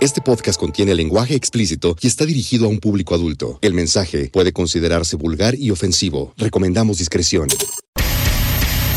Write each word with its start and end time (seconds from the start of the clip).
Este 0.00 0.20
podcast 0.20 0.60
contiene 0.60 0.94
lenguaje 0.94 1.34
explícito 1.34 1.96
y 2.00 2.06
está 2.06 2.24
dirigido 2.24 2.66
a 2.66 2.68
un 2.68 2.78
público 2.78 3.16
adulto. 3.16 3.58
El 3.62 3.74
mensaje 3.74 4.30
puede 4.32 4.52
considerarse 4.52 5.16
vulgar 5.16 5.56
y 5.56 5.72
ofensivo. 5.72 6.34
Recomendamos 6.36 6.98
discreción. 6.98 7.48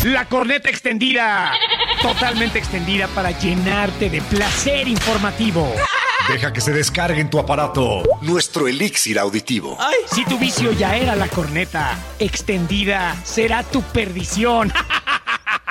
La 0.04 0.28
corneta 0.28 0.70
extendida. 0.70 1.54
Totalmente 2.00 2.60
extendida 2.60 3.08
para 3.08 3.36
llenarte 3.36 4.10
de 4.10 4.20
placer 4.22 4.86
informativo. 4.86 5.68
Deja 6.28 6.52
que 6.52 6.60
se 6.60 6.72
descargue 6.72 7.20
en 7.20 7.30
tu 7.30 7.40
aparato 7.40 8.04
nuestro 8.20 8.68
elixir 8.68 9.18
auditivo. 9.18 9.76
Si 10.14 10.24
tu 10.24 10.38
vicio 10.38 10.70
ya 10.70 10.96
era 10.96 11.16
la 11.16 11.26
corneta 11.26 11.98
extendida, 12.20 13.20
será 13.24 13.64
tu 13.64 13.82
perdición. 13.82 14.72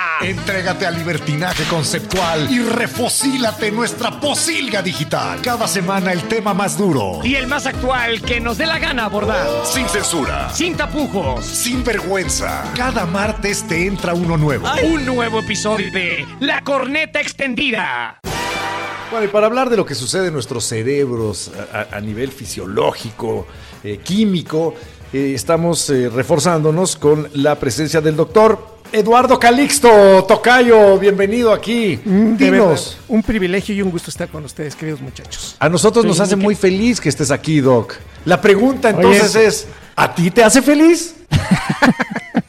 Entrégate 0.22 0.86
al 0.86 0.94
libertinaje 0.94 1.64
conceptual 1.64 2.50
y 2.50 2.60
refocílate 2.60 3.68
en 3.68 3.76
nuestra 3.76 4.20
posilga 4.20 4.82
digital. 4.82 5.40
Cada 5.42 5.66
semana 5.66 6.12
el 6.12 6.22
tema 6.28 6.54
más 6.54 6.78
duro. 6.78 7.20
Y 7.24 7.34
el 7.34 7.46
más 7.46 7.66
actual 7.66 8.22
que 8.22 8.40
nos 8.40 8.58
dé 8.58 8.66
la 8.66 8.78
gana 8.78 9.06
abordar. 9.06 9.46
Sin 9.64 9.88
censura. 9.88 10.50
Sin 10.50 10.76
tapujos. 10.76 11.44
Sin 11.44 11.84
vergüenza. 11.84 12.64
Cada 12.76 13.06
martes 13.06 13.66
te 13.66 13.86
entra 13.86 14.14
uno 14.14 14.36
nuevo. 14.36 14.66
Un 14.84 15.04
nuevo 15.04 15.40
episodio 15.40 15.90
de 15.92 16.26
La 16.40 16.62
corneta 16.62 17.20
extendida. 17.20 18.20
Bueno, 19.10 19.26
y 19.26 19.28
para 19.28 19.46
hablar 19.46 19.68
de 19.68 19.76
lo 19.76 19.84
que 19.84 19.94
sucede 19.94 20.28
en 20.28 20.32
nuestros 20.32 20.64
cerebros 20.64 21.50
a, 21.72 21.96
a 21.96 22.00
nivel 22.00 22.32
fisiológico, 22.32 23.46
eh, 23.84 23.98
químico, 23.98 24.74
eh, 25.12 25.32
estamos 25.34 25.90
eh, 25.90 26.08
reforzándonos 26.08 26.96
con 26.96 27.28
la 27.34 27.58
presencia 27.58 28.00
del 28.00 28.16
doctor 28.16 28.81
Eduardo 28.92 29.38
Calixto, 29.38 30.24
Tocayo, 30.28 30.98
bienvenido 30.98 31.50
aquí. 31.52 31.98
Verdad, 32.04 32.36
Dinos. 32.36 32.98
un 33.08 33.22
privilegio 33.22 33.74
y 33.74 33.80
un 33.80 33.90
gusto 33.90 34.10
estar 34.10 34.28
con 34.28 34.44
ustedes, 34.44 34.76
queridos 34.76 35.00
muchachos. 35.00 35.56
A 35.58 35.68
nosotros 35.70 36.04
nos 36.04 36.20
hace 36.20 36.36
muy 36.36 36.54
feliz 36.54 37.00
que 37.00 37.08
estés 37.08 37.30
aquí, 37.30 37.60
Doc. 37.60 37.94
La 38.26 38.38
pregunta 38.40 38.90
entonces 38.90 39.34
Oye, 39.34 39.46
es, 39.46 39.66
¿a 39.96 40.14
ti 40.14 40.30
te 40.30 40.44
hace 40.44 40.60
feliz? 40.60 41.14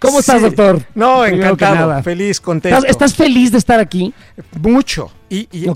¿Cómo 0.00 0.20
estás, 0.20 0.36
Sí. 0.36 0.42
doctor? 0.44 0.80
No, 0.94 1.26
encantado, 1.26 2.00
feliz, 2.04 2.40
contento. 2.40 2.76
¿Estás, 2.78 2.90
estás 2.90 3.14
feliz 3.14 3.50
de 3.50 3.58
estar 3.58 3.80
aquí? 3.80 4.14
mucho. 4.60 5.10
Y, 5.28 5.48
y- 5.50 5.66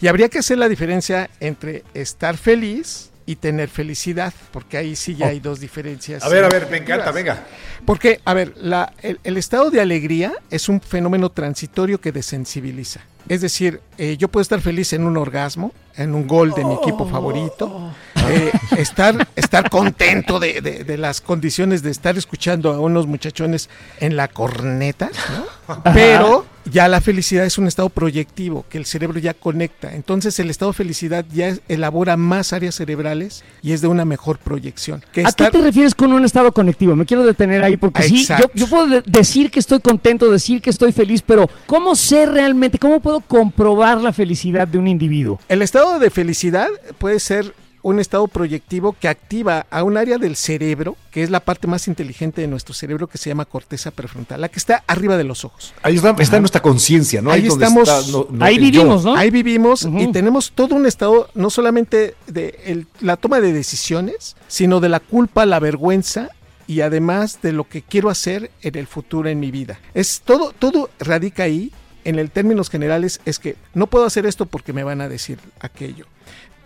y 0.00 0.08
habría 0.08 0.30
que 0.30 0.38
hacer 0.38 0.56
la 0.56 0.68
diferencia 0.70 1.28
entre 1.40 1.84
estar 1.92 2.38
feliz 2.38 3.10
y 3.26 3.36
tener 3.36 3.68
felicidad, 3.68 4.32
porque 4.52 4.76
ahí 4.78 4.94
sí 4.96 5.16
ya 5.16 5.26
hay 5.26 5.40
dos 5.40 5.58
diferencias. 5.60 6.22
A 6.22 6.28
ver, 6.28 6.44
a 6.44 6.48
ver, 6.48 6.68
me 6.70 6.76
encanta, 6.78 7.10
venga. 7.10 7.44
Porque, 7.84 8.20
a 8.24 8.32
ver, 8.34 8.54
la- 8.56 8.92
el, 9.02 9.18
el 9.24 9.36
estado 9.36 9.70
de 9.70 9.80
alegría 9.80 10.32
es 10.50 10.68
un 10.68 10.80
fenómeno 10.80 11.30
transitorio 11.30 12.00
que 12.00 12.12
desensibiliza. 12.12 13.00
Es 13.28 13.40
decir, 13.40 13.80
eh, 13.98 14.16
yo 14.16 14.28
puedo 14.28 14.42
estar 14.42 14.60
feliz 14.60 14.92
en 14.92 15.02
un 15.04 15.16
orgasmo, 15.16 15.72
en 15.96 16.14
un 16.14 16.28
gol 16.28 16.52
de 16.54 16.64
mi 16.64 16.74
equipo 16.74 17.08
favorito, 17.08 17.92
eh, 18.28 18.52
estar, 18.78 19.26
estar 19.34 19.68
contento 19.68 20.38
de, 20.38 20.60
de- 20.60 20.84
de 20.84 20.96
las 20.96 21.20
condiciones 21.20 21.82
de 21.82 21.90
estar 21.90 22.16
escuchando 22.16 22.72
a 22.72 22.78
unos 22.78 23.08
muchachones 23.08 23.68
en 23.98 24.14
la 24.14 24.28
corneta, 24.28 25.10
¿no? 25.66 25.82
pero 25.92 26.46
ya 26.70 26.88
la 26.88 27.00
felicidad 27.00 27.44
es 27.44 27.58
un 27.58 27.66
estado 27.66 27.88
proyectivo 27.88 28.64
que 28.68 28.78
el 28.78 28.86
cerebro 28.86 29.18
ya 29.18 29.34
conecta. 29.34 29.94
Entonces 29.94 30.38
el 30.38 30.50
estado 30.50 30.72
de 30.72 30.76
felicidad 30.76 31.24
ya 31.32 31.54
elabora 31.68 32.16
más 32.16 32.52
áreas 32.52 32.74
cerebrales 32.74 33.44
y 33.62 33.72
es 33.72 33.80
de 33.80 33.88
una 33.88 34.04
mejor 34.04 34.38
proyección. 34.38 35.02
Que 35.12 35.24
¿A 35.24 35.32
qué 35.32 35.50
te 35.50 35.60
refieres 35.60 35.94
con 35.94 36.12
un 36.12 36.24
estado 36.24 36.52
conectivo? 36.52 36.96
Me 36.96 37.06
quiero 37.06 37.24
detener 37.24 37.62
ahí 37.64 37.76
porque 37.76 38.02
sí, 38.02 38.26
yo, 38.54 38.66
puedo 38.68 38.86
de- 38.86 39.02
decir 39.06 39.50
que 39.50 39.60
estoy 39.60 39.80
contento, 39.80 40.30
decir 40.30 40.60
que 40.60 40.70
estoy 40.70 40.92
feliz, 40.92 41.22
pero 41.22 41.48
¿cómo 41.66 41.94
sé 41.94 42.26
realmente, 42.26 42.78
cómo 42.78 43.00
puedo 43.00 43.20
comprobar 43.20 44.00
la 44.00 44.12
felicidad 44.12 44.66
de 44.68 44.78
un 44.78 44.88
individuo? 44.88 45.38
El 45.48 45.62
estado 45.62 45.98
de 45.98 46.10
felicidad 46.10 46.68
puede 46.98 47.20
ser 47.20 47.54
un 47.88 48.00
estado 48.00 48.26
proyectivo 48.26 48.96
que 48.98 49.06
activa 49.08 49.66
a 49.70 49.82
un 49.84 49.96
área 49.96 50.18
del 50.18 50.34
cerebro, 50.34 50.96
que 51.12 51.22
es 51.22 51.30
la 51.30 51.40
parte 51.40 51.66
más 51.68 51.86
inteligente 51.86 52.40
de 52.40 52.48
nuestro 52.48 52.74
cerebro, 52.74 53.06
que 53.06 53.16
se 53.16 53.30
llama 53.30 53.44
corteza 53.44 53.90
prefrontal, 53.92 54.40
la 54.40 54.48
que 54.48 54.58
está 54.58 54.82
arriba 54.88 55.16
de 55.16 55.22
los 55.24 55.44
ojos. 55.44 55.72
Ahí 55.82 55.94
está, 55.96 56.10
está 56.18 56.36
en 56.36 56.42
nuestra 56.42 56.60
conciencia, 56.62 57.22
¿no? 57.22 57.30
Ahí 57.30 57.46
estamos- 57.46 57.88
está, 57.88 58.10
no- 58.10 58.26
no- 58.30 58.44
Ahí 58.44 58.58
vivimos, 58.58 59.04
yo. 59.04 59.10
¿no? 59.12 59.16
Ahí 59.16 59.30
vivimos 59.30 59.84
y 59.84 60.10
tenemos 60.10 60.50
todo 60.52 60.74
un 60.74 60.84
estado, 60.86 61.28
no 61.34 61.48
solamente 61.48 62.16
de 62.26 62.58
el- 62.66 62.86
la 63.00 63.16
toma 63.16 63.40
de 63.40 63.52
decisiones, 63.52 64.34
sino 64.48 64.80
de 64.80 64.88
la 64.88 64.98
culpa, 65.00 65.46
la 65.46 65.60
vergüenza 65.60 66.30
y 66.66 66.80
además 66.80 67.38
de 67.42 67.52
lo 67.52 67.68
que 67.68 67.82
quiero 67.82 68.10
hacer 68.10 68.50
en 68.62 68.74
el 68.76 68.88
futuro 68.88 69.28
en 69.28 69.38
mi 69.38 69.52
vida. 69.52 69.78
Es 69.94 70.22
todo, 70.24 70.52
todo 70.58 70.90
radica 70.98 71.44
ahí. 71.44 71.70
En 72.04 72.18
el 72.20 72.30
términos 72.30 72.68
generales 72.70 73.20
es 73.24 73.38
que 73.40 73.56
no 73.74 73.86
puedo 73.88 74.04
hacer 74.06 74.26
esto 74.26 74.46
porque 74.46 74.72
me 74.72 74.82
van 74.84 75.00
a 75.00 75.08
decir 75.08 75.38
aquello. 75.60 76.06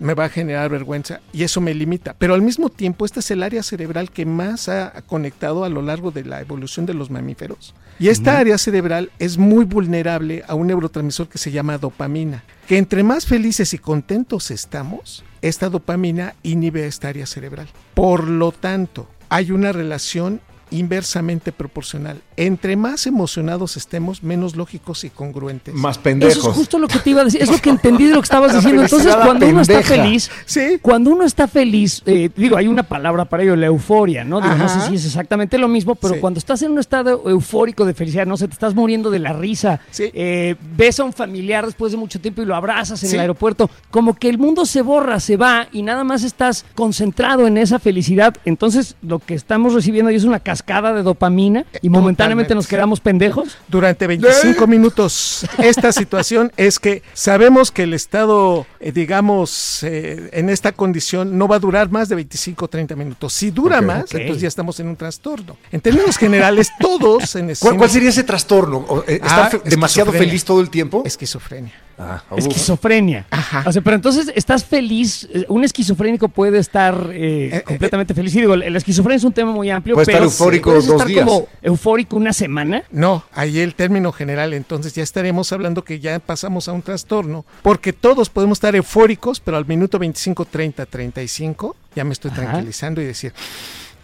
Me 0.00 0.14
va 0.14 0.24
a 0.24 0.28
generar 0.30 0.70
vergüenza 0.70 1.20
y 1.32 1.44
eso 1.44 1.60
me 1.60 1.74
limita. 1.74 2.16
Pero 2.18 2.34
al 2.34 2.42
mismo 2.42 2.70
tiempo, 2.70 3.04
este 3.04 3.20
es 3.20 3.30
el 3.30 3.42
área 3.42 3.62
cerebral 3.62 4.10
que 4.10 4.26
más 4.26 4.68
ha 4.68 5.02
conectado 5.02 5.62
a 5.62 5.68
lo 5.68 5.82
largo 5.82 6.10
de 6.10 6.24
la 6.24 6.40
evolución 6.40 6.86
de 6.86 6.94
los 6.94 7.10
mamíferos. 7.10 7.74
Y 7.98 8.08
esta 8.08 8.38
área 8.38 8.56
cerebral 8.56 9.10
es 9.18 9.36
muy 9.36 9.66
vulnerable 9.66 10.42
a 10.48 10.54
un 10.54 10.68
neurotransmisor 10.68 11.28
que 11.28 11.36
se 11.36 11.52
llama 11.52 11.76
dopamina, 11.76 12.44
que 12.66 12.78
entre 12.78 13.02
más 13.02 13.26
felices 13.26 13.74
y 13.74 13.78
contentos 13.78 14.50
estamos, 14.50 15.22
esta 15.42 15.68
dopamina 15.68 16.34
inhibe 16.42 16.86
esta 16.86 17.08
área 17.08 17.26
cerebral. 17.26 17.68
Por 17.92 18.26
lo 18.26 18.52
tanto, 18.52 19.06
hay 19.28 19.52
una 19.52 19.72
relación 19.72 20.40
inversamente 20.70 21.52
proporcional. 21.52 22.20
Entre 22.36 22.76
más 22.76 23.06
emocionados 23.06 23.76
estemos, 23.76 24.22
menos 24.22 24.56
lógicos 24.56 25.04
y 25.04 25.10
congruentes. 25.10 25.74
Más 25.74 25.96
Eso 25.96 26.02
pendejos. 26.02 26.36
es 26.36 26.54
justo 26.54 26.78
lo 26.78 26.88
que 26.88 26.98
te 26.98 27.10
iba 27.10 27.20
a 27.22 27.24
decir, 27.24 27.42
es 27.42 27.50
lo 27.50 27.58
que 27.58 27.70
entendí 27.70 28.04
de 28.06 28.14
lo 28.14 28.20
que 28.20 28.24
estabas 28.26 28.54
diciendo. 28.54 28.82
Entonces, 28.82 29.14
cuando 29.16 29.46
uno 29.48 29.60
está 29.60 29.82
feliz, 29.82 30.30
Sí. 30.46 30.78
cuando 30.80 31.10
uno 31.10 31.24
está 31.24 31.46
feliz, 31.48 32.02
eh, 32.06 32.30
digo, 32.36 32.56
hay 32.56 32.66
una 32.66 32.82
palabra 32.82 33.24
para 33.26 33.42
ello, 33.42 33.56
la 33.56 33.66
euforia, 33.66 34.24
¿no? 34.24 34.40
Digo, 34.40 34.54
no 34.54 34.68
sé 34.68 34.80
si 34.88 34.94
es 34.96 35.04
exactamente 35.04 35.58
lo 35.58 35.68
mismo, 35.68 35.94
pero 35.94 36.14
Sí. 36.14 36.20
cuando 36.20 36.38
estás 36.38 36.62
en 36.62 36.72
un 36.72 36.78
estado 36.78 37.28
eufórico 37.28 37.84
de 37.84 37.94
felicidad, 37.94 38.26
no 38.26 38.36
sé, 38.36 38.46
te 38.48 38.54
estás 38.54 38.74
muriendo 38.74 39.10
de 39.10 39.18
la 39.18 39.32
risa, 39.32 39.80
Sí. 39.90 40.10
eh, 40.14 40.56
ves 40.76 41.00
a 41.00 41.04
un 41.04 41.12
familiar 41.12 41.66
después 41.66 41.92
de 41.92 41.98
mucho 41.98 42.20
tiempo 42.20 42.42
y 42.42 42.44
lo 42.46 42.54
abrazas 42.56 43.02
en 43.02 43.08
Sí. 43.10 43.14
el 43.16 43.20
aeropuerto, 43.20 43.70
como 43.90 44.14
que 44.14 44.28
el 44.28 44.38
mundo 44.38 44.64
se 44.66 44.82
borra, 44.82 45.20
se 45.20 45.36
va 45.36 45.68
y 45.72 45.82
nada 45.82 46.04
más 46.04 46.22
estás 46.22 46.64
concentrado 46.74 47.46
en 47.46 47.58
esa 47.58 47.78
felicidad. 47.78 48.34
Entonces, 48.44 48.96
lo 49.02 49.18
que 49.18 49.34
estamos 49.34 49.74
recibiendo 49.74 50.08
ahí 50.10 50.16
es 50.16 50.24
una 50.24 50.40
cascada 50.60 50.92
de 50.92 51.02
dopamina 51.02 51.64
y 51.82 51.88
momentáneamente 51.88 52.48
Totalmente. 52.50 52.54
nos 52.54 52.66
quedamos 52.66 53.00
pendejos. 53.00 53.56
Durante 53.68 54.04
¿Eh? 54.04 54.08
25 54.08 54.66
minutos. 54.66 55.46
Esta 55.58 55.92
situación 56.00 56.52
es 56.56 56.78
que 56.78 57.02
sabemos 57.14 57.70
que 57.70 57.84
el 57.84 57.94
estado, 57.94 58.66
eh, 58.78 58.92
digamos, 58.92 59.82
eh, 59.82 60.28
en 60.32 60.50
esta 60.50 60.72
condición 60.72 61.38
no 61.38 61.48
va 61.48 61.56
a 61.56 61.58
durar 61.58 61.90
más 61.90 62.08
de 62.08 62.16
25 62.16 62.64
o 62.64 62.68
30 62.68 62.94
minutos. 62.96 63.32
Si 63.32 63.50
dura 63.50 63.78
Ok, 63.78 63.84
más, 63.84 64.02
ok. 64.04 64.14
entonces 64.14 64.42
ya 64.42 64.48
estamos 64.48 64.78
en 64.80 64.88
un 64.88 64.96
trastorno. 64.96 65.56
En 65.72 65.80
términos 65.80 66.16
generales, 66.16 66.70
todos 66.78 67.34
en 67.36 67.52
¿Cuál, 67.58 67.76
cuál 67.76 67.90
sería 67.90 68.10
ese 68.10 68.22
trastorno? 68.24 68.78
¿O, 68.88 69.00
eh, 69.06 69.14
¿Estar 69.22 69.40
Ah, 69.46 69.50
fe- 69.50 69.60
demasiado 69.64 70.10
esquizofrenia. 70.10 70.28
feliz 70.28 70.44
todo 70.44 70.60
el 70.60 70.70
tiempo? 70.70 71.02
Esquizofrenia. 71.04 71.72
Ah, 72.02 72.22
uf. 72.30 72.38
Esquizofrenia. 72.38 73.26
Ajá. 73.30 73.62
O 73.66 73.72
sea, 73.72 73.82
pero 73.82 73.94
entonces 73.94 74.32
estás 74.34 74.64
feliz. 74.64 75.28
eh, 75.34 75.44
Un 75.48 75.64
esquizofrénico 75.64 76.28
puede 76.28 76.58
estar 76.58 77.10
eh, 77.12 77.56
eh, 77.58 77.62
completamente 77.62 78.14
feliz. 78.14 78.34
Y 78.34 78.40
digo, 78.40 78.56
la 78.56 78.78
esquizofrenia 78.78 79.18
es 79.18 79.24
un 79.24 79.32
tema 79.34 79.52
muy 79.52 79.68
amplio. 79.68 79.94
Puede 79.96 80.10
estar 80.10 80.22
eufórico 80.22 80.72
dos 80.72 80.86
estar 80.88 81.06
días. 81.06 81.26
como 81.26 81.46
eufórico 81.60 82.16
una 82.16 82.32
semana. 82.32 82.84
No, 82.90 83.22
ahí 83.32 83.58
el 83.60 83.74
término 83.74 84.12
general, 84.12 84.54
entonces 84.54 84.94
ya 84.94 85.02
estaremos 85.02 85.52
hablando 85.52 85.84
que 85.84 86.00
ya 86.00 86.18
pasamos 86.20 86.68
a 86.68 86.72
un 86.72 86.80
trastorno, 86.80 87.44
porque 87.60 87.92
todos 87.92 88.30
podemos 88.30 88.56
estar 88.56 88.74
eufóricos, 88.74 89.38
pero 89.40 89.58
al 89.58 89.66
minuto 89.66 89.98
25, 89.98 90.46
30, 90.46 90.86
35, 90.86 91.76
ya 91.94 92.04
me 92.04 92.12
estoy 92.14 92.30
Ajá. 92.30 92.40
tranquilizando 92.44 93.02
y 93.02 93.04
decir, 93.04 93.34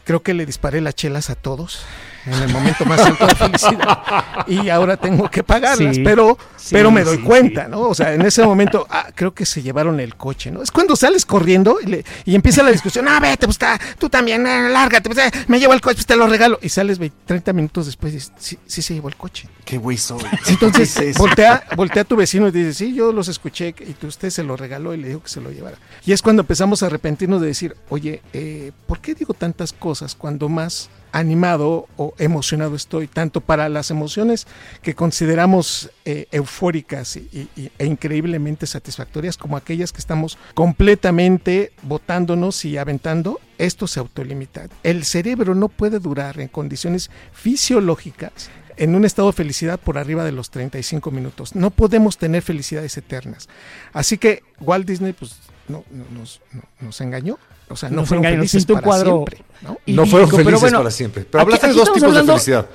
creo 0.04 0.22
que 0.22 0.34
le 0.34 0.44
disparé 0.44 0.82
las 0.82 0.94
chelas 0.94 1.30
a 1.30 1.34
todos. 1.34 1.80
En 2.26 2.34
el 2.42 2.48
momento 2.52 2.84
más 2.84 3.00
alto 3.00 3.26
de 3.26 3.34
felicidad 3.34 4.02
y 4.46 4.68
ahora 4.68 4.96
tengo 4.96 5.30
que 5.30 5.42
pagarlas, 5.42 5.96
Sí, 5.96 6.02
pero, 6.04 6.36
sí, 6.56 6.70
pero 6.74 6.90
me 6.90 7.04
doy 7.04 7.16
sí, 7.18 7.22
cuenta, 7.22 7.64
sí. 7.64 7.70
¿no? 7.70 7.82
O 7.82 7.94
sea, 7.94 8.12
en 8.14 8.22
ese 8.22 8.42
momento, 8.44 8.86
ah, 8.90 9.08
creo 9.14 9.32
que 9.34 9.46
se 9.46 9.62
llevaron 9.62 10.00
el 10.00 10.16
coche, 10.16 10.50
¿no? 10.50 10.62
Es 10.62 10.70
cuando 10.70 10.96
sales 10.96 11.24
corriendo 11.24 11.78
y, 11.82 11.86
le- 11.86 12.04
y 12.24 12.34
empieza 12.34 12.62
la 12.62 12.70
discusión, 12.70 13.06
ah, 13.08 13.20
vete, 13.20 13.46
pues 13.46 13.58
tú 13.98 14.08
también, 14.08 14.46
eh, 14.46 14.68
lárgate, 14.68 15.08
pues, 15.08 15.18
eh, 15.26 15.30
me 15.48 15.58
llevo 15.58 15.72
el 15.72 15.80
coche, 15.80 15.96
pues 15.96 16.06
te 16.06 16.16
lo 16.16 16.26
regalo. 16.26 16.58
Y 16.62 16.68
sales 16.68 16.98
20, 16.98 17.16
30 17.26 17.52
minutos 17.52 17.86
después 17.86 18.12
y 18.12 18.16
dices, 18.16 18.32
sí, 18.38 18.58
sí 18.66 18.82
se 18.82 18.94
llevó 18.94 19.08
el 19.08 19.16
coche. 19.16 19.48
Qué 19.64 19.78
güey 19.78 19.96
soy. 19.96 20.22
Entonces, 20.48 21.16
voltea, 21.18 21.64
voltea 21.76 22.02
a 22.02 22.04
tu 22.04 22.16
vecino 22.16 22.48
y 22.48 22.50
dice, 22.50 22.72
sí, 22.74 22.94
yo 22.94 23.12
los 23.12 23.28
escuché 23.28 23.68
y 23.80 23.92
tú, 23.94 24.06
usted 24.08 24.30
se 24.30 24.42
lo 24.42 24.56
regaló 24.56 24.94
y 24.94 24.98
le 24.98 25.08
dijo 25.08 25.22
que 25.22 25.28
se 25.28 25.40
lo 25.40 25.50
llevara. 25.50 25.76
Y 26.04 26.12
es 26.12 26.22
cuando 26.22 26.42
empezamos 26.42 26.82
a 26.82 26.86
arrepentirnos 26.86 27.40
de 27.40 27.46
decir, 27.48 27.76
oye, 27.88 28.22
eh, 28.32 28.72
¿por 28.86 29.00
qué 29.00 29.14
digo 29.14 29.34
tantas 29.34 29.72
cosas 29.72 30.14
cuando 30.14 30.48
más 30.48 30.88
animado 31.16 31.88
o 31.96 32.14
emocionado 32.18 32.76
estoy? 32.76 33.08
Tanto 33.08 33.40
para 33.40 33.68
las 33.68 33.90
emociones 33.90 34.46
que 34.82 34.94
consideramos 34.94 35.90
eh, 36.04 36.26
eufóricas 36.30 37.16
e 37.16 37.48
increíblemente 37.78 38.66
satisfactorias 38.66 39.38
como 39.38 39.56
aquellas 39.56 39.92
que 39.92 40.00
estamos 40.00 40.38
completamente 40.54 41.72
botándonos 41.82 42.64
y 42.64 42.76
aventando. 42.76 43.40
Esto 43.56 43.86
se 43.86 44.00
autolimita. 44.00 44.68
El 44.82 45.04
cerebro 45.04 45.54
no 45.54 45.68
puede 45.68 45.98
durar 45.98 46.38
en 46.40 46.48
condiciones 46.48 47.10
fisiológicas 47.32 48.50
en 48.76 48.94
un 48.94 49.06
estado 49.06 49.28
de 49.28 49.36
felicidad 49.36 49.80
por 49.80 49.96
arriba 49.96 50.22
de 50.22 50.32
los 50.32 50.50
35 50.50 51.10
minutos. 51.10 51.54
No 51.54 51.70
podemos 51.70 52.18
tener 52.18 52.42
felicidades 52.42 52.94
eternas. 52.98 53.48
Así 53.94 54.18
que 54.18 54.42
Walt 54.60 54.86
Disney 54.86 55.14
pues 55.14 55.36
no, 55.68 55.84
no- 55.90 56.04
nos, 56.20 56.40
no- 56.52 56.62
nos 56.80 57.00
engañó. 57.00 57.38
O 57.68 57.74
sea, 57.74 57.88
no 57.90 57.96
Nos 57.96 58.08
fueron 58.08 58.24
engañó, 58.24 58.36
felices 58.42 58.64
para 58.64 58.80
cuadro 58.80 59.10
siempre. 59.26 59.38
¿no? 59.62 59.78
Y- 59.86 59.92
no 59.94 60.04
y- 60.04 60.08
fueron 60.08 60.30
pero 60.30 60.44
felices 60.44 60.60
bueno, 60.60 60.78
para 60.78 60.90
siempre. 60.92 61.24
Pero 61.24 61.40
aquí- 61.42 61.46
hablaste 61.46 61.66
de 61.66 61.72
dos 61.72 61.80
estamos 61.82 61.96
tipos 61.98 62.08
hablando- 62.10 62.32
de 62.32 62.38
felicidad. 62.38 62.66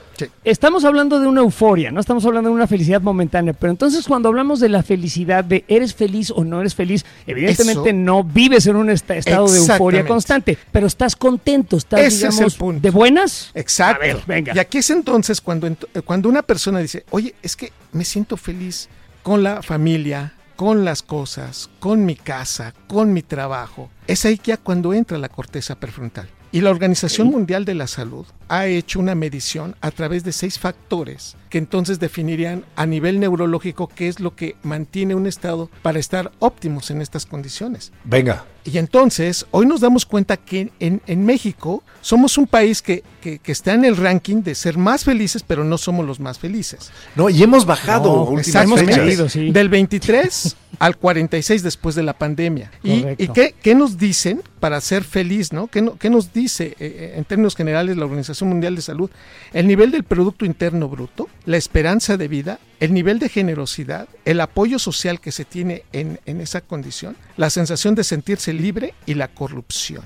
Estamos 0.44 0.84
hablando 0.86 1.20
de 1.22 1.28
una 1.28 1.40
euforia, 1.42 1.92
no 1.92 2.02
estamos 2.02 2.26
hablando 2.26 2.50
de 2.50 2.56
una 2.56 2.68
felicidad 2.68 3.02
momentánea, 3.02 3.54
pero 3.54 3.72
entonces 3.72 4.06
cuando 4.06 4.28
hablamos 4.28 4.60
de 4.60 4.68
la 4.68 4.84
felicidad, 4.84 5.46
de 5.46 5.64
eres 5.70 5.96
feliz 5.96 6.30
o 6.30 6.44
no 6.44 6.60
eres 6.60 6.76
feliz, 6.76 7.06
evidentemente 7.26 7.90
Eso- 7.92 7.98
no 7.98 8.24
vives 8.26 8.68
en 8.68 8.76
un 8.76 8.90
esta- 8.90 9.16
estado 9.16 9.50
de 9.50 9.60
euforia 9.60 10.06
constante, 10.06 10.58
pero 10.74 10.88
estás 10.88 11.16
contento, 11.16 11.78
estás, 11.78 12.02
Ese 12.02 12.28
es 12.28 12.40
el 12.42 12.52
punto. 12.52 12.82
de 12.82 12.90
buenas. 12.90 13.52
Exacto. 13.54 14.04
A 14.04 14.06
ver, 14.08 14.20
venga. 14.28 14.52
Y 14.54 14.60
aquí 14.60 14.80
es 14.80 14.90
entonces 14.90 15.40
cuando, 15.40 15.68
ent- 15.68 15.88
eh, 15.94 16.02
cuando 16.02 16.28
una 16.28 16.42
persona 16.42 16.80
dice, 16.80 17.06
oye, 17.12 17.34
es 17.42 17.56
que 17.56 17.72
me 17.94 18.04
siento 18.04 18.36
feliz 18.36 18.90
con 19.24 19.42
la 19.42 19.62
familia, 19.64 20.34
con 20.62 20.86
las 20.86 21.02
cosas, 21.02 21.72
con 21.80 22.06
mi 22.06 22.16
casa, 22.16 22.76
con 22.86 23.14
mi 23.14 23.24
trabajo. 23.24 23.90
Es 24.06 24.26
ahí 24.26 24.40
ya 24.44 24.58
cuando 24.58 24.94
entra 24.94 25.18
la 25.18 25.28
corteza 25.28 25.80
prefrontal. 25.80 26.30
Y 26.52 26.62
la 26.62 26.70
Organización 26.70 27.30
Mundial 27.32 27.66
de 27.66 27.74
la 27.74 27.88
Salud 27.88 28.28
ha 28.52 28.68
hecho 28.68 29.00
una 29.00 29.16
medición 29.16 29.76
a 29.80 29.92
través 29.92 30.24
de 30.26 30.34
seis 30.34 30.60
factores 30.60 31.38
que 31.50 31.58
entonces 31.58 32.00
definirían 32.00 32.64
a 32.76 32.86
nivel 32.86 33.20
neurológico 33.20 33.88
qué 33.88 34.08
es 34.08 34.20
lo 34.20 34.36
que 34.36 34.56
mantiene 34.64 35.16
un 35.16 35.26
estado 35.28 35.70
para 35.82 36.00
estar 36.00 36.32
óptimos 36.40 36.92
en 36.92 37.02
estas 37.02 37.26
condiciones. 37.26 37.92
Venga. 38.06 38.46
Y 38.64 38.78
entonces, 38.78 39.46
hoy 39.52 39.66
nos 39.66 39.82
damos 39.82 40.06
cuenta 40.06 40.38
que 40.38 40.72
en, 40.80 41.02
en 41.08 41.26
México 41.26 41.84
somos 42.02 42.38
un 42.38 42.46
país 42.48 42.82
que, 42.82 43.04
que- 43.20 43.40
que 43.40 43.52
está 43.52 43.74
en 43.74 43.84
el 43.86 43.98
ranking 43.98 44.44
de 44.44 44.54
ser 44.56 44.78
más 44.78 45.04
felices, 45.04 45.44
pero 45.46 45.64
no 45.64 45.78
somos 45.78 46.06
los 46.06 46.20
más 46.20 46.38
felices. 46.40 46.92
No, 47.16 47.30
y 47.30 47.42
hemos 47.44 47.66
bajado 47.66 48.30
No. 48.32 48.40
Hemos 48.62 48.84
caído, 48.84 49.28
sí. 49.30 49.52
Del 49.52 49.68
23 49.68 50.56
al 50.80 50.96
46 50.98 51.64
después 51.64 51.96
de 51.96 52.04
la 52.04 52.14
pandemia. 52.14 52.72
¿Y, 52.84 53.00
Correcto. 53.02 53.24
y 53.24 53.28
qué, 53.30 53.56
qué 53.62 53.76
nos 53.76 53.98
dicen 53.98 54.42
para 54.60 54.80
ser 54.80 55.04
feliz? 55.04 55.52
¿no? 55.52 55.68
¿Qué, 55.68 55.82
no- 55.82 55.98
qué 55.98 56.10
nos 56.10 56.32
dice 56.32 56.68
eh, 56.68 56.76
eh, 56.80 57.14
en 57.18 57.26
términos 57.26 57.56
generales 57.56 57.98
la 57.98 58.06
Organización 58.06 58.41
Mundial 58.46 58.76
de 58.76 58.82
Salud? 58.82 59.10
El 59.54 59.68
nivel 59.68 59.92
del 59.92 60.04
Producto 60.04 60.46
Interno 60.46 60.90
Bruto, 60.90 61.30
la 61.46 61.58
esperanza 61.58 62.18
de 62.18 62.28
vida, 62.28 62.60
el 62.80 62.94
nivel 62.94 63.20
de 63.20 63.30
generosidad, 63.30 64.08
el 64.26 64.42
apoyo 64.42 64.80
social 64.80 65.20
que 65.20 65.32
se 65.32 65.46
tiene 65.46 65.84
en, 65.94 66.20
en 66.26 66.42
esa 66.42 66.62
condición, 66.62 67.16
la 67.38 67.50
sensación 67.50 67.96
de 67.96 68.04
sentirse 68.04 68.54
libre 68.54 68.94
y 69.06 69.14
la 69.14 69.28
corrupción. 69.28 70.04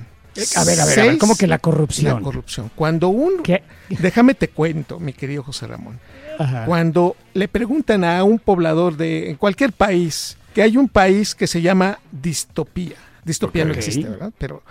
A 0.56 0.64
ver, 0.66 0.80
a 0.82 0.86
ver, 0.86 1.00
a 1.00 1.04
ver, 1.04 1.18
¿cómo 1.18 1.38
que 1.38 1.48
la 1.48 1.60
corrupción? 1.60 2.16
La 2.16 2.22
corrupción. 2.22 2.70
Cuando 2.76 3.08
un... 3.08 3.42
¿Qué? 3.42 3.64
Déjame 3.90 4.34
te 4.34 4.50
cuento, 4.50 5.00
mi 5.00 5.14
querido 5.14 5.44
José 5.44 5.66
Ramón. 5.66 6.00
Ajá. 6.38 6.66
Cuando 6.66 7.16
le 7.34 7.48
preguntan 7.48 8.04
a 8.04 8.22
un 8.26 8.40
poblador 8.40 8.98
de 8.98 9.30
en 9.30 9.38
cualquier 9.38 9.72
país 9.72 10.38
que 10.54 10.62
hay 10.62 10.76
un 10.76 10.90
país 10.90 11.36
que 11.36 11.48
se 11.48 11.62
llama 11.62 12.00
distopía. 12.12 12.98
Distopía 13.26 13.66
no 13.66 13.74
existe, 13.74 14.08
¿verdad? 14.08 14.32
Pero 14.38 14.62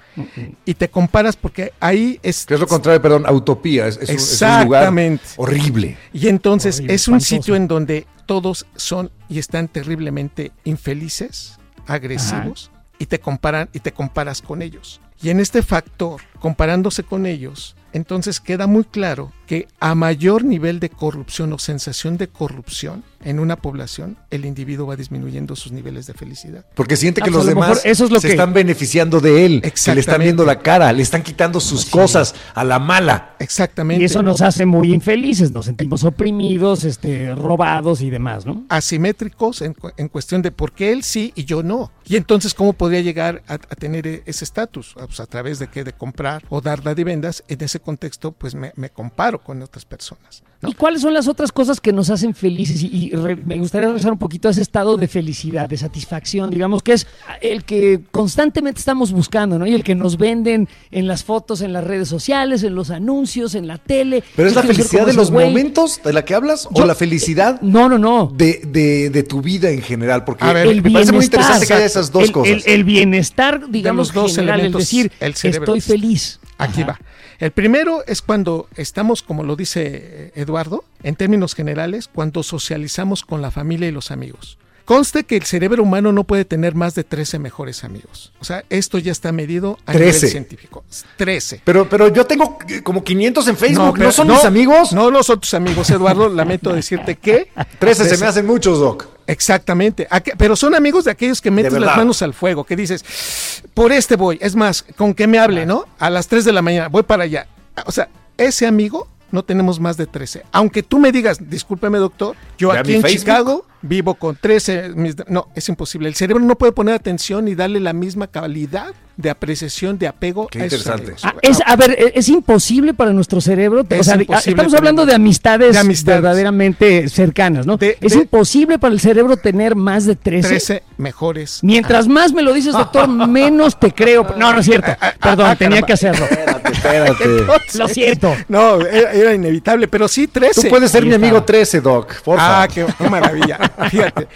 y 0.65 0.75
te 0.75 0.89
comparas 0.89 1.37
porque 1.37 1.73
ahí 1.81 2.19
es 2.23 2.47
Que 2.47 2.55
es 2.55 2.61
lo 2.61 2.67
contrario, 2.69 3.03
perdón, 3.03 3.27
utopía. 3.31 3.87
Es, 3.89 3.99
es 3.99 4.09
un- 4.09 4.15
es 4.15 4.43
un, 4.43 4.49
lugar 4.65 4.83
Exactamente. 4.83 5.25
horrible. 5.37 5.99
y 6.12 6.29
entonces 6.29 6.77
Horrible, 6.77 6.95
es 6.95 7.09
un 7.09 7.17
espantoso. 7.17 7.37
sitio 7.43 7.56
en 7.56 7.67
donde 7.69 8.06
todos 8.27 8.65
son 8.77 9.11
y 9.29 9.39
están 9.41 9.67
terriblemente 9.69 10.53
infelices, 10.65 11.59
agresivos 11.87 12.71
y 12.99 13.06
te 13.06 13.19
comparan 13.19 13.69
y 13.73 13.81
te 13.81 13.93
comparas 13.93 14.41
con 14.41 14.62
ellos. 14.62 15.01
Y 15.21 15.31
en 15.31 15.41
este 15.41 15.62
factor, 15.62 16.21
comparándose 16.39 17.03
con 17.03 17.27
ellos, 17.27 17.77
entonces 17.93 18.41
queda 18.41 18.67
muy 18.67 18.85
claro 18.85 19.33
que 19.46 19.69
a 19.81 19.94
mayor 19.94 20.44
nivel 20.44 20.81
de 20.81 20.88
corrupción 20.91 21.52
o 21.52 21.58
sensación 21.58 22.17
de 22.17 22.29
corrupción 22.29 23.05
en 23.25 23.38
una 23.41 23.56
población, 23.56 24.19
el 24.31 24.44
individuo 24.44 24.87
va 24.87 24.96
disminuyendo 24.96 25.56
sus 25.56 25.73
niveles 25.73 26.06
de 26.06 26.12
felicidad. 26.12 26.67
Porque 26.75 26.96
siente 26.96 27.23
que 27.23 27.31
Ah, 27.31 27.32
los 27.32 27.44
pues 27.44 27.55
lo 27.55 27.61
demás 27.62 27.81
eso 27.85 28.05
es 28.05 28.11
lo 28.11 28.20
se 28.20 28.26
que- 28.29 28.32
están 28.35 28.52
beneficiando 28.52 29.19
de 29.20 29.46
él, 29.46 29.61
que 29.62 29.69
le 29.69 29.75
están 29.75 29.99
Exactamente. 29.99 30.25
viendo 30.25 30.44
la 30.44 30.58
cara, 30.58 30.93
le 30.93 31.02
están 31.02 31.23
quitando 31.23 31.58
sus 31.61 31.87
cosas 31.87 32.35
a 32.55 32.64
la 32.64 32.79
mala. 32.79 33.35
Exactamente. 33.38 34.02
Y 34.02 34.05
eso 34.06 34.23
nos 34.23 34.43
hace 34.43 34.67
muy 34.67 34.93
infelices, 34.93 35.52
nos 35.52 35.64
sentimos 35.67 36.05
oprimidos, 36.05 36.85
este, 36.85 37.35
robados 37.35 38.00
y 38.02 38.11
demás, 38.11 38.44
¿no? 38.44 38.64
asimétricos 38.69 39.62
en, 39.62 39.73
cu- 39.75 39.91
en 39.96 40.08
cuestión 40.08 40.43
de 40.43 40.50
por 40.52 40.73
qué 40.73 40.93
él 40.93 41.02
sí 41.02 41.32
y 41.35 41.44
yo 41.44 41.62
no. 41.62 41.93
Y 42.06 42.17
entonces, 42.17 42.52
¿cómo 42.52 42.75
podría 42.75 43.00
llegar 43.00 43.43
a, 43.49 43.55
a 43.55 43.58
tener 43.58 44.06
e- 44.06 44.23
ese 44.26 44.44
estatus? 44.44 44.94
Ah, 44.99 45.06
pues, 45.06 45.20
a 45.20 45.26
través 45.26 45.58
de 45.58 45.69
qué? 45.69 45.82
De 45.85 45.93
comprar 45.94 46.44
o 46.50 46.61
dar 46.61 46.82
vendas. 46.82 47.43
En 47.49 47.62
ese 47.62 47.81
contexto, 47.81 48.32
pues 48.32 48.55
me, 48.55 48.73
me 48.76 48.91
comparo 48.91 49.34
con 49.39 49.63
otras 49.63 49.85
personas. 49.85 50.43
¿no? 50.63 50.69
¿Y 50.71 50.75
cuáles 50.75 51.03
son 51.03 51.13
las 51.13 51.29
otras 51.29 51.53
cosas 51.53 51.81
que 51.81 51.93
nos 51.93 52.09
hacen 52.11 52.35
felices? 52.35 52.83
Y, 52.83 52.89
y 52.89 53.11
re- 53.11 53.37
me 53.37 53.59
gustaría 53.59 53.89
regresar 53.89 54.13
un 54.13 54.19
poquito 54.19 54.49
a 54.49 54.51
ese 54.51 54.63
estado 54.63 54.97
de 54.97 55.09
felicidad, 55.09 55.69
de 55.69 55.77
satisfacción, 55.77 56.51
digamos, 56.51 56.83
que 56.83 56.95
es 56.95 57.07
el 57.43 57.65
que 57.65 58.01
constantemente 58.11 58.79
estamos 58.79 59.13
buscando, 59.13 59.59
¿no? 59.59 59.67
Y 59.67 59.75
el 59.75 59.85
que 59.85 59.95
nos 59.95 60.17
venden 60.17 60.69
en 60.91 61.07
las 61.07 61.23
fotos, 61.25 61.61
en 61.61 61.73
las 61.73 61.85
redes 61.85 62.09
sociales, 62.09 62.63
en 62.63 62.75
los 62.75 62.91
anuncios, 62.91 63.55
en 63.55 63.67
la 63.67 63.79
tele. 63.79 64.23
Pero 64.37 64.49
es 64.49 64.55
la 64.55 64.63
felicidad 64.63 65.07
de 65.07 65.13
los 65.13 65.31
güey. 65.31 65.47
momentos 65.49 66.01
de 66.03 66.13
la 66.13 66.25
que 66.25 66.35
hablas 66.35 66.69
Yo- 66.75 66.85
o 66.85 66.87
la 66.87 66.95
felicidad 66.95 67.61
No, 67.61 67.89
no, 67.89 67.99
no. 67.99 68.33
de, 68.35 68.63
de- 68.67 69.11
de 69.11 69.23
tu 69.23 69.43
vida 69.43 69.71
en 69.71 69.83
general. 69.83 70.25
Porque 70.25 70.45
A 70.45 70.53
ver, 70.53 70.67
el 70.67 70.83
me 70.83 70.91
parece 70.91 71.13
muy 71.13 71.25
interesante 71.25 71.67
que 71.67 71.75
haya 71.75 71.85
esas 71.85 72.11
dos 72.11 72.25
el, 72.25 72.33
cosas. 72.33 72.65
El, 72.67 72.73
el 72.73 72.85
bienestar, 72.85 73.69
digamos, 73.71 74.09
los 74.09 74.15
dos 74.15 74.35
general, 74.37 74.61
es 74.61 74.65
elementos, 74.65 74.81
decir, 74.83 75.13
el 75.21 75.33
estoy 75.33 75.81
feliz. 75.81 76.41
Aquí 76.65 76.83
Ajá. 76.83 76.93
va. 76.93 77.01
El 77.39 77.51
primero 77.51 78.05
es 78.07 78.23
cuando 78.23 78.69
estamos, 78.77 79.23
como 79.23 79.43
lo 79.43 79.57
dice 79.57 79.83
eh, 79.85 80.33
Eduardo, 80.37 80.85
en 81.03 81.17
términos 81.17 81.55
generales, 81.55 82.09
cuando 82.13 82.43
socializamos 82.43 83.23
con 83.25 83.43
la 83.43 83.51
familia 83.51 83.89
y 83.89 83.93
los 83.93 84.11
amigos. 84.11 84.59
Conste 84.85 85.25
que 85.25 85.37
el 85.37 85.45
cerebro 85.45 85.83
humano 85.83 86.13
no 86.13 86.25
puede 86.25 86.45
tener 86.45 86.75
más 86.75 86.95
de 86.95 87.05
13 87.05 87.39
mejores 87.39 87.85
amigos. 87.85 88.33
O 88.41 88.45
sea, 88.45 88.65
esto 88.69 88.99
ya 88.99 89.13
está 89.13 89.33
medido 89.33 89.79
a 89.87 89.93
13. 89.93 90.15
nivel 90.17 90.31
científico. 90.31 90.85
13. 91.17 91.63
Pero, 91.65 91.89
pero 91.89 92.09
yo 92.09 92.27
tengo 92.27 92.59
eh, 92.69 92.83
como 92.83 93.03
500 93.03 93.49
en 93.49 93.56
Facebook, 93.56 93.85
¿no, 93.87 93.93
pero- 93.94 94.13
son 94.13 94.29
mis 94.29 94.44
amigos? 94.44 94.93
No, 94.93 95.11
no 95.11 95.23
son 95.23 95.41
tus 95.41 95.55
amigos, 95.55 95.89
Eduardo. 95.89 96.29
Lamento 96.29 96.71
decirte 96.75 97.17
que. 97.17 97.49
13 97.79 98.11
se 98.11 98.19
me 98.19 98.27
hacen 98.27 98.44
muchos, 98.47 98.79
Doc. 98.79 99.06
Exactamente. 99.27 100.07
Pero 100.37 100.57
son 100.57 100.75
amigos 100.75 101.05
de 101.05 101.11
aquellos 101.11 101.41
que 101.41 101.51
verdad. 101.51 101.89
las 101.89 101.97
manos 101.97 102.23
al 102.23 102.35
fuego, 102.35 102.65
que 102.65 102.77
dices, 102.77 103.63
por 103.75 103.93
este 103.93 104.17
voy. 104.17 104.39
Es 104.41 104.57
más, 104.57 104.85
con 104.97 105.15
que 105.15 105.27
me 105.27 105.39
hable, 105.39 105.67
¿no? 105.67 105.87
A 105.99 106.11
las 106.11 106.29
3 106.29 106.45
de 106.45 106.53
la 106.53 106.63
mañana, 106.63 106.89
voy 106.89 107.03
para 107.03 107.25
allá. 107.25 107.47
O 107.87 107.93
sea, 107.93 108.09
ese 108.37 108.67
amigo 108.67 109.09
no 109.34 109.43
tenemos 109.44 109.81
más 109.81 109.96
de 109.96 110.06
13. 110.06 110.44
Aunque 110.53 110.82
tú 110.82 110.98
me 110.98 111.12
digas, 111.12 111.38
discúlpeme, 111.50 111.98
doctor, 111.98 112.36
yo 112.56 112.72
aquí 112.72 112.94
en 112.94 113.03
Facebook. 113.03 113.19
Chicago 113.20 113.67
vivo 113.82 114.14
con 114.14 114.36
13. 114.36 114.91
mis- 114.94 115.17
no, 115.29 115.48
es 115.55 115.69
imposible. 115.69 116.08
El 116.08 116.14
cerebro 116.14 116.43
no 116.43 116.56
puede 116.56 116.72
poner 116.72 116.94
atención 116.94 117.48
y 117.48 117.55
darle 117.55 117.81
la 117.81 117.93
misma 117.93 118.29
calidad 118.29 118.94
de 119.17 119.31
apreciación, 119.31 119.96
de 119.98 120.08
apego 120.08 120.48
Qué 120.48 120.60
a 120.60 120.64
interesante. 120.64 121.14
Ah, 121.22 121.34
es, 121.43 121.58
a 121.64 121.76
ver, 121.76 121.91
e- 121.93 122.12
es 122.17 122.29
imposible 122.29 122.94
para 122.94 123.12
nuestro 123.12 123.41
cerebro. 123.41 123.82
o 123.88 124.03
sea, 124.03 124.17
estamos 124.44 124.74
hablando 124.74 125.05
de 125.06 125.14
amistades, 125.14 125.74
de 125.74 125.79
amistades. 125.79 126.22
verdaderamente 126.22 127.08
cercanas, 127.08 127.64
¿no? 127.67 127.76
De- 127.76 127.96
es 128.00 128.12
de- 128.14 128.20
imposible 128.20 128.79
para 128.79 128.93
el 128.94 129.00
cerebro 129.00 129.36
tener 129.36 129.76
más 129.76 130.05
de 130.06 130.17
13. 130.17 130.48
13 130.48 130.82
mejores. 130.96 131.60
Mientras 131.62 132.08
más 132.08 132.32
me 132.32 132.43
lo 132.43 132.53
dices, 132.53 132.72
doctor, 132.72 133.06
menos 133.29 133.79
te 133.79 133.93
creo. 133.93 134.26
No, 134.36 134.53
no 134.53 134.60
es 134.60 134.67
cierto. 134.67 134.91
Perdón, 135.20 135.46
ah, 135.46 135.56
tenía 135.56 135.81
caramba. 135.82 135.86
que 135.86 135.93
hacerlo. 135.93 136.24
Espérate, 136.24 136.72
espérate. 136.84 137.74
Lo 137.79 137.88
siento. 137.88 138.34
No, 138.48 138.81
era, 138.81 139.12
era 139.12 139.34
inevitable, 139.34 139.88
pero 139.88 140.08
sí 140.08 140.26
13. 140.26 140.62
Tú 140.62 140.69
puedes 140.69 140.91
ser 140.91 141.03
Ahí 141.03 141.08
mi 141.08 141.14
amigo 141.14 141.38
está. 141.38 141.46
13, 141.46 141.81
Doc. 141.81 142.22
Porfa. 142.22 142.62
Ah, 142.62 142.69
qué, 142.69 142.86
qué 142.96 143.08
maravilla. 143.08 143.58
Fíjate. 143.91 144.29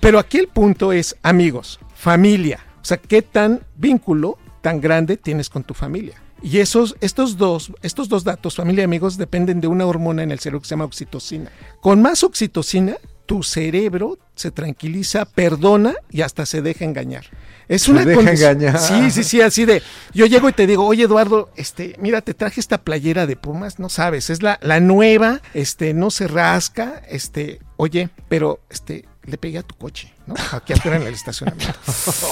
Pero 0.00 0.18
aquí 0.18 0.38
el 0.38 0.48
punto 0.48 0.92
es 0.92 1.16
amigos, 1.22 1.80
familia. 1.94 2.60
O 2.80 2.84
sea, 2.84 2.96
¿qué 2.96 3.22
tan 3.22 3.60
vínculo 3.76 4.38
tan 4.60 4.80
grande 4.80 5.16
tienes 5.16 5.48
con 5.48 5.64
tu 5.64 5.74
familia? 5.74 6.20
Y 6.42 6.58
esos, 6.58 6.96
estos, 7.00 7.36
dos, 7.36 7.70
estos 7.82 8.08
dos 8.08 8.24
datos, 8.24 8.56
familia 8.56 8.82
y 8.82 8.84
amigos, 8.84 9.18
dependen 9.18 9.60
de 9.60 9.68
una 9.68 9.84
hormona 9.84 10.22
en 10.22 10.30
el 10.30 10.38
cerebro 10.38 10.60
que 10.60 10.66
se 10.66 10.70
llama 10.70 10.86
oxitocina. 10.86 11.50
Con 11.82 12.00
más 12.00 12.24
oxitocina, 12.24 12.96
tu 13.26 13.42
cerebro 13.42 14.18
se 14.34 14.50
tranquiliza, 14.50 15.26
perdona 15.26 15.94
y 16.10 16.22
hasta 16.22 16.46
se 16.46 16.62
deja 16.62 16.84
engañar. 16.84 17.26
Es 17.70 17.88
una 17.88 18.04
deja 18.04 18.16
condición- 18.20 18.50
engañar. 18.62 18.78
Sí, 18.80 19.10
sí, 19.12 19.22
sí, 19.24 19.40
así 19.40 19.64
de. 19.64 19.80
Yo 20.12 20.26
llego 20.26 20.48
y 20.48 20.52
te 20.52 20.66
digo, 20.66 20.84
oye 20.86 21.04
Eduardo, 21.04 21.50
este, 21.56 21.94
mira, 22.00 22.20
te 22.20 22.34
traje 22.34 22.58
esta 22.60 22.78
playera 22.78 23.26
de 23.26 23.36
Pumas, 23.36 23.78
no 23.78 23.88
sabes, 23.88 24.28
es 24.28 24.42
la, 24.42 24.58
la 24.60 24.80
nueva, 24.80 25.40
este, 25.54 25.94
no 25.94 26.10
se 26.10 26.26
rasca, 26.26 27.00
este, 27.08 27.60
oye, 27.76 28.10
pero 28.28 28.58
este, 28.70 29.04
le 29.24 29.38
pegué 29.38 29.58
a 29.58 29.62
tu 29.62 29.76
coche, 29.76 30.12
¿no? 30.26 30.34
Aquí 30.52 30.72
afuera 30.72 30.96
en 30.98 31.06
el 31.06 31.14
estacionamiento. 31.14 31.74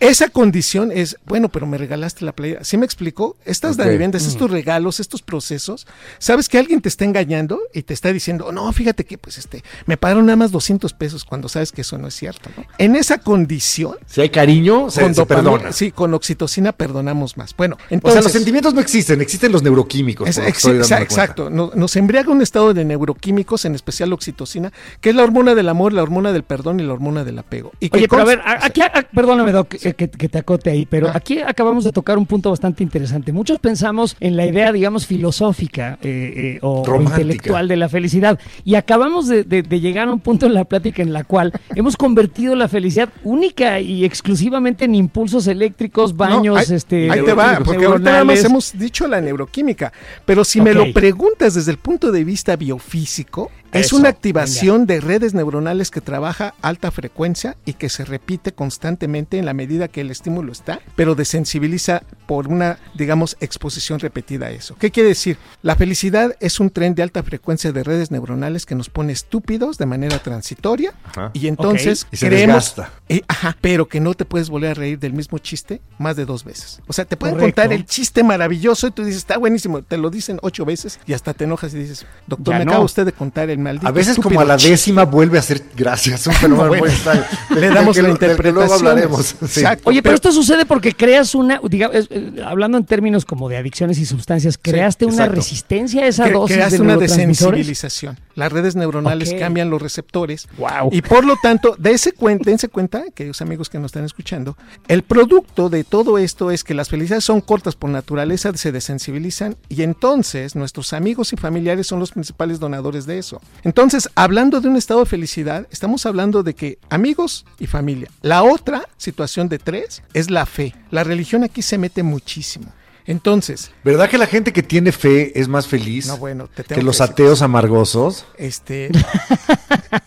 Esa 0.00 0.28
condición 0.28 0.92
es, 0.92 1.16
bueno, 1.26 1.48
pero 1.48 1.66
me 1.66 1.76
regalaste 1.76 2.24
la 2.24 2.30
playera. 2.30 2.62
¿Sí 2.62 2.76
me 2.76 2.86
explicó? 2.86 3.36
Estas 3.44 3.76
Ok. 3.76 3.84
viviendas, 3.88 4.24
estos 4.26 4.48
regalos, 4.48 5.00
estos 5.00 5.22
procesos, 5.22 5.88
sabes 6.20 6.48
que 6.48 6.56
alguien 6.56 6.80
te 6.80 6.88
está 6.88 7.04
engañando 7.04 7.58
y 7.74 7.82
te 7.82 7.94
está 7.94 8.12
diciendo, 8.12 8.52
no, 8.52 8.72
fíjate 8.72 9.04
que 9.04 9.18
pues 9.18 9.38
este, 9.38 9.64
me 9.86 9.96
pagaron 9.96 10.26
nada 10.26 10.36
más 10.36 10.52
200 10.52 10.92
pesos 10.92 11.24
cuando 11.24 11.48
sabes 11.48 11.72
que 11.72 11.80
eso 11.80 11.98
no 11.98 12.06
es 12.06 12.14
cierto, 12.14 12.48
¿no? 12.56 12.64
En 12.78 12.94
esa 12.94 13.18
condición, 13.18 13.96
Si 14.06 14.20
hay 14.20 14.30
cariño, 14.30 14.88
se, 14.88 15.00
perdona. 15.26 15.72
Sí, 15.72 15.90
con 15.90 16.14
oxitocina 16.14 16.70
perdonamos 16.70 17.36
más. 17.36 17.56
Bueno, 17.56 17.74
o 17.76 17.78
entonces. 17.90 18.12
sea, 18.14 18.22
los 18.22 18.32
sentimientos 18.32 18.74
no 18.74 18.80
existen, 18.80 19.20
existen 19.20 19.50
los 19.50 19.64
neuroquímicos. 19.64 20.28
Es- 20.28 20.38
ex- 20.38 20.64
exa- 20.64 21.02
exacto, 21.02 21.50
nos, 21.50 21.74
nos 21.74 21.96
embriaga 21.96 22.30
un 22.30 22.40
estado 22.40 22.72
de 22.72 22.84
neuroquímicos, 22.84 23.64
en 23.64 23.74
especial 23.74 24.12
oxitocina, 24.12 24.72
que 25.00 25.10
es 25.10 25.16
la 25.16 25.24
hormona 25.24 25.56
del 25.56 25.68
amor, 25.68 25.92
la 25.92 26.04
hormona 26.04 26.32
del 26.32 26.44
perdón 26.44 26.78
y 26.78 26.84
la 26.84 26.92
hormona 26.92 27.17
del 27.24 27.38
apego. 27.38 27.72
Y 27.80 27.88
Oye, 27.94 28.08
pero 28.08 28.22
a 28.22 28.24
ver, 28.24 28.40
aquí, 28.44 28.80
a- 28.82 28.92
perdóname, 29.14 29.52
Doc, 29.52 29.74
eh, 29.82 29.94
que, 29.94 30.08
que 30.08 30.28
te 30.28 30.38
acote 30.38 30.70
ahí, 30.70 30.86
pero 30.86 31.08
Ah. 31.08 31.12
aquí 31.14 31.40
acabamos 31.40 31.84
de 31.84 31.92
tocar 31.92 32.18
un 32.18 32.26
punto 32.26 32.50
bastante 32.50 32.82
interesante. 32.82 33.32
Muchos 33.32 33.58
pensamos 33.58 34.16
en 34.20 34.36
la 34.36 34.46
idea, 34.46 34.72
digamos, 34.72 35.06
filosófica 35.06 35.98
eh, 36.02 36.32
eh, 36.36 36.58
o, 36.62 36.84
intelectual 37.00 37.68
de 37.68 37.76
la 37.76 37.88
felicidad 37.88 38.38
y 38.64 38.74
acabamos 38.74 39.28
de, 39.28 39.44
de- 39.44 39.62
de 39.62 39.80
llegar 39.80 40.08
a 40.08 40.12
un 40.12 40.20
punto 40.20 40.46
en 40.46 40.54
la 40.54 40.64
plática 40.64 41.02
en 41.02 41.12
la 41.12 41.24
cual 41.24 41.52
hemos 41.74 41.96
convertido 41.96 42.54
la 42.54 42.68
felicidad 42.68 43.08
única 43.24 43.80
y 43.80 44.04
exclusivamente 44.04 44.84
en 44.84 44.94
impulsos 44.94 45.46
eléctricos, 45.46 46.16
baños, 46.16 46.46
No, 46.46 46.56
ahí, 46.56 46.66
este, 46.70 47.10
ahí 47.10 47.24
te 47.24 47.34
va, 47.34 47.60
porque 47.64 47.84
ahorita 47.84 48.10
nada 48.10 48.24
más 48.24 48.44
hemos 48.44 48.76
dicho 48.78 49.06
la 49.06 49.20
neuroquímica, 49.20 49.92
pero 50.24 50.44
si 50.44 50.60
me 50.60 50.74
lo 50.74 50.92
preguntas 50.92 51.54
desde 51.54 51.70
el 51.72 51.78
punto 51.78 52.10
de 52.12 52.24
vista 52.24 52.56
biofísico, 52.56 53.50
es 53.72 53.86
Eso, 53.86 53.96
una 53.96 54.08
activación 54.08 54.86
de 54.86 55.00
redes 55.00 55.34
neuronales 55.34 55.90
que 55.90 56.00
trabaja 56.00 56.54
alta 56.62 56.90
frecuencia 56.90 57.56
y 57.64 57.74
que 57.74 57.88
se 57.88 58.04
repite 58.04 58.52
constantemente 58.52 59.38
en 59.38 59.44
la 59.46 59.54
medida 59.54 59.88
que 59.88 60.00
el 60.00 60.10
estímulo 60.10 60.52
está, 60.52 60.80
pero 60.96 61.14
desensibiliza 61.14 62.02
por 62.26 62.48
una, 62.48 62.78
digamos, 62.94 63.36
exposición 63.40 63.98
repetida 64.00 64.46
a 64.46 64.50
eso. 64.50 64.76
¿Qué 64.78 64.90
quiere 64.90 65.10
decir? 65.10 65.38
La 65.62 65.76
felicidad 65.76 66.36
es 66.40 66.60
un 66.60 66.70
tren 66.70 66.94
de 66.94 67.02
alta 67.02 67.22
frecuencia 67.22 67.72
de 67.72 67.84
redes 67.84 68.10
neuronales 68.10 68.66
que 68.66 68.74
nos 68.74 68.90
pone 68.90 69.12
estúpidos 69.12 69.78
de 69.78 69.86
manera 69.86 70.18
transitoria 70.18 70.92
Ajá. 71.04 71.30
y 71.32 71.46
entonces 71.48 72.06
Y 72.10 72.16
se 72.16 72.26
creemos 72.26 72.74
eh, 73.08 73.22
ajá, 73.28 73.56
pero 73.60 73.88
que 73.88 74.00
no 74.00 74.14
te 74.14 74.24
puedes 74.24 74.50
volver 74.50 74.70
a 74.72 74.74
reír 74.74 74.98
del 74.98 75.12
mismo 75.14 75.38
chiste 75.38 75.80
más 75.98 76.16
de 76.16 76.24
dos 76.26 76.44
veces. 76.44 76.80
O 76.86 76.92
sea, 76.92 77.04
te 77.04 77.16
pueden 77.16 77.36
Correcto. 77.36 77.62
contar 77.62 77.72
el 77.72 77.86
chiste 77.86 78.22
maravilloso 78.22 78.86
y 78.86 78.90
tú 78.90 79.02
dices, 79.04 79.18
está 79.18 79.38
buenísimo, 79.38 79.82
te 79.82 79.96
lo 79.96 80.10
dicen 80.10 80.38
ocho 80.42 80.64
veces 80.64 81.00
y 81.06 81.12
hasta 81.14 81.32
te 81.34 81.44
enojas 81.44 81.72
y 81.74 81.78
dices, 81.78 82.06
doctor, 82.26 82.54
Ya 82.54 82.58
me 82.58 82.64
no. 82.66 82.72
acaba 82.72 82.84
usted 82.84 83.06
de 83.06 83.12
contar 83.12 83.48
el 83.50 83.57
maldito. 83.58 83.86
A 83.86 83.90
veces 83.90 84.16
como 84.18 84.40
a 84.40 84.44
la 84.44 84.56
chiste". 84.56 84.70
décima 84.72 85.04
vuelve 85.04 85.38
a 85.38 85.42
ser 85.42 85.62
gracias, 85.76 86.26
un 86.26 86.32
fenómeno 86.34 86.68
Bueno, 86.68 86.84
muy 86.84 86.92
extraño. 86.92 87.24
le 87.56 87.68
damos 87.68 87.96
que 87.96 88.02
la 88.02 88.10
interpretación. 88.10 88.54
Luego 88.54 88.74
hablaremos. 88.74 89.26
sí. 89.26 89.60
Exacto. 89.60 89.88
Oye, 89.90 90.02
pero 90.02 90.14
esto 90.14 90.32
sucede 90.32 90.64
porque 90.66 90.92
creas 90.92 91.34
una, 91.34 91.60
digamos, 91.68 91.96
eh, 92.10 92.32
hablando 92.44 92.78
en 92.78 92.84
términos 92.84 93.24
como 93.24 93.48
de 93.48 93.56
adicciones 93.56 93.98
y 93.98 94.06
sustancias, 94.06 94.58
creaste 94.60 95.06
una 95.06 95.26
resistencia 95.26 96.02
a 96.02 96.06
esa 96.06 96.26
Cre- 96.26 96.32
dosis 96.32 96.56
creaste 96.56 96.76
de 96.76 96.82
una 96.82 96.96
desensibilización. 96.96 98.18
Las 98.38 98.52
redes 98.52 98.76
neuronales 98.76 99.34
cambian 99.34 99.68
los 99.68 99.82
receptores 99.82 100.48
Wow. 100.58 100.90
y 100.92 101.02
por 101.02 101.24
lo 101.24 101.34
tanto, 101.42 101.74
dense 101.76 102.12
cuenta, 102.12 102.48
dense 102.48 102.68
cuenta, 102.68 103.02
queridos 103.12 103.42
amigos 103.42 103.68
que 103.68 103.78
nos 103.80 103.88
están 103.88 104.04
escuchando, 104.04 104.56
el 104.86 105.02
producto 105.02 105.68
de 105.68 105.82
todo 105.82 106.18
esto 106.18 106.52
es 106.52 106.62
que 106.62 106.72
las 106.72 106.88
felicidades 106.88 107.24
son 107.24 107.40
cortas 107.40 107.74
por 107.74 107.90
naturaleza, 107.90 108.56
se 108.56 108.70
desensibilizan 108.70 109.56
y 109.68 109.82
entonces 109.82 110.54
nuestros 110.54 110.92
amigos 110.92 111.32
y 111.32 111.36
familiares 111.36 111.88
son 111.88 111.98
los 111.98 112.12
principales 112.12 112.60
donadores 112.60 113.06
de 113.06 113.18
eso. 113.18 113.40
Entonces, 113.64 114.08
hablando 114.14 114.60
de 114.60 114.68
un 114.68 114.76
estado 114.76 115.00
de 115.00 115.06
felicidad, 115.06 115.66
estamos 115.72 116.06
hablando 116.06 116.44
de 116.44 116.54
que 116.54 116.78
amigos 116.90 117.44
y 117.58 117.66
familia. 117.66 118.08
La 118.22 118.44
otra 118.44 118.88
situación 118.98 119.48
de 119.48 119.58
tres 119.58 120.04
es 120.14 120.30
la 120.30 120.46
fe. 120.46 120.76
La 120.92 121.02
religión 121.02 121.42
aquí 121.42 121.60
se 121.62 121.76
mete 121.76 122.04
muchísimo. 122.04 122.72
Entonces, 123.08 123.72
¿Verdad 123.82 124.08
que 124.10 124.18
la 124.18 124.26
gente 124.26 124.52
que 124.52 124.62
tiene 124.62 124.92
fe 124.92 125.32
es 125.40 125.48
más 125.48 125.66
feliz 125.66 126.06
no 126.06 126.18
bueno, 126.18 126.46
te 126.54 126.62
tengo 126.62 126.78
que 126.78 126.84
los 126.84 126.98
decir- 127.00 127.10
ateos 127.12 127.42
amargosos? 127.42 128.26
Este, 128.36 128.86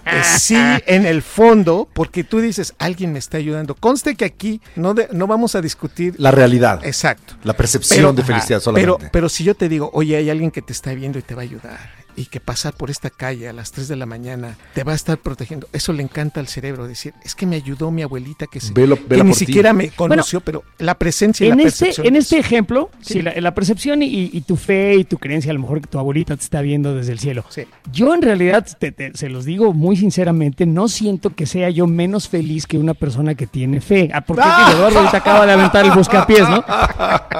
eh, 0.05 0.23
sí, 0.37 0.55
en 0.85 1.05
el 1.05 1.21
fondo, 1.21 1.87
porque 1.93 2.23
tú 2.23 2.39
dices, 2.39 2.73
alguien 2.77 3.11
me 3.13 3.19
está 3.19 3.37
ayudando. 3.37 3.75
Conste 3.75 4.15
que 4.15 4.25
aquí 4.25 4.61
no, 4.75 4.93
de- 4.93 5.07
no 5.11 5.25
vamos 5.27 5.55
a 5.55 5.61
discutir. 5.61 6.13
La 6.17 6.31
realidad, 6.31 6.81
Exacto. 6.85 7.33
la 7.43 7.53
percepción 7.53 7.97
Pero- 8.01 8.13
de 8.13 8.23
felicidad 8.23 8.59
solamente. 8.59 8.97
Pero, 8.99 9.09
pero 9.11 9.29
si 9.29 9.43
yo 9.43 9.55
te 9.55 9.67
digo, 9.67 9.89
oye, 9.93 10.15
hay 10.17 10.29
alguien 10.29 10.51
que 10.51 10.61
te 10.61 10.73
está 10.73 10.93
viendo 10.93 11.17
y 11.17 11.23
te 11.23 11.33
va 11.35 11.41
a 11.41 11.45
ayudar, 11.45 11.89
y 12.15 12.25
que 12.25 12.39
pasar 12.39 12.73
por 12.73 12.89
esta 12.89 13.09
calle 13.09 13.47
a 13.49 13.53
las 13.53 13.71
3 13.71 13.87
de 13.87 13.95
la 13.95 14.05
mañana 14.05 14.57
te 14.73 14.83
va 14.83 14.91
a 14.93 14.95
estar 14.95 15.17
protegiendo, 15.17 15.67
eso 15.73 15.93
le 15.93 16.03
encanta 16.03 16.39
al 16.39 16.47
cerebro 16.47 16.87
decir, 16.87 17.13
es 17.23 17.35
que 17.35 17.45
me 17.45 17.55
ayudó 17.55 17.91
mi 17.91 18.01
abuelita 18.03 18.45
que, 18.47 18.59
se, 18.59 18.73
Velo- 18.73 18.97
que 19.07 19.23
ni 19.23 19.31
ti. 19.31 19.39
siquiera 19.39 19.73
me 19.73 19.89
conoció, 19.89 20.41
pero 20.41 20.63
la 20.77 20.95
presencia 20.95 21.45
y 21.47 21.49
En 21.51 21.57
la 21.57 21.63
este, 21.63 21.85
percepción. 21.85 22.07
en 22.07 22.15
este 22.15 22.37
ejemplo, 22.39 22.89
sí, 23.01 23.21
la, 23.21 23.33
la 23.35 23.53
percepción 23.53 24.01
y, 24.03 24.29
y 24.33 24.41
tu 24.41 24.55
fe 24.55 24.95
y 24.95 25.03
tu 25.03 25.17
creencia, 25.17 25.51
a 25.51 25.53
lo 25.53 25.59
mejor 25.61 25.81
que 25.81 25.87
tu 25.87 25.99
abuelita 25.99 26.35
te 26.35 26.43
está 26.43 26.61
viendo 26.61 26.95
desde 26.95 27.11
el 27.13 27.19
cielo. 27.19 27.43
Sí. 27.49 27.63
Yo 27.91 28.13
en 28.13 28.21
realidad, 28.21 28.65
te- 28.79 28.91
te- 28.91 29.11
se 29.17 29.29
los 29.29 29.45
digo 29.45 29.73
muy 29.73 29.97
sinceramente, 29.97 30.65
no 30.65 30.87
siento 30.87 31.31
que 31.35 31.45
sea 31.45 31.69
yo 31.69 31.87
menos 31.87 32.27
feliz 32.29 32.65
que 32.67 32.77
una 32.77 32.93
persona 32.93 33.35
que 33.35 33.47
tiene 33.47 33.81
fe. 33.81 34.09
Ah, 34.13 34.21
porque 34.21 34.43
digo, 34.43 34.77
Eduardo 34.79 34.99
ahorita 34.99 35.17
acaba 35.17 35.45
de 35.45 35.53
aventar 35.53 35.85
el 35.85 35.91
buscapiés, 35.91 36.47
¿no? 36.49 36.63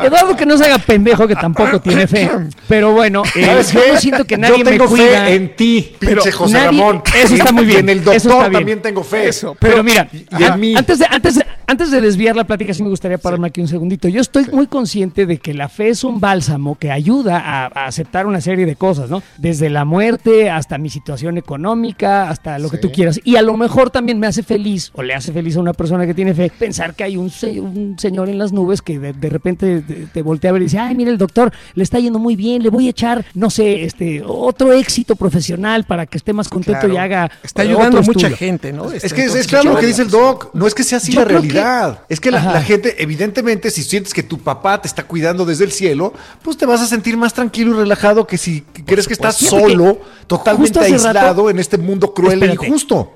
Eduardo 0.04 0.36
que 0.36 0.46
no 0.46 0.58
se 0.58 0.66
haga 0.66 0.78
pendejo 0.80 1.28
que 1.28 1.36
tampoco 1.36 1.80
tiene 1.82 2.08
fe. 2.08 2.30
Pero 2.68 2.92
bueno, 2.94 3.24
eh, 3.36 3.46
¿Sabes 3.46 3.72
yo 3.74 3.80
no 3.94 4.00
siento 4.00 4.26
que 4.26 4.38
nadie 4.38 4.61
Tengo 4.64 4.84
me 4.86 4.90
cuida. 4.90 5.26
fe 5.26 5.34
en 5.36 5.56
ti, 5.56 5.96
Pero 6.00 6.16
pinche 6.24 6.32
José 6.32 6.54
nadie- 6.54 6.66
Ramón. 6.66 7.04
eso 7.16 7.34
está 7.36 7.52
muy 7.52 7.64
Y 7.64 7.68
bien, 7.68 7.80
en 7.80 7.90
el 7.90 8.04
doctor 8.04 8.52
también 8.52 8.82
tengo 8.82 9.04
fe. 9.04 9.28
Eso, 9.30 9.56
Pero, 9.60 9.84
mira, 9.84 10.08
y 10.12 10.44
en 10.44 10.60
mí. 10.60 10.76
antes 10.76 11.00
de, 11.00 11.06
antes, 11.10 11.36
de, 11.36 11.46
antes 11.72 11.90
de 11.92 12.02
desviar 12.02 12.36
la 12.36 12.44
plática, 12.44 12.74
sí 12.74 12.84
me 12.84 12.90
gustaría 12.90 13.18
pararme 13.18 13.48
aquí 13.48 13.62
un 13.62 13.68
segundito. 13.68 14.08
Yo 14.10 14.20
estoy 14.22 14.46
muy 14.52 14.68
consciente 14.68 15.26
de 15.26 15.38
que 15.38 15.54
la 15.54 15.70
fe 15.70 15.90
es 15.90 16.04
un 16.04 16.20
bálsamo 16.20 16.76
que 16.78 16.92
ayuda 16.92 17.40
a, 17.40 17.66
a 17.68 17.86
aceptar 17.86 18.26
una 18.28 18.42
serie 18.42 18.66
de 18.66 18.76
cosas, 18.76 19.10
¿no? 19.10 19.24
Desde 19.38 19.70
la 19.70 19.86
muerte 19.86 20.50
hasta 20.50 20.78
mi 20.78 20.90
situación 20.90 21.38
económica, 21.38 22.30
hasta 22.30 22.60
lo 22.60 22.70
que 22.70 22.78
tú 22.78 22.92
quieras. 22.92 23.20
Y 23.24 23.38
a 23.38 23.42
lo 23.42 23.56
mejor 23.56 23.90
también 23.90 24.20
me 24.20 24.28
hace 24.28 24.44
feliz, 24.44 24.92
o 24.96 25.02
le 25.02 25.14
hace 25.14 25.32
feliz 25.32 25.56
a 25.56 25.62
una 25.62 25.74
persona 25.74 26.06
que 26.06 26.14
tiene 26.14 26.34
fe, 26.34 26.52
pensar 26.58 26.94
que 26.94 27.04
hay 27.06 27.16
un, 27.18 27.30
se- 27.30 27.60
un 27.62 27.98
señor 27.98 28.28
en 28.30 28.38
las 28.38 28.52
nubes 28.52 28.82
que 28.82 29.00
de, 29.00 29.14
de 29.14 29.30
repente 29.30 29.82
te, 29.82 29.94
te 30.08 30.22
voltea 30.22 30.50
a 30.50 30.54
ver 30.54 30.64
y 30.64 30.66
dice, 30.66 30.80
ay, 30.80 30.94
mira, 30.96 31.10
el 31.10 31.18
doctor 31.18 31.52
le 31.74 31.84
está 31.84 32.00
yendo 32.00 32.20
muy 32.20 32.36
bien, 32.36 32.64
le 32.64 32.70
voy 32.70 32.88
a 32.88 32.90
echar, 32.90 33.26
no 33.34 33.50
sé, 33.50 33.84
este, 33.86 34.22
otro 34.26 34.74
éxito 34.74 35.16
profesional 35.16 35.86
para 35.86 36.06
que 36.06 36.18
esté 36.18 36.34
más 36.34 36.50
contento 36.50 36.72
Claro. 36.82 36.94
y 36.94 36.98
haga. 36.98 37.32
Está 37.44 37.62
ayudando 37.64 38.00
a 38.00 38.02
mucha 38.02 38.28
estudio. 38.28 38.38
gente, 38.38 38.74
¿no? 38.74 38.92
Es 38.92 39.04
Este, 39.04 39.16
que 39.16 39.26
es, 39.26 39.48
claro 39.48 39.74
lo 39.74 39.80
que 39.80 39.86
dice 39.86 40.02
el 40.02 40.10
doc. 40.10 40.50
No 40.54 40.68
es 40.68 40.74
que 40.76 40.84
sea 40.84 40.98
así 40.98 41.12
Yo 41.14 41.22
la 41.22 41.28
que- 41.28 41.34
realidad. 41.64 42.00
Es 42.10 42.20
que 42.20 42.32
la, 42.32 42.62
gente, 42.62 42.96
evidentemente, 43.02 43.72
si 43.72 43.84
sientes 43.84 44.14
que 44.14 44.24
tu 44.24 44.38
papá 44.40 44.82
te 44.82 44.88
está 44.88 45.04
cuidando 45.04 45.46
desde 45.46 45.64
el 45.66 45.72
cielo, 45.72 46.14
pues 46.44 46.58
te 46.58 46.66
vas 46.66 46.82
a 46.82 46.88
sentir 46.88 47.18
más 47.18 47.34
tranquilo 47.34 47.72
y 47.76 47.80
relajado 47.80 48.26
que 48.28 48.38
si 48.38 48.62
crees 48.86 49.08
que 49.08 49.14
estás 49.14 49.38
solo, 49.38 50.00
totalmente 50.28 50.80
aislado 50.80 51.14
rato- 51.44 51.50
en 51.50 51.60
este 51.60 51.78
mundo 51.78 52.14
cruel 52.14 52.42
e 52.44 52.48
injusto. 52.68 53.14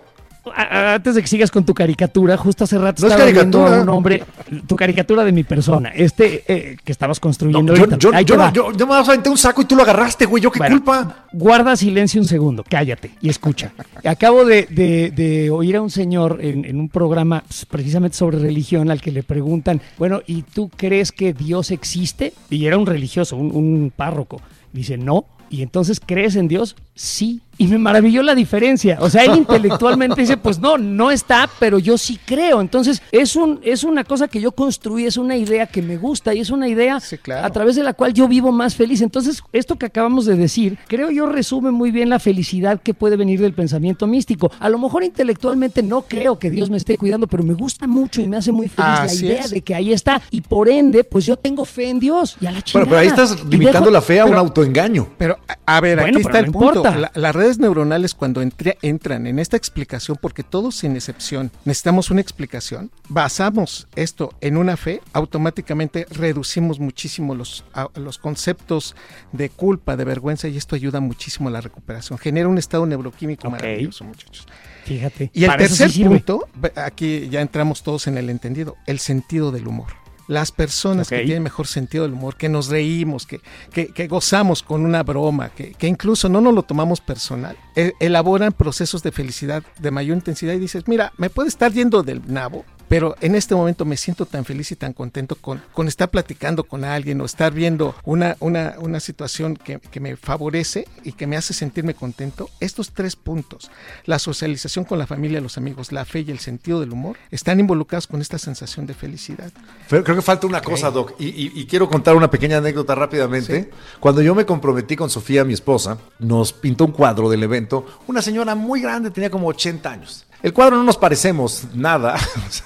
A- 0.54 0.62
a- 0.64 0.94
Antes 0.96 1.16
de 1.16 1.22
que 1.22 1.28
sigas 1.28 1.52
con 1.52 1.66
tu 1.66 1.74
caricatura, 1.74 2.38
justo 2.38 2.64
hace 2.64 2.78
rato 2.78 3.02
No 3.02 3.08
es 3.08 3.14
estaba 3.14 3.32
viendo 3.32 3.66
a 3.66 3.82
un 3.82 3.90
hombre, 3.90 4.24
tu 4.68 4.76
caricatura 4.76 5.24
de 5.24 5.32
mi 5.32 5.44
persona, 5.44 5.90
este 5.90 6.44
eh, 6.48 6.78
que 6.84 6.92
estabas 6.92 7.18
No, 7.18 7.22
construyendo 7.22 7.74
yo, 7.74 7.80
ahorita. 7.82 7.98
yo, 7.98 8.12
yo 8.12 8.26
te 8.26 8.38
no- 8.38 8.54
yo- 8.54 8.72
yo 8.74 8.88
me 8.88 8.96
aventé 8.96 9.30
un 9.30 9.38
saco 9.38 9.62
y 9.62 9.66
tú 9.66 9.76
lo 9.76 9.84
agarraste, 9.84 10.26
güey. 10.26 10.42
¿Yo 10.44 10.52
qué 10.52 10.60
Bueno, 10.60 10.76
culpa? 10.78 11.26
Guarda 11.34 11.76
silencio 11.76 12.22
un 12.22 12.28
segundo, 12.28 12.64
cállate 12.68 13.12
y 13.22 13.30
escucha. 13.30 13.72
Acabo 14.04 14.46
de, 14.46 14.68
de- 14.70 15.12
de 15.12 15.50
oír 15.50 15.76
a 15.78 15.82
un 15.82 15.90
señor 15.90 16.40
en, 16.42 16.66
en 16.66 16.80
un 16.80 16.90
programa 16.90 17.44
pues, 17.48 17.66
precisamente 17.66 18.16
sobre 18.18 18.40
religión 18.40 18.92
al 18.92 19.02
que 19.02 19.12
le 19.12 19.24
preguntan, 19.24 19.82
bueno, 19.98 20.22
¿y 20.28 20.44
tú 20.44 20.70
crees 20.76 21.12
que 21.12 21.34
Dios 21.34 21.72
existe? 21.72 22.34
Y 22.50 22.66
era 22.66 22.78
un 22.78 22.86
religioso, 22.86 23.36
un, 23.36 23.56
un 23.56 23.92
párroco. 23.96 24.42
Dice, 24.74 24.98
no. 24.98 25.26
¿Y 25.50 25.62
entonces 25.62 26.02
crees 26.04 26.36
en 26.36 26.48
Dios? 26.48 26.76
Sí. 26.96 27.42
Y 27.58 27.68
me 27.68 27.78
maravilló 27.78 28.22
la 28.22 28.36
diferencia. 28.36 28.98
O 29.00 29.10
sea, 29.10 29.24
él 29.24 29.34
intelectualmente 29.38 30.20
dice, 30.20 30.36
pues 30.36 30.60
no, 30.60 30.78
no 30.78 31.10
está, 31.10 31.50
pero 31.58 31.80
yo 31.80 31.98
sí 31.98 32.20
creo. 32.26 32.60
Entonces, 32.60 33.02
es, 33.14 33.38
un, 33.38 33.62
es 33.64 33.86
una 33.86 34.04
cosa 34.04 34.28
que 34.28 34.42
yo 34.42 34.52
construí, 34.52 35.06
es 35.06 35.16
una 35.16 35.38
idea 35.38 35.66
que 35.66 35.82
me 35.82 35.96
gusta 35.96 36.34
y 36.34 36.42
es 36.42 36.50
una 36.50 36.68
idea 36.68 37.00
Sí, 37.00 37.18
claro. 37.18 37.48
a 37.48 37.50
través 37.52 37.78
de 37.78 37.84
la 37.84 37.94
cual 37.94 38.14
yo 38.14 38.28
vivo 38.28 38.52
más 38.52 38.76
feliz. 38.76 39.00
Entonces, 39.00 39.42
esto 39.54 39.78
que 39.78 39.86
acabamos 39.86 40.26
de 40.26 40.36
decir, 40.36 40.78
creo 40.90 41.10
yo 41.12 41.28
resume 41.28 41.72
muy 41.72 41.92
bien 41.92 42.10
la 42.10 42.20
felicidad 42.20 42.82
que 42.82 42.94
puede 42.94 43.16
venir 43.16 43.40
del 43.40 43.54
pensamiento 43.54 44.06
místico. 44.06 44.52
A 44.60 44.68
lo 44.68 44.78
mejor 44.78 45.06
intelectualmente 45.06 45.82
no 45.82 46.02
creo 46.02 46.38
que 46.38 46.50
Dios 46.50 46.70
me 46.70 46.76
esté 46.76 46.98
cuidando, 46.98 47.26
pero 47.28 47.42
me 47.44 47.54
gusta 47.54 47.88
mucho 47.88 48.22
y 48.22 48.28
me 48.28 48.36
hace 48.36 48.52
muy 48.52 48.68
feliz 48.68 48.90
Así 49.00 49.20
la 49.28 49.32
idea 49.32 49.42
es. 49.46 49.52
de 49.52 49.62
que 49.62 49.74
ahí 49.74 49.94
está. 49.94 50.22
Y 50.30 50.42
por 50.42 50.68
ende, 50.68 51.06
pues 51.06 51.26
yo 51.26 51.38
tengo 51.38 51.64
fe 51.64 51.88
en 51.88 52.00
Dios 52.02 52.36
y 52.42 52.48
a 52.48 52.52
la 52.52 52.62
chingada. 52.62 52.86
Bueno, 52.86 52.90
pero 52.90 53.00
ahí 53.00 53.08
estás 53.08 53.46
limitando 53.46 53.90
dejo- 53.90 53.94
la 53.94 54.02
fe 54.02 54.20
a 54.20 54.26
un 54.26 54.32
pero- 54.32 54.42
autoengaño. 54.42 55.08
Pero, 55.18 55.40
a 55.66 55.80
ver, 55.80 56.00
Bueno, 56.02 56.18
aquí 56.18 56.24
pero 56.26 56.36
está 56.36 56.42
no 56.42 56.46
el 56.48 56.52
punto. 56.52 56.66
importa. 56.68 56.85
La- 56.94 57.12
las 57.16 57.36
redes 57.36 57.58
neuronales 57.58 58.14
cuando 58.14 58.42
entre- 58.42 58.78
entran 58.82 59.26
en 59.28 59.40
esta 59.40 59.58
explicación, 59.58 60.18
porque 60.22 60.44
todos 60.44 60.76
sin 60.76 60.96
excepción 60.96 61.52
necesitamos 61.64 62.12
una 62.12 62.22
explicación, 62.22 62.92
basamos 63.10 63.88
esto 63.96 64.34
en 64.42 64.58
una 64.58 64.78
fe, 64.78 65.02
automáticamente 65.14 66.06
reducimos 66.12 66.80
muchísimo 66.80 67.34
los, 67.36 67.64
a- 67.74 67.90
los 67.96 68.18
conceptos 68.18 68.96
de 69.32 69.50
culpa, 69.50 69.96
de 69.98 70.04
vergüenza, 70.04 70.48
y 70.48 70.58
esto 70.58 70.76
ayuda 70.76 71.00
muchísimo 71.00 71.50
a 71.50 71.52
la 71.52 71.62
recuperación. 71.62 72.20
Genera 72.20 72.48
un 72.48 72.58
estado 72.58 72.86
neuroquímico 72.86 73.50
maravilloso, 73.50 74.04
muchachos. 74.04 74.46
Fíjate. 74.86 75.32
Y 75.34 75.46
el 75.46 75.52
sí 75.52 75.58
tercer 75.58 75.92
punto, 76.08 76.48
aquí 76.76 77.28
ya 77.30 77.42
entramos 77.42 77.82
todos 77.84 78.08
en 78.08 78.18
el 78.18 78.30
entendido, 78.30 78.76
el 78.86 79.00
sentido 79.00 79.52
del 79.52 79.68
humor. 79.68 79.88
Las 80.28 80.52
personas 80.52 81.08
que 81.10 81.26
tienen 81.26 81.44
mejor 81.44 81.68
sentido 81.68 82.04
del 82.04 82.14
humor, 82.14 82.36
que 82.36 82.50
nos 82.50 82.68
reímos, 82.70 83.26
que, 83.28 83.42
que- 83.72 83.88
que 83.88 84.08
gozamos 84.08 84.64
con 84.64 84.84
una 84.84 85.04
broma, 85.04 85.50
que, 85.50 85.74
que 85.74 85.88
incluso 85.88 86.30
no 86.30 86.42
nos 86.42 86.54
lo 86.54 86.64
tomamos 86.64 87.00
personal, 87.02 87.56
e- 87.76 87.94
elaboran 88.00 88.52
procesos 88.52 89.04
de 89.04 89.12
felicidad 89.12 89.64
de 89.80 89.92
mayor 89.92 90.18
intensidad 90.18 90.54
y 90.54 90.60
dices, 90.60 90.88
mira, 90.88 91.14
me 91.18 91.30
puede 91.30 91.50
estar 91.50 91.72
yendo 91.72 92.02
del 92.04 92.22
nabo, 92.26 92.66
pero 92.88 93.16
en 93.22 93.36
este 93.36 93.56
momento 93.56 93.86
me 93.86 93.98
siento 93.98 94.26
tan 94.26 94.46
feliz 94.46 94.72
y 94.72 94.76
tan 94.76 94.94
contento 94.94 95.36
con, 95.36 95.62
con 95.74 95.88
estar 95.88 96.10
platicando 96.10 96.64
con 96.64 96.84
alguien 96.84 97.20
o 97.22 97.26
estar 97.26 97.54
viendo 97.54 97.96
una, 98.06 98.38
una, 98.40 98.76
una 98.80 99.00
situación 99.00 99.56
que, 99.56 99.80
que 99.80 100.00
me 100.00 100.16
favorece 100.16 100.88
y 101.04 101.14
que 101.14 101.28
me 101.28 101.38
hace 101.38 101.54
sentirme 101.54 101.94
contento. 101.94 102.50
Estos 102.60 102.92
tres 102.92 103.16
puntos, 103.16 103.72
la 104.06 104.20
socialización 104.20 104.86
con 104.86 105.00
la 105.00 105.08
familia, 105.08 105.42
los 105.42 105.58
amigos, 105.58 105.92
la 105.92 106.06
fe 106.06 106.22
y 106.22 106.32
el 106.32 106.40
sentido 106.40 106.80
del 106.80 106.92
humor, 106.92 107.18
están 107.32 107.60
involucrados 107.60 108.08
con 108.08 108.22
esta 108.22 108.38
sensación 108.38 108.86
de 108.86 108.94
felicidad. 108.94 109.52
Pero 109.90 110.04
creo 110.04 110.16
que 110.16 110.22
falta 110.22 110.48
una 110.48 110.62
cosa, 110.62 110.92
Doc, 110.92 111.14
y, 111.20 111.28
y- 111.28 111.52
y 111.56 111.66
quiero 111.66 111.90
contar 111.90 112.16
una 112.16 112.30
pequeña 112.30 112.58
anécdota 112.58 112.96
rápidamente. 112.96 113.72
Cuando 114.00 114.22
yo 114.22 114.36
me 114.36 114.46
comprometí 114.46 114.96
con 114.96 115.10
Sofía, 115.10 115.44
mi 115.44 115.54
esposa, 115.54 115.98
nos 116.20 116.54
pintó 116.54 116.86
un 116.86 116.92
cuadro 116.92 117.30
del 117.30 117.44
evento. 117.44 117.86
Una 118.08 118.22
señora 118.22 118.56
muy 118.56 118.82
grande, 118.82 119.12
tenía 119.12 119.30
como 119.30 119.48
80 119.48 119.92
años. 119.92 120.26
El 120.46 120.54
cuadro 120.54 120.78
no 120.78 120.84
nos 120.84 120.98
parecemos 120.98 121.64
nada, 121.74 122.18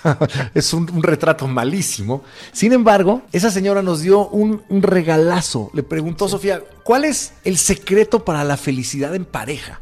es 0.54 0.74
un, 0.74 0.92
un 0.92 1.02
retrato 1.02 1.48
malísimo. 1.48 2.26
Sin 2.52 2.74
embargo, 2.74 3.22
esa 3.32 3.50
señora 3.50 3.82
nos 3.82 4.02
dio 4.02 4.28
un, 4.28 4.62
un 4.68 4.82
regalazo. 4.82 5.72
Le 5.74 5.82
preguntó 5.82 6.28
Sofía, 6.28 6.62
¿cuál 6.84 7.06
es 7.06 7.32
el 7.46 7.58
secreto 7.58 8.26
para 8.26 8.44
la 8.44 8.58
felicidad 8.58 9.16
en 9.16 9.24
pareja? 9.24 9.80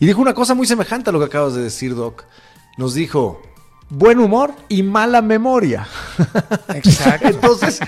Y 0.00 0.06
dijo 0.06 0.22
una 0.22 0.32
cosa 0.32 0.54
muy 0.54 0.66
semejante 0.66 1.10
a 1.10 1.12
lo 1.12 1.18
que 1.18 1.26
acabas 1.26 1.52
de 1.52 1.60
decir, 1.60 1.94
Doc. 1.94 2.24
Nos 2.78 2.94
dijo, 2.94 3.42
buen 3.88 4.18
humor 4.18 4.52
y 4.68 4.82
mala 4.82 5.22
memoria. 5.22 5.86
Exacto. 6.74 7.28
Entonces, 7.30 7.78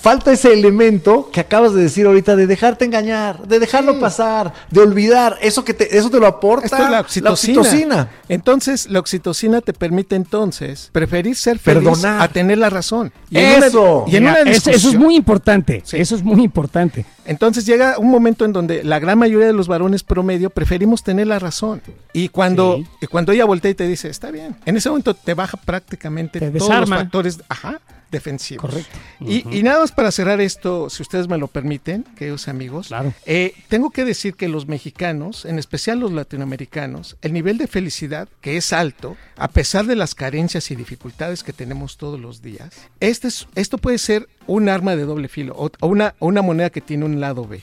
falta 0.00 0.32
ese 0.32 0.52
elemento 0.52 1.30
que 1.32 1.40
acabas 1.40 1.74
de 1.74 1.82
decir 1.82 2.06
ahorita 2.06 2.36
de 2.36 2.46
dejarte 2.46 2.84
engañar, 2.84 3.46
de 3.46 3.58
dejarlo 3.58 3.94
Sí. 3.94 4.00
pasar, 4.00 4.52
de 4.70 4.80
olvidar. 4.80 5.38
Eso 5.42 5.64
que 5.64 5.74
te, 5.74 5.96
eso 5.98 6.10
te 6.10 6.18
lo 6.20 6.26
aporta 6.26 6.66
Esto 6.66 6.84
es 6.84 6.90
la 6.90 7.00
oxitocina. 7.00 7.60
oxitocina. 7.60 8.08
Entonces, 8.28 8.88
la 8.88 9.00
oxitocina 9.00 9.60
te 9.60 9.72
permite 9.72 10.14
entonces 10.16 10.90
preferir 10.92 11.36
ser 11.36 11.58
feliz 11.58 11.82
Perdonar. 11.84 12.22
a 12.22 12.28
tener 12.28 12.58
la 12.58 12.70
razón. 12.70 13.12
Eso. 13.30 14.04
y 14.06 14.16
en 14.16 14.24
Mira, 14.24 14.38
una 14.42 14.50
es- 14.50 14.66
eso 14.66 14.88
es 14.90 14.94
muy 14.96 15.16
importante. 15.16 15.82
Sí. 15.84 15.96
Eso 15.98 16.14
es 16.14 16.22
muy 16.22 16.42
importante. 16.42 17.04
Entonces 17.24 17.64
llega 17.66 17.98
un 17.98 18.10
momento 18.10 18.44
en 18.44 18.52
donde 18.52 18.82
la 18.82 18.98
gran 18.98 19.18
mayoría 19.18 19.46
de 19.46 19.52
los 19.52 19.68
varones 19.68 20.02
promedio 20.02 20.50
preferimos 20.50 21.02
tener 21.04 21.26
la 21.28 21.38
razón. 21.38 21.80
Y 22.12 22.28
cuando, 22.30 22.76
Sí. 22.78 22.86
y 23.02 23.06
cuando 23.06 23.32
ella 23.32 23.44
voltea 23.44 23.70
y 23.70 23.74
te 23.74 23.86
dice, 23.86 24.08
está 24.08 24.30
bien, 24.30 24.56
en 24.66 24.76
ese 24.76 24.88
momento 24.88 25.14
te 25.14 25.31
baja 25.34 25.56
prácticamente 25.56 26.38
Te 26.40 26.50
todos 26.50 26.68
desarma. 26.68 26.96
los 26.96 27.04
factores 27.04 27.40
ajá, 27.48 27.80
defensivos. 28.10 28.60
Correcto. 28.68 28.98
Y, 29.20 29.44
y 29.58 29.62
nada 29.62 29.80
más 29.80 29.90
para 29.92 30.10
cerrar 30.10 30.40
esto, 30.40 30.90
si 30.90 31.02
ustedes 31.02 31.28
me 31.28 31.38
lo 31.38 31.48
permiten, 31.48 32.04
queridos 32.16 32.46
amigos, 32.48 32.88
Claro. 32.88 33.14
eh, 33.24 33.54
tengo 33.68 33.90
que 33.90 34.04
decir 34.04 34.34
que 34.34 34.48
los 34.48 34.66
mexicanos, 34.68 35.44
en 35.46 35.58
especial 35.58 35.98
los 36.00 36.12
latinoamericanos, 36.12 37.16
el 37.22 37.32
nivel 37.32 37.56
de 37.58 37.66
felicidad 37.68 38.28
que 38.42 38.56
es 38.58 38.72
alto, 38.74 39.16
a 39.36 39.48
pesar 39.48 39.86
de 39.86 39.96
las 39.96 40.14
carencias 40.14 40.70
y 40.70 40.76
dificultades 40.76 41.42
que 41.42 41.52
tenemos 41.54 41.96
todos 41.96 42.20
los 42.20 42.42
días, 42.42 42.70
este 43.00 43.28
es- 43.28 43.48
esto 43.54 43.78
puede 43.78 43.96
ser 43.98 44.28
un 44.46 44.68
arma 44.68 44.94
de 44.96 45.04
doble 45.04 45.28
filo 45.28 45.54
o, 45.56 45.70
o 45.80 45.86
una, 45.86 46.14
o 46.18 46.26
una 46.26 46.42
moneda 46.42 46.68
que 46.70 46.80
tiene 46.82 47.04
un 47.06 47.20
lado 47.20 47.46
B. 47.46 47.62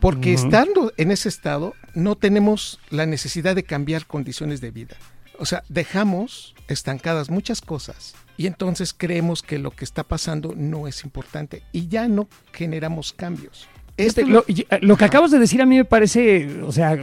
Porque 0.00 0.34
estando 0.34 0.92
en 0.98 1.10
ese 1.10 1.30
estado, 1.30 1.74
no 1.94 2.14
tenemos 2.16 2.78
la 2.90 3.06
necesidad 3.06 3.54
de 3.54 3.62
cambiar 3.62 4.06
condiciones 4.06 4.60
de 4.60 4.70
vida. 4.70 4.96
O 5.38 5.46
sea, 5.46 5.62
dejamos 5.70 6.53
estancadas 6.68 7.30
muchas 7.30 7.60
cosas 7.60 8.14
y 8.36 8.46
entonces 8.46 8.94
creemos 8.96 9.42
que 9.42 9.58
lo 9.58 9.70
que 9.70 9.84
está 9.84 10.04
pasando 10.04 10.54
no 10.56 10.88
es 10.88 11.04
importante 11.04 11.62
y 11.72 11.88
ya 11.88 12.08
no 12.08 12.28
generamos 12.52 13.12
cambios. 13.12 13.68
Este, 13.96 14.26
lo, 14.26 14.44
y- 14.48 14.66
lo 14.80 14.96
que 14.96 15.04
acabas 15.04 15.30
de 15.30 15.38
decir 15.38 15.62
a 15.62 15.66
mí 15.66 15.76
me 15.76 15.84
parece, 15.84 16.48
o 16.66 16.72
sea, 16.72 16.98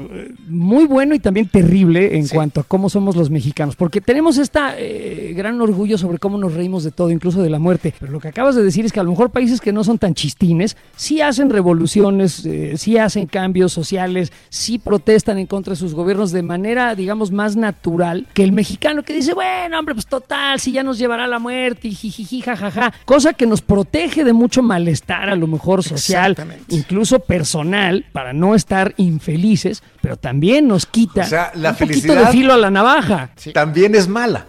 muy 0.48 0.84
bueno 0.86 1.16
y 1.16 1.20
también 1.20 1.48
terrible 1.48 2.18
en 2.18 2.28
Sí. 2.28 2.36
cuanto 2.36 2.60
a 2.60 2.64
cómo 2.64 2.90
somos 2.90 3.16
los 3.16 3.30
mexicanos, 3.30 3.78
porque 3.78 4.02
tenemos 4.02 4.38
esta 4.38 4.76
eh, 4.78 5.34
gran 5.36 5.62
orgullo 5.62 5.98
sobre 5.98 6.18
cómo 6.18 6.38
nos 6.38 6.54
reímos 6.54 6.84
de 6.84 6.92
todo, 6.92 7.10
incluso 7.10 7.42
de 7.42 7.50
la 7.50 7.60
muerte. 7.60 7.94
Pero 7.98 8.12
lo 8.12 8.20
que 8.20 8.28
acabas 8.28 8.56
de 8.56 8.64
decir 8.64 8.84
es 8.84 8.92
que 8.92 9.00
a 9.00 9.04
lo 9.04 9.12
mejor 9.12 9.30
países 9.30 9.62
que 9.62 9.72
no 9.72 9.86
son 9.86 10.00
tan 10.00 10.14
chistines, 10.16 10.76
sí 10.98 11.22
hacen 11.22 11.50
revoluciones, 11.50 12.46
eh, 12.46 12.74
sí 12.78 12.98
hacen 12.98 13.26
cambios 13.26 13.72
sociales, 13.72 14.34
sí 14.50 14.78
protestan 14.78 15.38
en 15.38 15.48
contra 15.48 15.72
de 15.72 15.78
sus 15.78 15.94
gobiernos 15.94 16.32
de 16.34 16.44
manera, 16.44 16.94
digamos, 16.96 17.32
más 17.32 17.56
natural 17.56 18.28
que 18.34 18.44
el 18.44 18.52
mexicano 18.52 19.04
que 19.04 19.14
dice, 19.14 19.34
bueno, 19.34 19.80
hombre, 19.80 19.96
pues 19.96 20.08
total, 20.08 20.60
si 20.60 20.74
ya 20.74 20.84
nos 20.84 20.98
llevará 20.98 21.24
a 21.24 21.28
la 21.28 21.40
muerte 21.40 21.88
y 21.88 21.96
jijiji, 21.96 22.42
jajaja, 22.42 22.94
cosa 23.06 23.32
que 23.34 23.46
nos 23.46 23.62
protege 23.62 24.26
de 24.26 24.34
mucho 24.34 24.62
malestar 24.62 25.30
a 25.30 25.36
lo 25.38 25.48
mejor 25.48 25.84
social, 25.84 26.32
Exactamente. 26.32 26.81
Incluso 26.82 27.20
personal, 27.20 28.06
para 28.12 28.34
no 28.34 28.56
estar 28.56 28.94
infelices, 28.98 29.84
pero 30.02 30.18
también 30.18 30.68
nos 30.68 30.86
quita 30.86 31.22
O 31.22 31.26
sea, 31.26 31.52
la 31.56 31.70
un 31.72 31.76
poquito 31.76 31.94
felicidad- 32.02 32.26
de 32.28 32.32
filo 32.32 32.54
a 32.54 32.58
la 32.58 32.70
navaja. 32.72 33.30
Sí. 33.36 33.54
También 33.54 33.96
es 33.96 34.08
mala. 34.08 34.46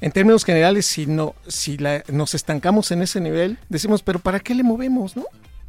En 0.00 0.12
términos 0.12 0.44
generales, 0.44 0.84
si 0.86 1.06
no, 1.06 1.34
si 1.46 1.78
la- 1.78 2.02
nos 2.08 2.34
estancamos 2.34 2.90
en 2.90 3.02
ese 3.02 3.20
nivel, 3.20 3.58
decimos, 3.68 4.02
pero 4.02 4.18
¿para 4.18 4.40
qué 4.40 4.54
le 4.54 4.62
movemos, 4.62 5.16
no? 5.16 5.24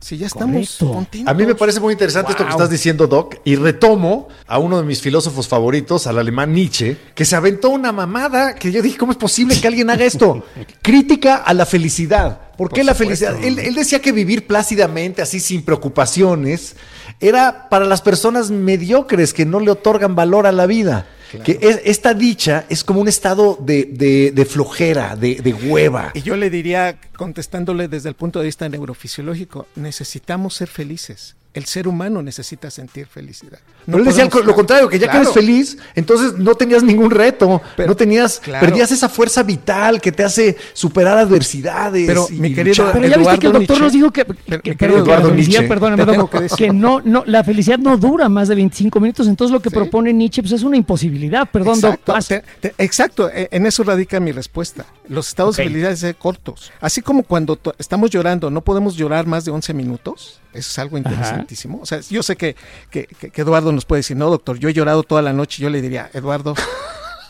Si 0.05 0.17
ya 0.17 0.27
estamos 0.27 0.77
contentos. 0.77 1.27
A 1.27 1.33
mí 1.33 1.47
me 1.47 1.55
parece 1.55 1.79
muy 1.79 1.93
interesante 1.93 2.33
esto 2.33 2.45
que 2.45 2.51
estás 2.51 2.69
diciendo, 2.69 3.07
Doc, 3.07 3.37
y 3.43 3.55
retomo 3.55 4.27
a 4.45 4.59
uno 4.59 4.77
de 4.77 4.83
mis 4.83 5.01
filósofos 5.01 5.47
favoritos, 5.47 6.05
al 6.05 6.19
alemán 6.19 6.53
Nietzsche, 6.53 6.95
que 7.15 7.25
se 7.25 7.35
aventó 7.35 7.71
una 7.71 7.91
mamada 7.91 8.53
que 8.53 8.71
yo 8.71 8.83
dije, 8.83 8.99
¿cómo 8.99 9.13
es 9.13 9.17
posible 9.17 9.59
que 9.59 9.65
alguien 9.67 9.89
haga 9.89 10.05
esto? 10.05 10.45
Crítica 10.83 11.37
a 11.37 11.55
la 11.55 11.65
felicidad. 11.65 12.51
¿Por 12.55 12.71
qué 12.71 12.83
la 12.83 12.93
felicidad? 12.93 13.43
Él, 13.43 13.57
él 13.57 13.73
decía 13.73 13.99
que 13.99 14.11
vivir 14.11 14.45
plácidamente, 14.45 15.23
así 15.23 15.39
sin 15.39 15.63
preocupaciones, 15.63 16.75
era 17.19 17.67
para 17.69 17.85
las 17.85 18.03
personas 18.03 18.51
mediocres 18.51 19.33
que 19.33 19.47
no 19.47 19.59
le 19.59 19.71
otorgan 19.71 20.13
valor 20.13 20.45
a 20.45 20.51
la 20.51 20.67
vida. 20.67 21.07
Que 21.43 21.57
es- 21.61 21.81
esta 21.85 22.13
dicha 22.13 22.65
es 22.69 22.83
como 22.83 23.01
un 23.01 23.07
estado 23.07 23.57
de, 23.61 23.85
de- 23.85 24.31
de 24.31 24.45
flojera, 24.45 25.15
de, 25.15 25.35
de 25.35 25.53
hueva. 25.53 26.11
Y 26.13 26.21
yo 26.21 26.35
le 26.35 26.49
diría, 26.49 26.97
contestándole 27.17 27.87
desde 27.87 28.09
el 28.09 28.15
punto 28.15 28.39
de 28.39 28.45
vista 28.45 28.67
neurofisiológico, 28.69 29.67
necesitamos 29.75 30.53
ser 30.55 30.67
felices. 30.67 31.35
El 31.55 31.65
ser 31.65 31.87
humano 31.87 32.21
necesita 32.21 32.69
sentir 32.69 33.07
felicidad. 33.07 33.57
Pero 33.85 33.97
él 33.99 34.03
decía 34.05 34.27
podemos- 34.29 34.45
lo 34.45 34.53
contrario, 34.55 34.89
que 34.89 34.99
ya 34.99 35.09
que 35.09 35.17
eres 35.17 35.31
feliz, 35.31 35.77
entonces 35.95 36.33
no 36.37 36.53
tenías 36.55 36.83
ningún 36.83 37.09
reto, 37.09 37.61
Pero- 37.77 37.87
no 37.89 37.95
tenías, 37.95 38.39
claro. 38.41 38.65
perdías 38.67 38.91
esa 38.91 39.07
fuerza 39.09 39.41
vital 39.41 40.01
que 40.01 40.11
te 40.11 40.23
hace 40.23 40.57
superar 40.73 41.17
adversidades. 41.17 42.05
Pero, 42.05 42.27
y 42.29 42.33
mi 42.33 42.53
querido- 42.53 42.83
luchar. 42.85 42.91
Pero 42.93 43.07
ya 43.07 43.17
viste 43.17 43.39
que 43.39 43.47
el 43.47 43.53
doctor 43.53 43.77
Nietzsche- 43.77 43.81
nos 43.81 43.93
dijo 43.93 44.11
que, 44.11 44.25
Pero, 44.25 44.37
que- 44.61 44.71
mi 44.71 44.75
perdón, 44.75 44.77
querido 44.77 45.03
que 45.03 45.09
la 45.09 45.15
Eduardo 45.15 45.29
felicidad, 45.29 45.51
Nietzsche, 45.59 45.67
perdóname, 45.69 46.03
te 46.05 46.11
tengo 46.11 46.23
Doc, 46.23 46.31
que 46.31 46.41
decir. 46.41 46.57
que 46.57 46.73
no, 46.73 47.01
no, 47.05 47.23
la 47.25 47.43
felicidad 47.43 47.79
no 47.79 47.97
dura 47.97 48.27
más 48.27 48.47
de 48.49 48.55
25 48.55 48.99
minutos, 48.99 49.27
entonces 49.27 49.53
lo 49.53 49.61
que 49.61 49.69
Sí. 49.69 49.75
propone 49.75 50.11
Nietzsche 50.13 50.41
pues, 50.41 50.51
es 50.51 50.63
una 50.63 50.75
imposibilidad, 50.77 51.49
perdón, 51.49 51.75
Exacto, 51.75 52.11
vas. 52.13 52.27
te- 52.27 52.43
te- 52.59 52.73
exacto, 52.77 53.29
e- 53.29 53.47
en 53.51 53.65
eso 53.65 53.83
radica 53.83 54.19
mi 54.19 54.31
respuesta. 54.33 54.85
Los 55.07 55.29
estados 55.29 55.55
Ok. 55.55 55.59
de 55.59 55.63
felicidad 55.69 55.95
ser 55.95 56.15
cortos. 56.15 56.71
Así 56.81 57.01
como 57.01 57.23
cuando 57.23 57.57
estamos 57.77 58.09
llorando, 58.09 58.49
no 58.51 58.61
podemos 58.61 58.95
llorar 58.97 59.25
más 59.25 59.45
de 59.45 59.51
11 59.51 59.73
minutos. 59.73 60.41
Eso 60.55 60.69
es 60.71 60.79
algo 60.79 60.97
interesantísimo. 60.97 61.79
O 61.81 61.85
sea, 61.85 61.99
yo 62.09 62.23
sé 62.23 62.35
que, 62.35 62.55
que- 62.89 63.05
que- 63.07 63.29
que 63.29 63.41
Eduardo 63.41 63.71
nos 63.71 63.85
puede 63.85 63.99
decir, 63.99 64.15
no, 64.17 64.29
doctor, 64.29 64.57
yo 64.57 64.69
he 64.69 64.73
llorado 64.73 65.03
toda 65.03 65.21
la 65.21 65.33
noche. 65.33 65.61
Yo 65.61 65.69
le 65.69 65.81
diría, 65.81 66.09
Eduardo, 66.13 66.55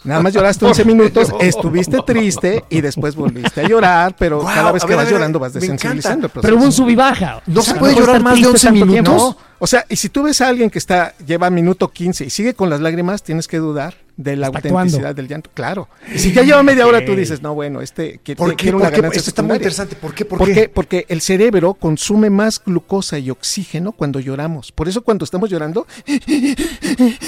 nada 0.03 0.21
más 0.21 0.33
lloraste 0.33 0.65
11 0.65 0.85
minutos, 0.85 1.29
estuviste 1.39 1.97
triste 2.05 2.63
y 2.69 2.81
después 2.81 3.15
volviste 3.15 3.61
a 3.61 3.67
llorar, 3.67 4.15
pero 4.17 4.43
cada 4.43 4.71
vez 4.71 4.83
que 4.83 4.89
ver, 4.89 4.97
vas 4.97 5.05
ver, 5.05 5.13
llorando 5.15 5.39
vas 5.39 5.53
desensibilizando 5.53 6.27
el 6.27 6.31
proceso. 6.31 6.47
Pero 6.47 6.57
hubo 6.57 6.65
un 6.65 6.71
sub 6.71 6.89
y 6.89 6.95
baja. 6.95 7.41
No 7.47 7.59
O 7.61 7.63
sea, 7.63 7.73
se 7.73 7.79
puede 7.79 7.95
llorar 7.95 8.21
más 8.21 8.35
de 8.35 8.41
triste 8.41 8.49
11 8.51 8.67
tanto 8.67 8.85
minutos. 8.85 9.13
tiempo. 9.15 9.38
No, 9.39 9.45
O 9.59 9.67
sea, 9.67 9.85
y 9.89 9.95
si 9.95 10.09
tú 10.09 10.23
ves 10.23 10.41
a 10.41 10.47
alguien 10.49 10.69
que 10.69 10.79
está 10.79 11.15
lleva 11.25 11.49
minuto 11.49 11.89
15 11.89 12.25
y 12.25 12.29
sigue 12.29 12.53
con 12.53 12.69
las 12.69 12.81
lágrimas, 12.81 13.23
tienes 13.23 13.47
que 13.47 13.57
dudar 13.57 13.95
de 14.17 14.35
la 14.37 14.47
Está 14.47 14.57
autenticidad 14.59 14.83
actuando. 15.09 15.13
del 15.13 15.27
llanto. 15.27 15.49
Claro. 15.53 15.89
Y 16.13 16.19
si 16.19 16.31
ya 16.33 16.43
lleva 16.43 16.61
media 16.63 16.85
hora, 16.87 17.03
tú 17.05 17.15
dices, 17.15 17.41
no, 17.41 17.53
bueno, 17.53 17.81
este 17.81 18.19
que 18.23 18.35
¿Por 18.35 18.55
qué? 18.55 18.69
una 18.69 18.79
¿Por 18.85 18.89
qué? 18.91 18.95
ganancia 18.97 19.19
Esto 19.19 19.29
está 19.31 19.41
muy 19.41 19.47
secundaria". 19.57 19.63
interesante. 19.63 19.95
¿Por 19.95 20.13
qué? 20.13 20.25
¿Por, 20.25 20.39
¿Por 20.39 20.47
qué? 20.49 20.53
qué? 20.53 20.69
Porque 20.69 21.05
el 21.09 21.21
cerebro 21.21 21.73
consume 21.73 22.29
más 22.29 22.61
glucosa 22.65 23.17
y 23.19 23.29
oxígeno 23.29 23.91
cuando 23.93 24.19
lloramos. 24.19 24.71
Por 24.71 24.87
eso 24.89 25.01
cuando 25.03 25.23
estamos 25.25 25.49
llorando, 25.49 25.85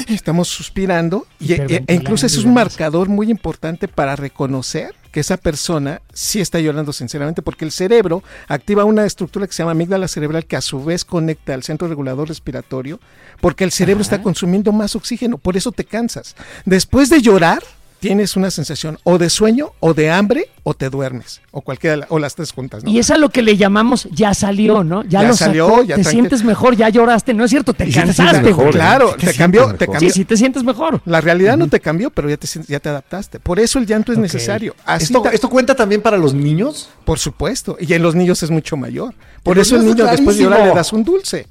estamos 0.09 0.47
suspirando 0.47 1.27
y, 1.39 1.51
e- 1.51 1.55
Hiperventilando 1.55 1.91
e 1.91 1.95
incluso 1.95 2.25
es 2.25 2.37
un 2.37 2.53
marcador 2.53 3.09
muy 3.09 3.29
importante 3.31 3.87
para 3.87 4.15
reconocer 4.15 4.95
que 5.11 5.19
esa 5.19 5.37
persona 5.37 6.01
sí 6.13 6.39
está 6.39 6.59
llorando 6.59 6.93
sinceramente, 6.93 7.41
porque 7.41 7.65
el 7.65 7.71
cerebro 7.71 8.23
activa 8.47 8.85
una 8.85 9.05
estructura 9.05 9.47
que 9.47 9.53
se 9.53 9.63
llama 9.63 9.71
amígdala 9.71 10.07
cerebral 10.07 10.45
que 10.45 10.55
a 10.55 10.61
su 10.61 10.83
vez 10.83 11.05
conecta 11.05 11.53
al 11.53 11.63
centro 11.63 11.87
regulador 11.87 12.27
respiratorio, 12.27 12.99
porque 13.41 13.63
el 13.63 13.71
cerebro 13.71 14.01
está 14.01 14.21
consumiendo 14.21 14.71
más 14.71 14.95
oxígeno, 14.95 15.37
por 15.37 15.57
eso 15.57 15.71
te 15.71 15.85
cansas. 15.85 16.35
Después 16.65 17.09
de 17.09 17.21
llorar, 17.21 17.63
tienes 17.99 18.35
una 18.35 18.51
sensación 18.51 18.97
o 19.03 19.17
de 19.17 19.29
sueño 19.29 19.71
o 19.79 19.93
de 19.93 20.09
hambre 20.11 20.49
o 20.63 20.73
te 20.73 20.89
duermes, 20.89 21.41
o 21.51 21.61
cualquiera 21.61 21.91
de 21.95 21.97
la- 22.01 22.07
o 22.09 22.19
las 22.19 22.35
tres 22.35 22.51
juntas. 22.51 22.83
¿no? 22.83 22.89
Y 22.89 22.99
es 22.99 23.09
a 23.09 23.17
lo 23.17 23.29
que 23.29 23.41
le 23.41 23.55
llamamos 23.57 24.07
ya 24.11 24.33
salió, 24.33 24.83
¿no? 24.83 25.03
Ya, 25.03 25.21
Ya 25.21 25.27
lo 25.29 25.35
salió, 25.35 25.67
sacó, 25.69 25.83
ya 25.83 25.95
te 25.95 26.03
sientes 26.03 26.43
mejor, 26.43 26.75
ya 26.75 26.89
lloraste, 26.89 27.33
¿no 27.33 27.43
es 27.45 27.49
cierto? 27.49 27.73
Te 27.73 27.89
cansaste. 27.89 28.53
Claro, 28.71 29.15
te 29.17 29.33
cambió, 29.33 29.61
mejor. 29.61 29.77
te 29.77 29.87
cambió. 29.87 30.09
Sí, 30.09 30.15
sí 30.19 30.25
te 30.25 30.35
sientes 30.37 30.63
mejor. 30.63 31.01
La 31.05 31.21
realidad 31.21 31.57
no 31.57 31.67
te 31.69 31.79
cambió, 31.79 32.09
pero 32.09 32.29
ya 32.29 32.37
te, 32.37 32.47
ya 32.67 32.79
te 32.79 32.89
adaptaste. 32.89 33.39
Por 33.39 33.59
eso 33.59 33.79
el 33.79 33.85
llanto 33.85 34.11
es 34.11 34.17
necesario. 34.17 34.75
Así 34.85 35.05
¿Esto, 35.05 35.23
¿Esto 35.31 35.49
cuenta 35.49 35.73
también 35.75 36.01
para 36.01 36.17
los 36.17 36.33
niños? 36.33 36.89
por 37.05 37.19
supuesto. 37.19 37.77
Y 37.79 37.93
en 37.93 38.01
los 38.03 38.15
niños 38.15 38.43
es 38.43 38.49
mucho 38.51 38.75
mayor. 38.77 39.13
Por 39.43 39.57
eso 39.57 39.77
el 39.77 39.85
niño 39.85 40.03
es 40.05 40.11
después 40.11 40.37
de 40.37 40.43
llorar 40.43 40.67
le 40.67 40.73
das 40.73 40.91
un 40.91 41.03
dulce. 41.03 41.47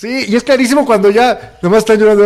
Sí, 0.00 0.24
y 0.28 0.34
es 0.34 0.42
clarísimo 0.42 0.86
cuando 0.86 1.10
ya 1.10 1.58
nomás 1.60 1.80
están 1.80 1.98
llorando. 1.98 2.24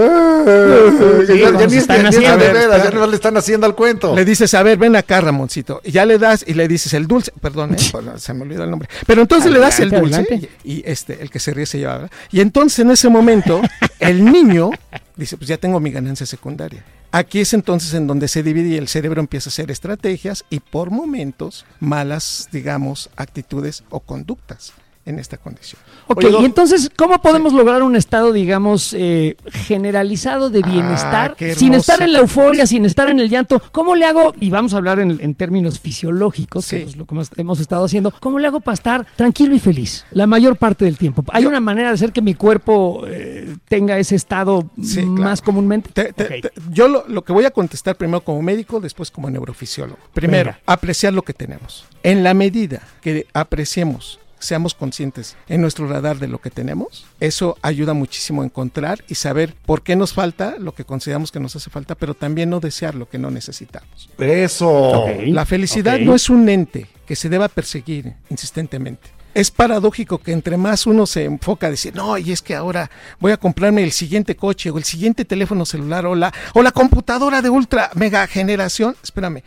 Sí, 1.27 1.27
ya, 1.27 1.35
ya 1.35 1.51
cuando 1.51 1.65
ni 1.65 1.71
se 1.71 1.77
es 1.77 1.83
están 1.83 2.07
haciendo. 2.07 2.37
de 2.39 2.53
veras, 2.53 2.85
ya 2.85 3.07
le 3.07 3.17
están 3.17 3.37
haciendo 3.37 3.67
al 3.67 3.75
cuento. 3.75 4.15
Le 4.15 4.25
dices, 4.25 4.55
a 4.55 4.63
ver, 4.63 4.79
ven 4.79 4.95
acá, 4.95 5.21
Ramoncito. 5.21 5.81
Y 5.83 5.91
ya 5.91 6.07
le 6.07 6.19
das 6.19 6.45
y 6.47 6.55
le 6.55 6.69
dices 6.69 6.95
el 6.95 7.09
dulce. 7.09 7.33
Perdón, 7.41 7.75
eh, 7.75 7.79
se 8.19 8.33
me 8.33 8.43
olvidó 8.43 8.63
el 8.63 8.71
nombre. 8.71 8.89
Pero 9.09 9.23
entonces 9.23 9.51
le 9.51 9.59
das 9.59 9.81
el 9.81 9.91
dulce 9.91 10.49
y, 10.63 10.73
y 10.73 10.83
este, 10.87 11.21
el 11.21 11.31
que 11.31 11.41
se 11.41 11.53
ríe 11.53 11.67
se 11.67 11.79
lleva. 11.79 11.95
¿verdad? 11.95 12.11
Y 12.31 12.43
entonces 12.43 12.79
en 12.79 12.93
ese 12.93 13.09
momento, 13.09 13.61
el 13.99 14.25
niño 14.25 14.71
dice, 15.17 15.37
pues 15.37 15.49
ya 15.49 15.57
tengo 15.57 15.81
mi 15.81 15.91
ganancia 15.91 16.27
secundaria. 16.27 16.85
Aquí 17.11 17.41
es 17.41 17.55
entonces 17.55 17.93
en 17.95 18.07
donde 18.07 18.29
se 18.29 18.45
divide 18.45 18.69
y 18.69 18.77
el 18.77 18.87
cerebro 18.87 19.21
empieza 19.21 19.49
a 19.49 19.51
hacer 19.51 19.73
estrategias 19.73 20.45
y 20.49 20.61
por 20.61 20.93
momentos 20.93 21.67
malas, 21.81 22.49
digamos, 22.53 23.11
actitudes 23.17 23.83
o 23.91 23.99
conductas 23.99 24.75
en 25.07 25.19
esta 25.19 25.37
condición. 25.37 25.81
Ok, 26.07 26.25
Oye, 26.25 26.39
y 26.41 26.45
entonces, 26.45 26.91
¿cómo 26.97 27.21
podemos 27.21 27.53
lograr 27.53 27.83
un 27.83 27.95
estado, 27.97 28.33
digamos, 28.33 28.95
eh, 28.95 29.37
generalizado 29.53 30.51
de 30.51 30.63
bienestar 30.63 31.33
Ah, 31.33 31.35
qué 31.37 31.55
sin 31.55 31.75
estar 31.75 32.01
en 32.03 32.13
la 32.13 32.21
euforia, 32.21 32.67
sin 32.67 32.85
estar 32.85 33.09
en 33.11 33.21
el 33.21 33.29
llanto? 33.29 33.61
¿Cómo 33.73 33.95
le 33.97 34.05
hago? 34.07 34.35
Y 34.41 34.51
vamos 34.51 34.73
a 34.75 34.79
hablar 34.79 35.01
en, 35.01 35.19
en 35.21 35.35
términos 35.35 35.81
fisiológicos, 35.81 36.65
Sí. 36.65 36.77
que 36.77 36.83
es 36.85 36.97
lo 36.97 37.07
que 37.07 37.15
hemos, 37.37 37.61
estado 37.61 37.85
haciendo. 37.85 38.13
¿Cómo 38.21 38.39
le 38.39 38.47
hago 38.47 38.61
para 38.61 38.75
estar 38.75 39.07
tranquilo 39.17 39.55
y 39.55 39.59
feliz 39.61 40.05
la 40.11 40.27
mayor 40.27 40.57
parte 40.57 40.85
del 40.85 40.97
tiempo? 40.97 41.25
¿Hay 41.33 41.45
una 41.47 41.61
manera 41.61 41.89
de 41.89 41.95
hacer 41.95 42.13
que 42.13 42.23
mi 42.23 42.35
cuerpo 42.35 43.05
eh, 43.07 43.57
tenga 43.69 43.99
ese 43.99 44.17
estado 44.17 44.71
Sí, 44.83 45.03
más 45.03 45.41
claro. 45.41 45.45
comúnmente? 45.53 45.91
Te- 45.93 46.13
te- 46.13 46.25
Ok. 46.25 46.31
te- 46.43 46.53
yo 46.71 46.89
lo, 46.89 47.05
lo 47.09 47.25
que 47.25 47.33
voy 47.33 47.45
a 47.45 47.51
contestar 47.51 47.97
primero 47.97 48.23
como 48.23 48.41
médico, 48.43 48.81
después 48.81 49.11
como 49.11 49.29
neurofisiólogo. 49.31 49.99
Primero, 50.13 50.53
Venga. 50.53 50.61
apreciar 50.67 51.13
lo 51.13 51.23
que 51.23 51.33
tenemos. 51.35 51.87
En 52.03 52.23
la 52.23 52.35
medida 52.35 52.83
que 53.01 53.27
apreciemos, 53.33 54.19
seamos 54.45 54.75
conscientes 54.75 55.37
en 55.49 55.61
nuestro 55.61 55.89
radar 55.89 56.19
de 56.19 56.29
lo 56.29 56.41
que 56.41 56.51
tenemos, 56.51 57.07
eso 57.21 57.57
ayuda 57.63 57.95
muchísimo 57.95 58.43
a 58.43 58.45
encontrar 58.45 59.05
y 59.09 59.15
saber 59.15 59.55
por 59.67 59.83
qué 59.83 59.97
nos 59.97 60.13
falta 60.13 60.57
lo 60.59 60.75
que 60.75 60.85
consideramos 60.85 61.33
que 61.33 61.41
nos 61.41 61.57
hace 61.57 61.71
falta, 61.71 61.95
pero 61.95 62.15
también 62.15 62.51
no 62.51 62.61
desear 62.61 62.95
lo 62.95 63.09
que 63.09 63.19
no 63.19 63.31
necesitamos. 63.31 64.11
Eso. 64.19 65.07
La 65.27 65.47
felicidad 65.47 65.99
no 65.99 66.15
es 66.15 66.31
un 66.31 66.49
ente 66.49 66.87
que 67.07 67.17
se 67.17 67.29
deba 67.29 67.49
perseguir 67.49 68.15
insistentemente. 68.31 69.14
Es 69.35 69.51
paradójico 69.51 70.19
que 70.19 70.33
entre 70.33 70.57
más 70.57 70.87
uno 70.87 71.07
se 71.07 71.25
enfoca 71.25 71.67
a 71.67 71.71
decir, 71.71 71.95
no, 71.95 72.17
y 72.17 72.33
es 72.33 72.41
que 72.41 72.55
ahora 72.55 72.91
voy 73.21 73.33
a 73.33 73.37
comprarme 73.37 73.83
el 73.83 73.93
siguiente 73.93 74.37
coche 74.37 74.71
o 74.71 74.79
el 74.79 74.85
siguiente 74.85 75.25
teléfono 75.25 75.67
celular 75.67 76.07
o 76.07 76.15
la, 76.15 76.33
o 76.55 76.63
la 76.63 76.71
computadora 76.71 77.43
de 77.43 77.51
ultra 77.51 77.91
mega 77.95 78.27
generación, 78.27 78.97
espérame, 79.03 79.43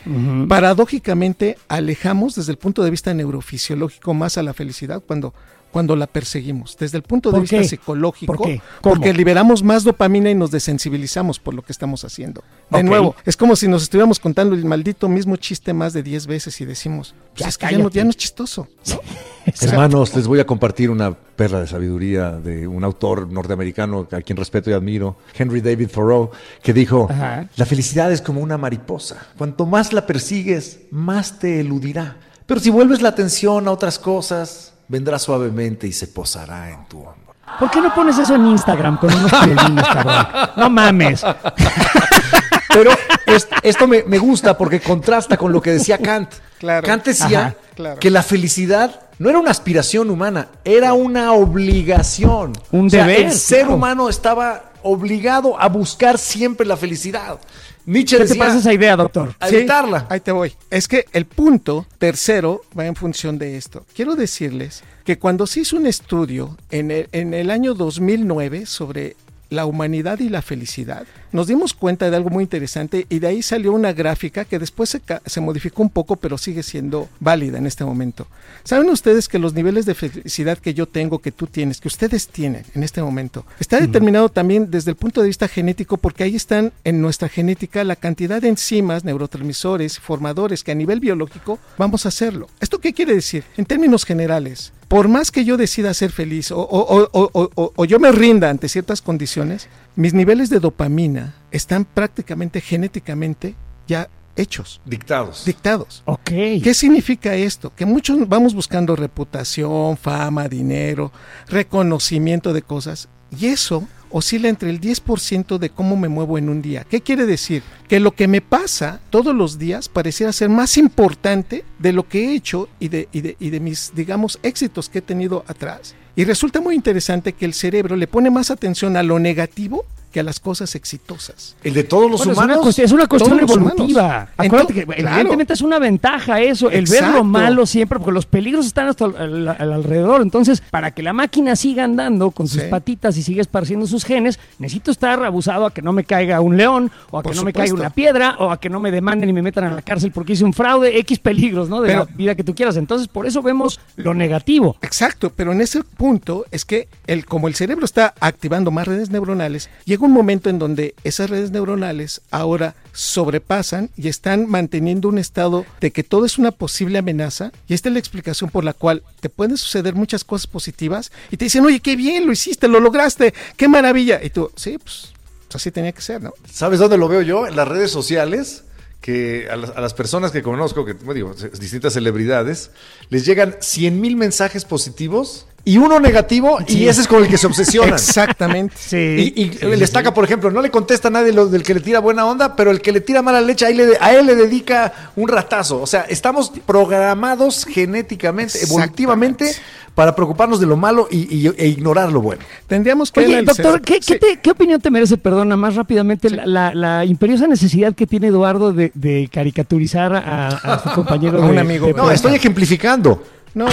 paradójicamente 0.47 1.57
alejamos 1.67 2.35
desde 2.35 2.51
el 2.51 2.57
punto 2.57 2.83
de 2.83 2.91
vista 2.91 3.13
neurofisiológico 3.13 4.13
más 4.13 4.37
a 4.37 4.43
la 4.43 4.53
felicidad 4.53 5.01
cuando, 5.05 5.33
cuando 5.71 5.95
la 5.95 6.07
perseguimos. 6.07 6.75
Desde 6.77 6.97
el 6.97 7.03
punto 7.03 7.29
de 7.29 7.33
¿Por 7.33 7.41
vista 7.41 7.57
qué? 7.57 7.63
psicológico, 7.65 8.33
¿Por 8.33 8.45
qué? 8.45 8.61
¿Cómo? 8.81 8.95
porque 8.95 9.13
liberamos 9.13 9.63
más 9.63 9.83
dopamina 9.83 10.29
y 10.29 10.35
nos 10.35 10.51
desensibilizamos 10.51 11.39
por 11.39 11.53
lo 11.53 11.61
que 11.61 11.71
estamos 11.71 12.03
haciendo. 12.03 12.43
De 12.69 12.83
nuevo, 12.83 13.15
es 13.25 13.37
como 13.37 13.55
si 13.55 13.67
nos 13.67 13.83
estuviéramos 13.83 14.19
contando 14.19 14.55
el 14.55 14.65
maldito 14.65 15.07
mismo 15.09 15.35
chiste 15.35 15.73
más 15.73 15.93
de 15.93 16.03
10 16.03 16.27
veces 16.27 16.59
y 16.61 16.65
decimos, 16.65 17.13
pues 17.33 17.41
Ya 17.41 17.47
es 17.49 17.57
que 17.57 17.65
ya 17.65 17.71
no, 17.73 17.77
cállate. 17.77 17.95
ya 17.97 18.03
no 18.05 18.09
es 18.09 18.17
chistoso. 18.17 18.67
¿no? 18.89 18.99
Hermanos, 19.61 20.15
les 20.15 20.27
voy 20.27 20.39
a 20.39 20.45
compartir 20.45 20.89
una 20.89 21.13
perla 21.13 21.61
de 21.61 21.67
sabiduría 21.67 22.31
de 22.31 22.67
un 22.67 22.83
autor 22.83 23.29
norteamericano 23.31 24.07
a 24.11 24.21
quien 24.21 24.35
respeto 24.37 24.69
y 24.69 24.73
admiro, 24.73 25.15
Henry 25.37 25.61
David 25.61 25.89
Thoreau, 25.93 26.31
que 26.61 26.73
dijo, 26.73 27.07
Ajá. 27.09 27.47
la 27.55 27.65
felicidad 27.65 28.11
es 28.11 28.21
como 28.21 28.41
una 28.41 28.57
mariposa. 28.57 29.27
Cuanto 29.37 29.65
más 29.65 29.93
la 29.93 30.05
persigues, 30.05 30.79
más 30.91 31.39
te 31.39 31.59
eludirá. 31.61 32.17
Pero 32.45 32.59
si 32.59 32.69
vuelves 32.69 33.01
la 33.01 33.09
atención 33.09 33.67
a 33.67 33.71
otras 33.71 33.99
cosas, 33.99 34.73
vendrá 34.87 35.19
suavemente 35.19 35.87
y 35.87 35.93
se 35.93 36.07
posará 36.07 36.69
en 36.71 36.85
tu 36.87 36.99
hombro. 36.99 37.33
¿Por 37.59 37.71
qué 37.71 37.79
no 37.81 37.93
pones 37.95 38.17
eso 38.17 38.35
en 38.35 38.45
Instagram 38.47 38.97
con 38.97 39.13
unos 39.13 39.31
piolines, 39.31 39.85
cabrón? 39.87 40.27
No 40.57 40.69
mames. 40.69 41.23
Pero 42.69 42.91
es- 43.25 43.47
esto 43.63 43.87
me, 43.87 44.03
me 44.03 44.17
gusta 44.19 44.57
porque 44.57 44.79
contrasta 44.79 45.37
con 45.37 45.51
lo 45.51 45.61
que 45.61 45.71
decía 45.71 45.97
Kant. 45.97 46.29
Claro. 46.59 46.85
Kant 46.85 47.05
decía 47.05 47.39
Ajá, 47.47 47.55
claro. 47.75 47.99
que 47.99 48.11
la 48.11 48.21
felicidad 48.23 49.01
no 49.19 49.29
era 49.29 49.39
una 49.39 49.51
aspiración 49.51 50.09
humana, 50.09 50.47
era 50.63 50.93
una 50.93 51.31
obligación. 51.33 52.53
Un 52.71 52.87
O 52.87 52.89
sea, 52.89 53.05
deber, 53.07 53.25
El 53.27 53.31
ser 53.33 53.61
claro. 53.61 53.75
humano 53.75 54.09
estaba 54.09 54.63
obligado 54.83 55.59
a 55.59 55.67
buscar 55.69 56.17
siempre 56.17 56.65
la 56.67 56.77
felicidad. 56.77 57.39
Nietzsche 57.87 58.17
¿Qué 58.17 58.25
te 58.25 58.35
parece 58.35 58.59
esa 58.59 58.73
idea, 58.73 58.95
doctor? 58.95 59.33
a 59.39 59.47
Sí, 59.47 59.55
evitarla. 59.55 60.05
ahí 60.09 60.19
te 60.19 60.31
voy. 60.31 60.53
Es 60.69 60.87
que 60.87 61.05
el 61.13 61.25
punto 61.25 61.87
tercero 61.97 62.61
va 62.77 62.85
en 62.85 62.95
función 62.95 63.37
de 63.39 63.57
esto. 63.57 63.85
Quiero 63.95 64.15
decirles 64.15 64.83
que 65.05 65.17
cuando 65.17 65.47
se 65.47 65.61
hizo 65.61 65.77
un 65.77 65.85
estudio 65.87 66.57
en 66.69 66.91
el, 66.91 67.07
en 67.13 67.33
el 67.33 67.49
año 67.49 67.73
2009 67.73 68.65
sobre 68.65 69.15
la 69.49 69.65
humanidad 69.65 70.19
y 70.19 70.29
la 70.29 70.41
felicidad, 70.41 71.05
nos 71.31 71.47
dimos 71.47 71.73
cuenta 71.73 72.09
de 72.09 72.15
algo 72.15 72.29
muy 72.29 72.43
interesante 72.43 73.05
y 73.09 73.19
de 73.19 73.27
ahí 73.27 73.41
salió 73.41 73.73
una 73.73 73.93
gráfica 73.93 74.45
que 74.45 74.59
después 74.59 74.89
se, 74.89 75.01
se 75.25 75.41
modificó 75.41 75.81
un 75.81 75.89
poco, 75.89 76.15
pero 76.15 76.37
sigue 76.37 76.63
siendo 76.63 77.09
válida 77.19 77.57
en 77.57 77.67
este 77.67 77.83
momento. 77.83 78.27
¿Saben 78.63 78.89
ustedes 78.89 79.27
que 79.27 79.39
los 79.39 79.53
niveles 79.53 79.85
de 79.85 79.95
felicidad 79.95 80.57
que 80.57 80.73
yo 80.73 80.87
tengo, 80.87 81.19
que 81.19 81.31
tú 81.31 81.47
tienes, 81.47 81.81
que 81.81 81.87
ustedes 81.87 82.27
tienen 82.27 82.63
en 82.73 82.83
este 82.83 83.01
momento, 83.01 83.45
está 83.59 83.79
determinado 83.79 84.29
también 84.29 84.71
desde 84.71 84.91
el 84.91 84.97
punto 84.97 85.21
de 85.21 85.27
vista 85.27 85.47
genético 85.47 85.97
porque 85.97 86.23
ahí 86.23 86.35
están 86.35 86.71
en 86.83 87.01
nuestra 87.01 87.29
genética 87.29 87.83
la 87.83 87.95
cantidad 87.95 88.41
de 88.41 88.49
enzimas, 88.49 89.03
neurotransmisores, 89.03 89.99
formadores 89.99 90.63
que 90.63 90.71
a 90.71 90.75
nivel 90.75 90.99
biológico 90.99 91.59
vamos 91.77 92.05
a 92.05 92.09
hacerlo. 92.09 92.47
¿Esto 92.59 92.79
qué 92.79 92.93
quiere 92.93 93.13
decir? 93.13 93.43
En 93.57 93.65
términos 93.65 94.05
generales, 94.05 94.73
por 94.87 95.07
más 95.09 95.31
que 95.31 95.43
yo 95.45 95.57
decida 95.57 95.93
ser 95.93 96.11
feliz 96.11 96.51
o, 96.51 96.59
o- 96.59 97.09
o- 97.11 97.29
o- 97.33 97.49
o- 97.55 97.73
o 97.75 97.85
yo 97.85 97.99
me 97.99 98.11
rinda 98.11 98.49
ante 98.49 98.69
ciertas 98.69 99.01
condiciones, 99.01 99.67
mis 99.95 100.13
niveles 100.13 100.49
de 100.49 100.59
dopamina 100.59 101.35
están 101.51 101.83
prácticamente 101.85 102.61
genéticamente 102.61 103.55
ya 103.87 104.07
hechos, 104.37 104.79
Dictados. 104.85 105.43
dictados. 105.45 106.03
Ok. 106.05 106.29
¿Qué 106.63 106.73
significa 106.73 107.33
esto? 107.35 107.73
Que 107.75 107.85
muchos 107.85 108.29
vamos 108.29 108.53
buscando 108.53 108.95
reputación, 108.95 109.97
fama, 109.97 110.47
dinero, 110.47 111.11
reconocimiento 111.47 112.53
de 112.53 112.61
cosas 112.61 113.09
y 113.37 113.47
eso 113.47 113.87
oscila 114.11 114.49
entre 114.49 114.69
el 114.69 114.81
10% 114.81 115.57
de 115.57 115.69
cómo 115.69 115.95
me 115.95 116.07
muevo 116.07 116.37
en 116.37 116.49
un 116.49 116.61
día. 116.61 116.85
¿Qué 116.89 117.01
quiere 117.01 117.25
decir? 117.25 117.63
Que 117.87 117.99
lo 117.99 118.11
que 118.11 118.27
me 118.27 118.41
pasa 118.41 118.99
todos 119.09 119.35
los 119.35 119.57
días 119.57 119.89
pareciera 119.89 120.33
ser 120.33 120.49
más 120.49 120.77
importante 120.77 121.63
de 121.79 121.93
lo 121.93 122.07
que 122.07 122.25
he 122.25 122.35
hecho 122.35 122.69
y 122.79 122.89
de, 122.89 123.07
y 123.11 123.21
de, 123.21 123.37
y 123.39 123.49
de 123.49 123.59
mis, 123.59 123.93
digamos, 123.95 124.39
éxitos 124.43 124.89
que 124.89 124.99
he 124.99 125.01
tenido 125.01 125.43
atrás. 125.47 125.95
Y 126.15 126.25
resulta 126.25 126.61
muy 126.61 126.75
interesante 126.75 127.33
que 127.33 127.45
el 127.45 127.53
cerebro 127.53 127.95
le 127.95 128.07
pone 128.07 128.31
más 128.31 128.49
atención 128.49 128.97
a 128.97 129.03
lo 129.03 129.19
negativo 129.19 129.85
que 130.17 130.21
a 130.21 130.23
las 130.23 130.39
cosas 130.39 130.73
exitosas. 130.73 131.55
¿El 131.63 131.75
de 131.75 131.83
todos 131.83 132.09
los 132.09 132.19
Bueno, 132.21 132.31
es, 132.31 132.37
humanos? 132.39 132.55
una 132.57 132.63
cuestión, 132.63 132.85
es 132.85 132.91
una 132.91 133.05
cuestión 133.05 133.39
evolutiva. 133.39 134.01
humanos. 134.03 134.29
Acuérdate 134.35 134.73
que 134.73 134.85
claro. 134.87 135.01
evidentemente 135.11 135.53
es 135.53 135.61
una 135.61 135.77
ventaja 135.77 136.41
eso, 136.41 136.71
el 136.71 136.85
ver 136.85 137.03
lo 137.09 137.23
malo 137.23 137.67
siempre, 137.67 137.99
porque 137.99 138.11
los 138.13 138.25
peligros 138.25 138.65
están 138.65 138.87
hasta 138.87 139.05
al, 139.05 139.15
al- 139.15 139.47
al 139.49 139.73
alrededor. 139.73 140.23
Entonces, 140.23 140.63
para 140.71 140.89
que 140.89 141.03
la 141.03 141.13
máquina 141.13 141.55
siga 141.55 141.83
andando 141.83 142.31
con 142.31 142.47
sus 142.47 142.63
Sí. 142.63 142.67
patitas 142.67 143.15
y 143.17 143.21
siga 143.21 143.41
esparciendo 143.41 143.85
sus 143.85 144.03
genes, 144.05 144.39
necesito 144.57 144.89
estar 144.89 145.23
abusado 145.23 145.67
a 145.67 145.71
que 145.71 145.83
no 145.83 145.93
me 145.93 146.03
caiga 146.03 146.41
un 146.41 146.57
león, 146.57 146.89
o 147.11 147.19
a 147.19 147.21
que 147.23 147.35
no 147.35 147.43
me 147.43 147.53
caiga 147.53 147.75
una 147.75 147.91
piedra, 147.91 148.37
o 148.39 148.49
a 148.49 148.59
que 148.59 148.69
no 148.71 148.79
me 148.79 148.89
demanden 148.89 149.29
y 149.29 149.33
me 149.33 149.43
metan 149.43 149.65
a 149.65 149.71
la 149.75 149.83
cárcel 149.83 150.11
porque 150.11 150.33
hice 150.33 150.45
un 150.45 150.53
fraude, 150.53 150.97
X 150.97 151.19
peligros, 151.19 151.69
¿no? 151.69 151.79
De 151.81 151.89
Pero- 151.89 152.07
la 152.09 152.15
vida 152.15 152.33
que 152.33 152.43
tú 152.43 152.55
quieras. 152.55 152.75
Entonces, 152.77 153.07
por 153.07 153.27
eso 153.27 153.43
vemos 153.43 153.79
lo 153.97 154.15
negativo. 154.15 154.77
Exacto, 154.81 155.31
pero 155.35 155.51
en 155.51 155.61
ese 155.61 155.83
punto 155.83 156.45
es 156.49 156.65
que 156.65 156.87
el, 157.05 157.25
como 157.27 157.47
el 157.47 157.53
cerebro 157.53 157.85
está 157.85 158.15
activando 158.19 158.71
más 158.71 158.87
redes 158.87 159.11
neuronales, 159.11 159.69
llega 159.85 160.05
un 160.05 160.06
momento 160.11 160.49
en 160.49 160.59
donde 160.59 160.95
esas 161.03 161.29
redes 161.29 161.51
neuronales 161.51 162.21
ahora 162.31 162.75
sobrepasan 162.93 163.89
y 163.95 164.07
están 164.07 164.49
manteniendo 164.49 165.09
un 165.09 165.17
estado 165.17 165.65
de 165.79 165.91
que 165.91 166.03
todo 166.03 166.25
es 166.25 166.37
una 166.37 166.51
posible 166.51 166.97
amenaza. 166.97 167.51
Y 167.67 167.73
esta 167.73 167.89
es 167.89 167.93
la 167.93 167.99
explicación 167.99 168.49
por 168.49 168.63
la 168.63 168.73
cual 168.73 169.03
te 169.19 169.29
pueden 169.29 169.57
suceder 169.57 169.95
muchas 169.95 170.23
cosas 170.23 170.47
positivas 170.47 171.11
y 171.31 171.37
te 171.37 171.45
dicen, 171.45 171.65
oye, 171.65 171.79
qué 171.79 171.95
bien, 171.95 172.25
lo 172.25 172.31
hiciste, 172.31 172.67
lo 172.67 172.79
lograste, 172.79 173.33
qué 173.55 173.67
maravilla. 173.67 174.23
Y 174.23 174.29
tú, 174.29 174.51
sí, 174.55 174.77
pues, 174.77 175.13
pues 175.47 175.55
así 175.55 175.71
tenía 175.71 175.91
que 175.91 176.01
ser, 176.01 176.21
¿no? 176.21 176.33
¿Sabes 176.51 176.79
dónde 176.79 176.97
lo 176.97 177.07
veo 177.07 177.21
yo? 177.21 177.47
En 177.47 177.55
las 177.55 177.67
redes 177.67 177.91
sociales, 177.91 178.63
que 179.01 179.47
a 179.49 179.55
las, 179.55 179.69
a 179.71 179.81
las 179.81 179.93
personas 179.93 180.31
que 180.31 180.41
conozco, 180.41 180.85
que 180.85 180.95
digo, 181.13 181.33
distintas 181.59 181.93
celebridades, 181.93 182.71
les 183.09 183.25
llegan 183.25 183.55
100 183.59 184.01
mil 184.01 184.15
mensajes 184.15 184.65
positivos 184.65 185.47
y 185.69 185.77
uno 185.77 185.99
negativo 185.99 186.59
y 186.65 186.87
ese 186.87 187.01
es 187.01 187.07
con 187.07 187.23
el 187.23 187.29
que 187.29 187.37
se 187.37 187.45
obsesionan. 187.47 187.95
Exactamente. 187.95 188.73
Sí. 188.77 189.33
Y, 189.35 189.41
y 189.41 189.49
le 189.65 189.75
destaca, 189.77 190.13
por 190.13 190.23
ejemplo, 190.23 190.49
no 190.49 190.61
le 190.61 190.71
contesta 190.71 191.09
a 191.09 191.11
nadie 191.11 191.33
lo 191.33 191.47
del 191.47 191.63
que 191.63 191.73
le 191.73 191.81
tira 191.81 191.99
buena 191.99 192.25
onda, 192.25 192.55
pero 192.55 192.71
el 192.71 192.79
que 192.81 192.91
le 192.93 193.01
tira 193.01 193.21
mala 193.21 193.41
leche, 193.41 193.65
ahí 193.65 193.73
le- 193.75 193.97
a 193.99 194.13
él 194.13 194.25
le 194.25 194.35
dedica 194.35 194.93
un 195.17 195.27
ratazo. 195.27 195.81
O 195.81 195.85
sea, 195.87 196.05
estamos 196.07 196.51
programados 196.65 197.65
genéticamente, 197.65 198.63
evolutivamente, 198.63 199.53
para 199.93 200.15
preocuparnos 200.15 200.59
de 200.59 200.67
lo 200.67 200.77
malo 200.77 201.07
y, 201.11 201.47
y- 201.47 201.51
e 201.57 201.67
ignorar 201.67 202.11
lo 202.13 202.21
bueno. 202.21 202.43
Tendríamos 202.67 203.11
que 203.11 203.19
Oye, 203.21 203.41
doctor, 203.41 203.81
¿qué, 203.81 203.95
qué 203.99 204.13
Sí. 204.13 204.19
te- 204.19 204.39
qué 204.41 204.51
opinión 204.51 204.79
te 204.79 204.89
merece, 204.91 205.17
perdona, 205.17 205.57
más 205.57 205.75
rápidamente, 205.75 206.29
la, 206.29 206.45
la- 206.45 206.73
la 206.73 207.03
imperiosa 207.05 207.45
necesidad 207.47 207.93
que 207.93 208.07
tiene 208.07 208.27
Eduardo 208.27 208.71
de, 208.71 208.91
de 208.93 209.27
caricaturizar 209.33 210.13
a, 210.15 210.47
a 210.47 210.79
su 210.83 210.89
compañero? 210.91 211.41
A 211.41 211.45
un 211.47 211.55
de- 211.55 211.59
amigo. 211.61 211.87
de 211.87 211.93
No, 211.93 212.09
estoy 212.11 212.35
ejemplificando. 212.35 213.21
No, 213.53 213.65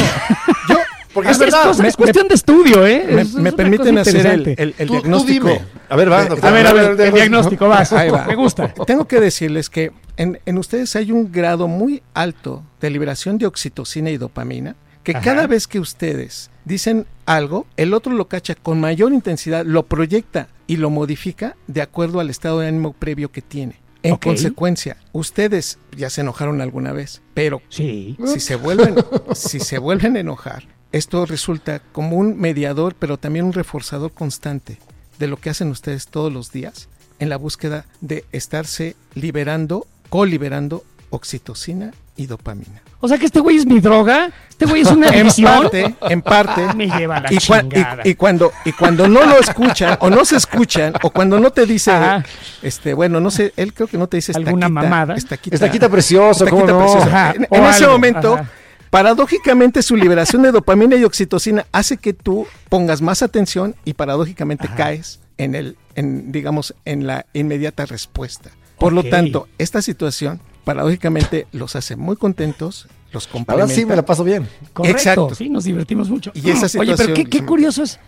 yo... 0.68 0.76
Porque 1.14 1.30
Es, 1.30 1.36
es 1.36 1.40
verdad. 1.40 1.64
cosa- 1.64 1.82
me- 1.82 1.88
es 1.88 1.96
cuestión 1.96 2.28
de 2.28 2.34
estudio, 2.34 2.86
¿eh? 2.86 3.04
me, 3.08 3.22
Es- 3.22 3.28
es 3.28 3.34
me 3.34 3.40
una 3.42 3.52
permiten 3.52 3.96
hacer 3.98 4.26
el, 4.26 4.48
el- 4.48 4.58
el 4.58 4.72
Tú- 4.72 4.84
tú 4.86 4.92
diagnóstico. 4.92 5.46
dime. 5.48 5.60
A 5.88 5.96
ver, 5.96 6.10
va, 6.12 6.22
Eh, 6.24 6.28
doctor. 6.28 6.48
A 6.48 6.52
ver, 6.52 6.66
a 6.66 6.72
ver, 6.72 7.00
el 7.00 7.12
diagnóstico, 7.14 7.68
vas. 7.68 7.92
Ahí 7.92 8.10
va. 8.10 8.24
Me 8.26 8.34
gusta. 8.34 8.74
Tengo 8.86 9.06
que 9.06 9.20
decirles 9.20 9.70
que 9.70 9.92
en, 10.16 10.40
en 10.44 10.58
ustedes 10.58 10.94
hay 10.96 11.12
un 11.12 11.30
grado 11.32 11.68
muy 11.68 12.02
alto 12.14 12.62
de 12.80 12.90
liberación 12.90 13.38
de 13.38 13.46
oxitocina 13.46 14.10
y 14.10 14.16
dopamina, 14.18 14.76
que 15.04 15.12
Ajá. 15.12 15.20
cada 15.20 15.46
vez 15.46 15.66
que 15.68 15.78
ustedes 15.80 16.50
dicen 16.64 17.06
algo, 17.26 17.66
el 17.76 17.94
otro 17.94 18.12
lo 18.14 18.26
cacha 18.28 18.54
con 18.54 18.80
mayor 18.80 19.12
intensidad, 19.12 19.64
lo 19.64 19.84
proyecta 19.86 20.48
y 20.66 20.78
lo 20.78 20.90
modifica 20.90 21.56
de 21.66 21.82
acuerdo 21.82 22.20
al 22.20 22.30
estado 22.30 22.60
de 22.60 22.68
ánimo 22.68 22.92
previo 22.92 23.30
que 23.30 23.42
tiene. 23.42 23.76
En 24.02 24.16
consecuencia, 24.16 24.98
ustedes 25.12 25.78
ya 25.96 26.10
se 26.10 26.20
enojaron 26.20 26.60
alguna 26.60 26.92
vez, 26.92 27.22
pero 27.32 27.62
Sí. 27.70 28.16
si 28.26 28.38
se 28.40 28.56
vuelven, 28.56 28.94
si 29.34 29.60
se 29.60 29.78
vuelven 29.78 30.16
a 30.16 30.20
enojar, 30.20 30.64
esto 30.96 31.26
resulta 31.26 31.80
como 31.92 32.16
un 32.16 32.38
mediador, 32.38 32.94
pero 32.98 33.16
también 33.18 33.44
un 33.44 33.52
reforzador 33.52 34.12
constante 34.12 34.78
de 35.18 35.26
lo 35.26 35.36
que 35.36 35.50
hacen 35.50 35.68
ustedes 35.70 36.06
todos 36.08 36.32
los 36.32 36.50
días 36.52 36.88
en 37.18 37.28
la 37.28 37.36
búsqueda 37.36 37.84
de 38.00 38.24
estarse 38.32 38.96
liberando, 39.14 39.86
coliberando 40.08 40.84
oxitocina 41.10 41.92
y 42.16 42.26
dopamina. 42.26 42.80
O 43.00 43.08
sea 43.08 43.18
que 43.18 43.26
este 43.26 43.40
güey 43.40 43.56
es 43.56 43.66
mi 43.66 43.80
droga. 43.80 44.30
Este 44.48 44.66
güey 44.66 44.82
es 44.82 44.90
una 44.90 45.08
En 45.08 45.22
adicción. 45.22 45.62
parte, 45.62 45.94
en 46.02 46.22
parte. 46.22 46.74
Me 46.74 46.86
lleva 46.86 47.20
la 47.20 47.32
y, 47.32 47.38
chingada. 47.38 48.02
y 48.04 48.14
cuando 48.14 48.52
y 48.64 48.72
cuando 48.72 49.08
no 49.08 49.24
lo 49.26 49.38
escuchan 49.40 49.96
o 50.00 50.10
no 50.10 50.24
se 50.24 50.36
escuchan 50.36 50.94
o 51.02 51.10
cuando 51.10 51.38
no 51.40 51.50
te 51.50 51.66
dice 51.66 51.90
Ajá. 51.90 52.24
este 52.62 52.94
bueno 52.94 53.20
no 53.20 53.30
sé 53.30 53.52
él 53.56 53.74
creo 53.74 53.88
que 53.88 53.98
no 53.98 54.06
te 54.06 54.16
dice 54.18 54.32
Alguna 54.34 54.66
estaquita, 54.66 54.68
mamada. 54.68 55.14
estaquita, 55.16 55.54
Estaquita 55.56 55.86
¿cómo 55.88 55.90
no? 55.90 56.78
preciosa. 56.78 57.06
Ajá, 57.06 57.32
En, 57.36 57.46
en 57.50 57.64
ese 57.64 57.86
momento 57.88 58.34
ajá. 58.34 58.50
Paradójicamente 58.94 59.82
su 59.82 59.96
liberación 59.96 60.42
de 60.42 60.52
dopamina 60.52 60.94
y 60.94 61.02
oxitocina 61.02 61.66
hace 61.72 61.96
que 61.96 62.12
tú 62.12 62.46
pongas 62.68 63.02
más 63.02 63.22
atención 63.22 63.74
y 63.84 63.94
paradójicamente 63.94 64.68
caes 64.76 65.18
en 65.36 65.56
el, 65.56 65.76
en, 65.96 66.30
digamos, 66.30 66.76
en 66.84 67.04
la 67.04 67.26
inmediata 67.32 67.86
respuesta. 67.86 68.52
Por 68.78 68.92
lo 68.92 69.02
tanto, 69.02 69.48
esta 69.58 69.82
situación 69.82 70.40
paradójicamente 70.62 71.48
los 71.50 71.74
hace 71.74 71.96
muy 71.96 72.14
contentos, 72.14 72.86
los 73.10 73.26
complementa. 73.26 73.64
Ahora 73.64 73.66
sí 73.66 73.84
me 73.84 73.96
la 73.96 74.06
paso 74.06 74.22
bien. 74.22 74.48
Correcto, 74.72 74.96
Exacto. 74.96 75.34
sí, 75.34 75.48
nos 75.48 75.64
divertimos 75.64 76.08
mucho. 76.08 76.30
Y 76.32 76.50
esa 76.50 76.78
Oye, 76.78 76.94
pero 76.96 77.14
qué, 77.14 77.24
qué 77.24 77.44
curioso 77.44 77.82
es, 77.82 77.98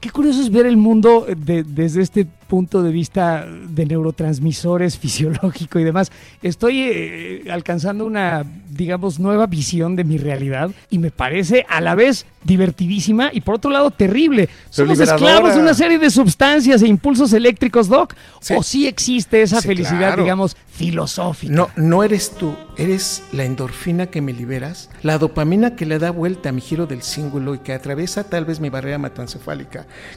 qué 0.00 0.10
curioso 0.10 0.40
es 0.40 0.50
ver 0.50 0.66
el 0.66 0.76
mundo 0.76 1.26
de- 1.36 1.62
desde 1.64 2.02
este 2.02 2.26
punto 2.46 2.82
de 2.84 2.92
vista 2.92 3.44
de 3.68 3.86
neurotransmisores 3.86 4.98
fisiológico 5.00 5.78
y 5.80 5.84
demás. 5.84 6.12
Estoy 6.42 6.80
eh, 6.82 7.44
alcanzando 7.50 8.06
una, 8.06 8.44
digamos, 8.70 9.18
nueva 9.18 9.46
visión 9.46 9.96
de 9.96 10.04
mi 10.04 10.16
realidad 10.18 10.70
y 10.90 10.98
me 10.98 11.10
parece 11.10 11.66
a 11.68 11.80
la 11.80 11.94
vez 11.94 12.26
divertidísima 12.44 13.30
y 13.32 13.40
por 13.40 13.56
otro 13.56 13.70
lado 13.72 13.90
terrible. 13.90 14.48
Somos 14.70 14.96
liberadora. 14.98 15.26
esclavos 15.26 15.54
de 15.56 15.60
una 15.60 15.74
serie 15.74 15.98
de 15.98 16.10
sustancias 16.10 16.80
e 16.82 16.86
impulsos 16.86 17.32
eléctricos, 17.32 17.88
Doc. 17.88 18.14
Sí. 18.40 18.54
O 18.56 18.62
sí 18.62 18.86
existe 18.86 19.42
esa 19.42 19.60
Sí, 19.60 19.66
felicidad, 19.68 19.98
claro. 19.98 20.22
digamos, 20.22 20.56
filosófica. 20.70 21.52
No, 21.52 21.68
no 21.76 22.04
eres 22.04 22.30
tú, 22.30 22.54
eres 22.76 23.24
la 23.32 23.44
endorfina 23.44 24.06
que 24.06 24.20
me 24.22 24.32
liberas, 24.32 24.88
la 25.02 25.18
dopamina 25.18 25.74
que 25.74 25.86
le 25.86 25.98
da 25.98 26.12
vuelta 26.12 26.50
a 26.50 26.52
mi 26.52 26.60
giro 26.60 26.86
del 26.86 27.02
cíngulo 27.02 27.54
y 27.54 27.58
que 27.58 27.72
atraviesa 27.72 28.24
tal 28.24 28.44
vez 28.44 28.60
mi 28.60 28.68
barrera 28.68 28.98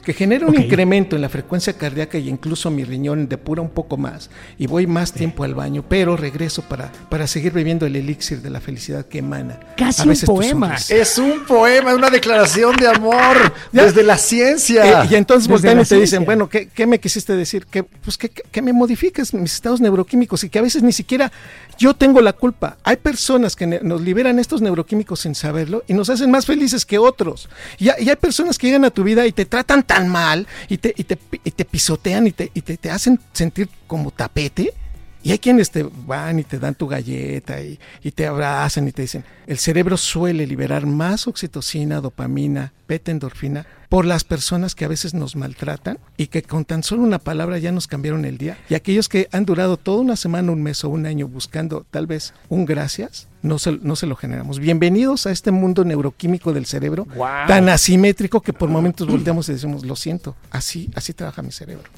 que 0.04 0.12
genera 0.12 0.46
un 0.46 0.58
incremento 0.60 1.16
en 1.16 1.22
la 1.22 1.28
frecuencia 1.28 1.72
cardíaca 1.74 2.18
y 2.18 2.28
incluso 2.28 2.70
mi 2.70 2.84
riñón 2.84 3.28
depura 3.28 3.62
un 3.62 3.70
poco 3.70 3.96
más 3.96 4.30
y 4.58 4.66
voy 4.66 4.86
más 4.86 5.12
tiempo 5.12 5.44
al 5.44 5.54
baño, 5.54 5.84
pero 5.88 6.16
regreso 6.16 6.62
para, 6.62 6.90
para 7.08 7.26
seguir 7.26 7.52
bebiendo 7.52 7.86
el 7.86 7.96
elixir 7.96 8.40
de 8.42 8.50
la 8.50 8.60
felicidad 8.60 9.06
que 9.06 9.18
emana. 9.18 9.58
Casi 9.76 10.02
a 10.08 10.12
un 10.12 10.18
poema. 10.26 10.76
Es 10.88 11.18
un 11.18 11.44
poema, 11.46 11.94
una 11.94 12.10
declaración 12.10 12.76
de 12.76 12.88
amor 12.88 13.36
Ya. 13.72 13.84
desde 13.84 14.02
la 14.02 14.16
ciencia. 14.18 15.04
Eh, 15.04 15.08
y 15.10 15.14
entonces 15.14 15.48
voltean 15.48 15.80
y 15.80 15.84
te 15.84 15.96
dicen, 16.00 16.24
bueno, 16.24 16.48
¿qué, 16.48 16.68
qué 16.68 16.86
me 16.86 16.98
quisiste 16.98 17.34
decir? 17.36 17.66
Que, 17.66 17.82
pues 17.82 18.16
que, 18.18 18.28
que- 18.28 18.62
me 18.62 18.72
modifiques 18.72 19.32
mis 19.32 19.54
estados 19.54 19.80
neuroquímicos 19.80 20.44
y 20.44 20.50
que 20.50 20.58
a 20.58 20.62
veces 20.62 20.82
ni 20.82 20.92
siquiera 20.92 21.32
yo 21.78 21.94
tengo 21.94 22.20
la 22.20 22.32
culpa. 22.34 22.76
Hay 22.84 22.96
personas 22.96 23.56
que 23.56 23.66
nos 23.66 24.00
liberan 24.02 24.38
estos 24.38 24.60
neuroquímicos 24.60 25.20
sin 25.20 25.34
saberlo 25.34 25.82
y 25.88 25.94
nos 25.94 26.10
hacen 26.10 26.30
más 26.30 26.44
felices 26.46 26.84
que 26.84 26.98
otros. 26.98 27.48
Y, 27.78 27.88
hay- 27.88 28.04
y 28.04 28.10
hay 28.10 28.16
personas 28.16 28.58
que 28.58 28.66
llegan 28.66 28.84
a 28.84 28.90
tu 28.90 29.02
vida 29.02 29.26
y 29.26 29.29
te 29.32 29.44
tratan 29.46 29.82
tan 29.82 30.08
mal 30.08 30.46
y 30.68 30.78
te, 30.78 30.94
y 30.96 31.04
te, 31.04 31.18
y 31.44 31.50
te 31.50 31.64
pisotean 31.64 32.26
y, 32.26 32.32
te, 32.32 32.50
y 32.54 32.62
te, 32.62 32.76
te 32.76 32.90
hacen 32.90 33.20
sentir 33.32 33.68
como 33.86 34.10
tapete. 34.10 34.72
Y 35.22 35.32
hay 35.32 35.38
quienes 35.38 35.70
te 35.70 35.82
van 35.82 36.38
y 36.38 36.44
te 36.44 36.58
dan 36.58 36.74
tu 36.74 36.86
galleta 36.86 37.60
y, 37.62 37.78
y 38.02 38.10
te 38.12 38.26
abrazan 38.26 38.88
y 38.88 38.92
te 38.92 39.02
dicen, 39.02 39.24
el 39.46 39.58
cerebro 39.58 39.96
suele 39.96 40.46
liberar 40.46 40.86
más 40.86 41.26
oxitocina, 41.26 42.00
dopamina, 42.00 42.72
beta 42.88 43.10
endorfina 43.10 43.66
por 43.90 44.06
las 44.06 44.24
personas 44.24 44.74
que 44.74 44.84
a 44.84 44.88
veces 44.88 45.12
nos 45.12 45.36
maltratan 45.36 45.98
y 46.16 46.28
que 46.28 46.42
con 46.42 46.64
tan 46.64 46.82
solo 46.82 47.02
una 47.02 47.18
palabra 47.18 47.58
ya 47.58 47.70
nos 47.70 47.86
cambiaron 47.86 48.24
el 48.24 48.38
día. 48.38 48.56
Y 48.70 48.74
aquellos 48.74 49.08
que 49.08 49.28
han 49.32 49.44
durado 49.44 49.76
toda 49.76 50.00
una 50.00 50.16
semana, 50.16 50.52
un 50.52 50.62
mes 50.62 50.84
o 50.84 50.88
un 50.88 51.04
año 51.04 51.28
buscando 51.28 51.84
tal 51.90 52.06
vez 52.06 52.32
un 52.48 52.64
gracias, 52.64 53.28
no 53.42 53.58
se, 53.58 53.72
no 53.72 53.96
se 53.96 54.06
lo 54.06 54.16
generamos. 54.16 54.58
Bienvenidos 54.58 55.26
a 55.26 55.32
este 55.32 55.50
mundo 55.50 55.84
neuroquímico 55.84 56.52
del 56.52 56.66
cerebro 56.66 57.06
Guau. 57.14 57.46
tan 57.46 57.68
asimétrico 57.68 58.40
que 58.40 58.52
por 58.52 58.70
momentos 58.70 59.06
volteamos 59.06 59.48
y 59.48 59.52
decimos, 59.52 59.84
lo 59.84 59.96
siento, 59.96 60.34
así, 60.50 60.88
así 60.94 61.12
trabaja 61.12 61.42
mi 61.42 61.52
cerebro. 61.52 61.90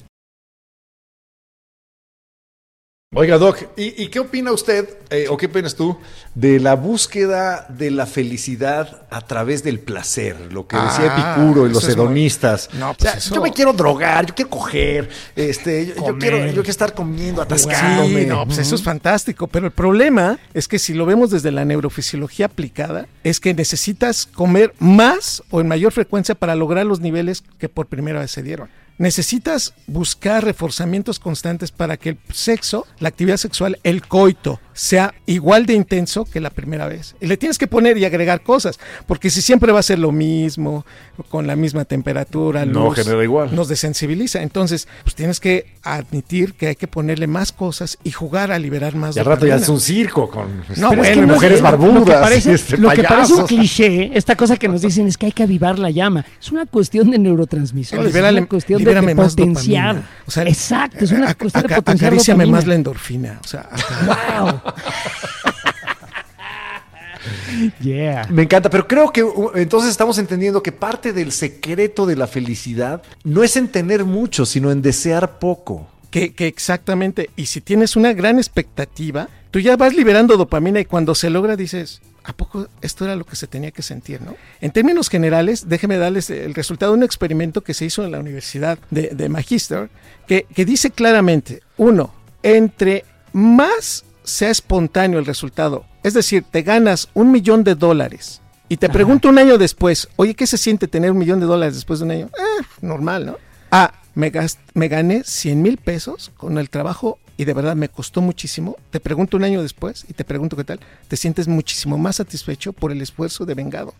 Oiga, 3.15 3.37
Doc, 3.37 3.57
¿y, 3.77 4.01
y 4.03 4.07
qué 4.07 4.19
opina 4.19 4.51
usted, 4.51 4.89
eh, 5.11 5.27
o 5.29 5.37
qué 5.37 5.45
opinas 5.45 5.75
tú, 5.75 5.97
de 6.33 6.59
la 6.59 6.75
búsqueda 6.75 7.67
de 7.69 7.91
la 7.91 8.07
felicidad 8.07 9.03
a 9.11 9.21
través 9.21 9.63
del 9.63 9.79
placer? 9.79 10.51
Lo 10.51 10.65
que 10.67 10.75
decía 10.77 11.13
Ah, 11.15 11.35
Epicuro 11.37 11.67
y 11.67 11.69
los 11.71 11.83
muy- 11.83 11.93
hedonistas. 11.93 12.69
No, 12.73 12.89
O 12.89 12.93
pues 12.95 13.11
sea, 13.11 13.19
eso- 13.19 13.35
Yo 13.35 13.41
me 13.43 13.51
quiero 13.51 13.71
drogar, 13.73 14.25
yo 14.25 14.33
quiero 14.33 14.49
coger, 14.49 15.09
este, 15.35 15.93
yo, 15.95 16.17
quiero, 16.17 16.39
yo 16.47 16.53
quiero 16.53 16.69
estar 16.71 16.93
comiendo, 16.95 17.41
atascándome. 17.43 18.21
Sí, 18.21 18.25
no, 18.25 18.45
pues 18.45 18.57
eso 18.57 18.73
es 18.73 18.81
fantástico, 18.81 19.45
pero 19.47 19.67
el 19.67 19.71
problema 19.71 20.39
es 20.55 20.67
que 20.67 20.79
si 20.79 20.95
lo 20.95 21.05
vemos 21.05 21.29
desde 21.29 21.51
la 21.51 21.65
neurofisiología 21.65 22.47
aplicada, 22.47 23.07
es 23.23 23.39
que 23.39 23.53
necesitas 23.53 24.25
comer 24.25 24.73
más 24.79 25.43
o 25.51 25.61
en 25.61 25.67
mayor 25.67 25.91
frecuencia 25.91 26.33
para 26.33 26.55
lograr 26.55 26.85
los 26.87 26.99
niveles 26.99 27.43
que 27.59 27.69
por 27.69 27.85
primera 27.85 28.21
vez 28.21 28.31
se 28.31 28.41
dieron. 28.41 28.69
Necesitas 28.97 29.73
buscar 29.87 30.43
reforzamientos 30.43 31.19
constantes 31.19 31.71
para 31.71 31.97
que 31.97 32.09
el 32.09 32.19
sexo, 32.31 32.85
la 32.99 33.09
actividad 33.09 33.37
sexual, 33.37 33.79
el 33.83 34.07
coito, 34.07 34.59
sea 34.73 35.13
igual 35.25 35.65
de 35.65 35.73
intenso 35.73 36.25
que 36.25 36.39
la 36.39 36.49
primera 36.49 36.87
vez. 36.87 37.15
Y 37.21 37.27
le 37.27 37.37
tienes 37.37 37.57
que 37.57 37.67
poner 37.67 37.97
y 37.97 38.05
agregar 38.05 38.41
cosas, 38.41 38.79
porque 39.07 39.29
si 39.29 39.41
siempre 39.41 39.71
va 39.71 39.79
a 39.79 39.83
ser 39.83 39.99
lo 39.99 40.11
mismo, 40.11 40.85
con 41.29 41.45
la 41.47 41.55
misma 41.55 41.85
temperatura, 41.85 42.65
No 42.65 42.85
luz, 42.85 42.95
genera 42.95 43.23
igual. 43.23 43.55
nos 43.55 43.67
desensibiliza. 43.67 44.41
Entonces, 44.41 44.87
pues 45.03 45.15
tienes 45.15 45.39
que 45.39 45.67
admitir 45.83 46.53
que 46.53 46.67
hay 46.67 46.75
que 46.75 46.87
ponerle 46.87 47.27
más 47.27 47.51
cosas 47.51 47.97
y 48.03 48.11
jugar 48.11 48.51
a 48.51 48.59
liberar 48.59 48.95
más 48.95 49.15
Y 49.15 49.19
al 49.19 49.25
rato 49.25 49.45
ya 49.45 49.55
es 49.57 49.69
un 49.69 49.79
circo 49.79 50.29
con 50.29 50.63
No, 50.77 50.91
este, 50.91 50.95
bueno, 50.95 51.03
es 51.03 51.09
que 51.09 51.21
no 51.21 51.33
mujeres 51.35 51.57
es- 51.57 51.61
barbudas. 51.63 51.93
Lo 51.99 52.05
que 52.05 52.11
parece, 52.13 52.51
y 52.51 52.53
este, 52.55 52.77
lo 52.77 52.89
que 52.91 53.03
parece 53.03 53.33
un 53.33 53.45
cliché, 53.47 54.11
esta 54.17 54.35
cosa 54.35 54.57
que 54.57 54.67
nos 54.67 54.81
dicen 54.81 55.07
es 55.07 55.17
que 55.17 55.27
hay 55.27 55.31
que 55.31 55.43
avivar 55.43 55.77
la 55.79 55.91
llama. 55.91 56.25
Es 56.41 56.51
una 56.51 56.65
cuestión 56.65 57.11
de 57.11 57.19
neurotransmisores. 57.19 58.13
Libérale- 58.13 58.37
es 58.37 58.41
una 58.41 58.47
cuestión 58.49 58.83
de, 58.83 58.93
de 58.93 59.01
más 59.15 59.35
potenciar. 59.35 59.95
dopamina. 59.95 60.09
O 60.25 60.31
sea, 60.31 60.43
Exacto, 60.43 61.03
es 61.05 61.11
una 61.11 61.33
cuestión 61.35 61.63
de 61.67 61.75
potenciar 61.75 62.11
acaríciame 62.13 62.45
más 62.47 62.65
la 62.65 62.75
endorfina. 62.75 63.39
O 63.43 63.47
sea, 63.47 63.61
acá- 63.71 64.39
Wow. 64.41 64.61
yeah. 67.81 68.27
Me 68.29 68.43
encanta, 68.43 68.69
pero 68.69 68.87
creo 68.87 69.11
que 69.11 69.23
uh, 69.23 69.51
entonces 69.55 69.91
estamos 69.91 70.17
entendiendo 70.17 70.63
que 70.63 70.71
parte 70.71 71.13
del 71.13 71.31
secreto 71.31 72.05
de 72.05 72.15
la 72.15 72.27
felicidad 72.27 73.01
no 73.23 73.43
es 73.43 73.57
en 73.57 73.67
tener 73.67 74.05
mucho, 74.05 74.45
sino 74.45 74.71
en 74.71 74.81
desear 74.81 75.39
poco. 75.39 75.87
que, 76.11 76.33
que 76.33 76.47
exactamente. 76.47 77.29
Y 77.35 77.47
si 77.47 77.61
tienes 77.61 77.95
una 77.95 78.13
gran 78.13 78.37
expectativa, 78.37 79.29
tú 79.51 79.59
ya 79.59 79.75
vas 79.77 79.95
liberando 79.95 80.37
dopamina 80.37 80.79
y 80.79 80.85
cuando 80.85 81.15
se 81.15 81.29
logra 81.29 81.55
dices, 81.55 82.01
¿a 82.23 82.33
poco 82.33 82.67
esto 82.81 83.05
era 83.05 83.15
lo 83.15 83.25
que 83.25 83.35
se 83.35 83.47
tenía 83.47 83.71
que 83.71 83.81
sentir, 83.81 84.21
no? 84.21 84.35
En 84.61 84.71
términos 84.71 85.09
generales, 85.09 85.67
déjeme 85.67 85.97
darles 85.97 86.29
el 86.29 86.53
resultado 86.53 86.91
de 86.91 86.99
un 86.99 87.03
experimento 87.03 87.61
que 87.61 87.73
se 87.73 87.85
hizo 87.85 88.03
en 88.03 88.11
la 88.11 88.19
Universidad 88.19 88.77
de, 88.91 89.09
de 89.09 89.29
Magister, 89.29 89.89
que, 90.27 90.45
que 90.53 90.65
dice 90.65 90.91
claramente, 90.91 91.61
uno, 91.77 92.13
entre 92.41 93.05
más 93.33 94.05
sea 94.23 94.49
espontáneo 94.49 95.19
el 95.19 95.25
resultado, 95.25 95.85
es 96.03 96.13
decir, 96.13 96.43
te 96.49 96.61
ganas 96.61 97.09
un 97.13 97.31
millón 97.31 97.63
de 97.63 97.75
dólares 97.75 98.41
y 98.69 98.77
te 98.77 98.89
pregunto 98.89 99.29
un 99.29 99.37
año 99.37 99.57
después, 99.57 100.07
oye, 100.15 100.33
¿qué 100.33 100.47
se 100.47 100.57
siente 100.57 100.87
tener 100.87 101.11
un 101.11 101.17
millón 101.17 101.39
de 101.39 101.45
dólares 101.45 101.75
después 101.75 101.99
de 101.99 102.05
un 102.05 102.11
año? 102.11 102.25
Eh, 102.27 102.63
normal, 102.81 103.25
¿no? 103.25 103.37
Ah, 103.69 103.93
me, 104.15 104.31
me 104.73 104.87
gané 104.87 105.23
100 105.23 105.61
mil 105.61 105.77
pesos 105.77 106.31
con 106.37 106.57
el 106.57 106.69
trabajo 106.69 107.19
y 107.37 107.45
de 107.45 107.53
verdad 107.53 107.75
me 107.75 107.89
costó 107.89 108.21
muchísimo. 108.21 108.77
Te 108.89 108.99
pregunto 108.99 109.37
un 109.37 109.43
año 109.43 109.61
después 109.61 110.05
y 110.07 110.13
te 110.13 110.23
pregunto 110.23 110.55
qué 110.55 110.63
tal. 110.63 110.79
Te 111.07 111.17
sientes 111.17 111.47
muchísimo 111.47 111.97
más 111.97 112.15
satisfecho 112.15 112.73
por 112.73 112.91
el 112.91 113.01
esfuerzo 113.01 113.45
de 113.45 113.53
vengado. 113.53 113.93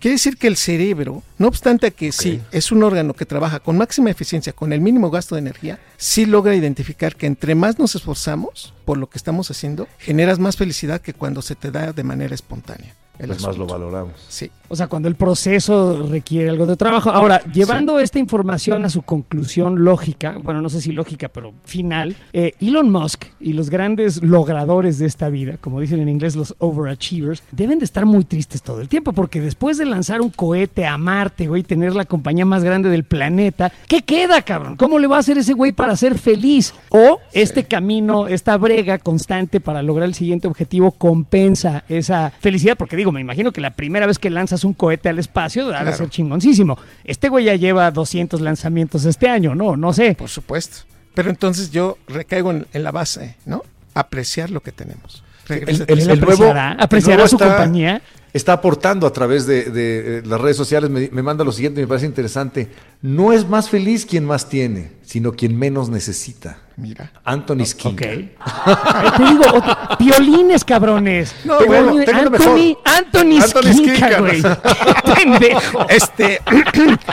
Quiere 0.00 0.14
decir 0.14 0.38
que 0.38 0.46
el 0.46 0.56
cerebro, 0.56 1.22
no 1.36 1.46
obstante 1.46 1.90
que 1.90 2.10
sí 2.10 2.40
es 2.52 2.72
un 2.72 2.82
órgano 2.82 3.12
que 3.12 3.26
trabaja 3.26 3.60
con 3.60 3.76
máxima 3.76 4.10
eficiencia, 4.10 4.54
con 4.54 4.72
el 4.72 4.80
mínimo 4.80 5.10
gasto 5.10 5.34
de 5.34 5.40
energía, 5.40 5.78
sí 5.98 6.24
logra 6.24 6.54
identificar 6.54 7.14
que 7.16 7.26
entre 7.26 7.54
más 7.54 7.78
nos 7.78 7.94
esforzamos 7.94 8.72
por 8.86 8.96
lo 8.96 9.10
que 9.10 9.18
estamos 9.18 9.50
haciendo, 9.50 9.88
generas 9.98 10.38
más 10.38 10.56
felicidad 10.56 11.02
que 11.02 11.12
cuando 11.12 11.42
se 11.42 11.54
te 11.54 11.70
da 11.70 11.92
de 11.92 12.02
manera 12.02 12.34
espontánea. 12.34 12.94
el 13.18 13.28
Pues 13.28 13.42
más 13.42 13.58
lo 13.58 13.66
valoramos. 13.66 14.14
Sí. 14.30 14.50
O 14.72 14.76
sea, 14.76 14.86
cuando 14.86 15.08
el 15.08 15.16
proceso 15.16 16.06
requiere 16.08 16.48
algo 16.48 16.64
de 16.64 16.76
trabajo. 16.76 17.10
Ahora, 17.10 17.42
llevando 17.52 17.98
esta 17.98 18.20
información 18.20 18.84
a 18.84 18.88
su 18.88 19.02
conclusión 19.02 19.82
lógica, 19.82 20.38
bueno, 20.40 20.62
no 20.62 20.68
sé 20.68 20.80
si 20.80 20.92
lógica, 20.92 21.28
pero 21.28 21.52
final, 21.64 22.14
eh, 22.32 22.52
Elon 22.60 22.88
Musk 22.88 23.24
y 23.40 23.52
los 23.54 23.68
grandes 23.68 24.22
logradores 24.22 25.00
de 25.00 25.06
esta 25.06 25.28
vida, 25.28 25.56
como 25.60 25.80
dicen 25.80 25.98
en 25.98 26.08
inglés 26.08 26.36
los 26.36 26.54
overachievers, 26.58 27.42
deben 27.50 27.80
de 27.80 27.84
estar 27.84 28.06
muy 28.06 28.24
tristes 28.24 28.62
todo 28.62 28.80
el 28.80 28.88
tiempo, 28.88 29.12
porque 29.12 29.40
después 29.40 29.76
de 29.76 29.86
lanzar 29.86 30.20
un 30.20 30.30
cohete 30.30 30.86
a 30.86 30.96
Marte, 30.98 31.48
güey, 31.48 31.64
tener 31.64 31.96
la 31.96 32.04
compañía 32.04 32.44
más 32.44 32.62
grande 32.62 32.90
del 32.90 33.02
planeta, 33.02 33.72
¿qué 33.88 34.02
queda, 34.02 34.40
cabrón? 34.42 34.76
¿Cómo 34.76 35.00
le 35.00 35.08
va 35.08 35.16
a 35.16 35.18
hacer 35.18 35.36
ese 35.36 35.52
güey 35.52 35.72
para 35.72 35.96
ser 35.96 36.16
feliz? 36.16 36.74
O 36.90 37.18
este 37.32 37.64
camino, 37.64 38.28
esta 38.28 38.56
brega 38.56 38.98
constante 38.98 39.58
para 39.58 39.82
lograr 39.82 40.06
el 40.06 40.14
siguiente 40.14 40.46
objetivo 40.46 40.92
compensa 40.92 41.82
esa 41.88 42.32
felicidad, 42.38 42.76
porque 42.78 42.94
digo, 42.94 43.10
me 43.10 43.20
imagino 43.20 43.50
que 43.50 43.60
la 43.60 43.72
primera 43.72 44.06
vez 44.06 44.20
que 44.20 44.30
lanzas 44.30 44.59
un 44.64 44.74
cohete 44.74 45.08
al 45.08 45.18
espacio 45.18 45.64
ha 45.64 45.78
de 45.78 45.82
Claro. 45.82 45.96
ser 45.96 46.08
chingoncísimo. 46.10 46.78
Este 47.04 47.28
güey 47.28 47.44
ya 47.46 47.54
lleva 47.56 47.90
200 47.90 48.40
lanzamientos 48.40 49.04
este 49.04 49.28
año, 49.28 49.54
¿no? 49.54 49.76
No 49.76 49.92
sé. 49.92 50.14
Por 50.14 50.28
supuesto. 50.28 50.78
Pero 51.14 51.30
entonces 51.30 51.70
yo 51.70 51.98
recaigo 52.08 52.50
en, 52.50 52.66
en 52.72 52.82
la 52.84 52.90
base, 52.92 53.36
¿no? 53.46 53.62
Apreciar 53.94 54.50
lo 54.50 54.60
que 54.60 54.72
tenemos. 54.72 55.22
Regresa- 55.48 55.84
El- 55.88 55.98
¿Él 55.98 56.10
el 56.10 56.20
nuevo- 56.20 56.22
apreciará? 56.32 56.72
el 56.74 56.80
¿Apreciará 56.80 57.16
nuevo 57.16 57.28
su 57.28 57.36
está- 57.36 57.48
compañía? 57.48 58.02
Está 58.32 58.52
aportando 58.54 59.06
a 59.06 59.12
través 59.12 59.46
de, 59.46 59.64
de, 59.64 60.18
eh, 60.18 60.22
las 60.24 60.40
redes 60.40 60.56
sociales, 60.56 60.88
me, 60.88 61.08
me 61.10 61.22
manda 61.22 61.42
lo 61.44 61.50
siguiente, 61.52 61.80
me 61.80 61.86
parece 61.88 62.06
interesante. 62.06 62.68
No 63.02 63.32
es 63.32 63.48
más 63.48 63.68
feliz 63.70 64.06
quien 64.06 64.24
más 64.24 64.48
tiene, 64.48 64.92
sino 65.04 65.32
quien 65.32 65.58
menos 65.58 65.88
necesita. 65.88 66.58
Mira. 66.76 67.10
Anthony 67.24 67.60
Ok. 67.62 67.66
Skinner. 67.66 68.32
Ay, 68.38 69.10
te 69.16 69.22
digo, 69.24 69.42
otro- 69.52 69.76
violines, 69.98 70.64
cabrones. 70.64 71.34
No, 71.44 71.58
Tengo 71.58 71.72
bueno, 71.72 72.04
tengo 72.04 72.20
Anthony, 72.20 72.30
mejor. 72.30 72.78
Anthony, 72.84 73.36
Anthony 73.42 73.72
Skinca, 73.72 74.20
güey. 74.20 74.42
Pendejo. 75.14 75.86
Este 75.88 76.40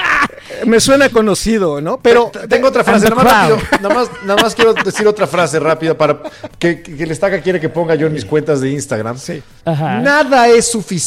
me 0.65 0.79
suena 0.79 1.09
conocido, 1.09 1.81
¿no? 1.81 1.99
Pero 2.01 2.31
Tengo 2.47 2.67
otra 2.67 2.83
frase, 2.83 3.09
nada 3.09 3.15
más, 3.15 3.25
rápido, 3.33 3.57
nada, 3.81 3.95
más, 3.95 4.09
nada 4.25 4.41
más 4.41 4.55
quiero 4.55 4.73
decir 4.73 5.07
otra 5.07 5.27
frase 5.27 5.59
rápida 5.59 5.97
para 5.97 6.21
que, 6.59 6.81
que, 6.81 6.95
que 6.95 7.03
el 7.03 7.11
estaca 7.11 7.41
quiere 7.41 7.59
que 7.59 7.69
ponga 7.69 7.95
yo 7.95 8.07
en 8.07 8.13
mis 8.13 8.25
cuentas 8.25 8.61
de 8.61 8.71
Instagram. 8.71 9.17
sí. 9.17 9.41
Ajá. 9.65 9.99
Nada 9.99 10.47
es 10.47 10.69
suficiente 10.71 11.06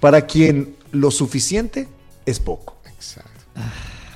para 0.00 0.26
quien 0.26 0.76
lo 0.90 1.10
suficiente 1.10 1.88
es 2.26 2.38
poco. 2.38 2.76
Exacto. 2.86 3.30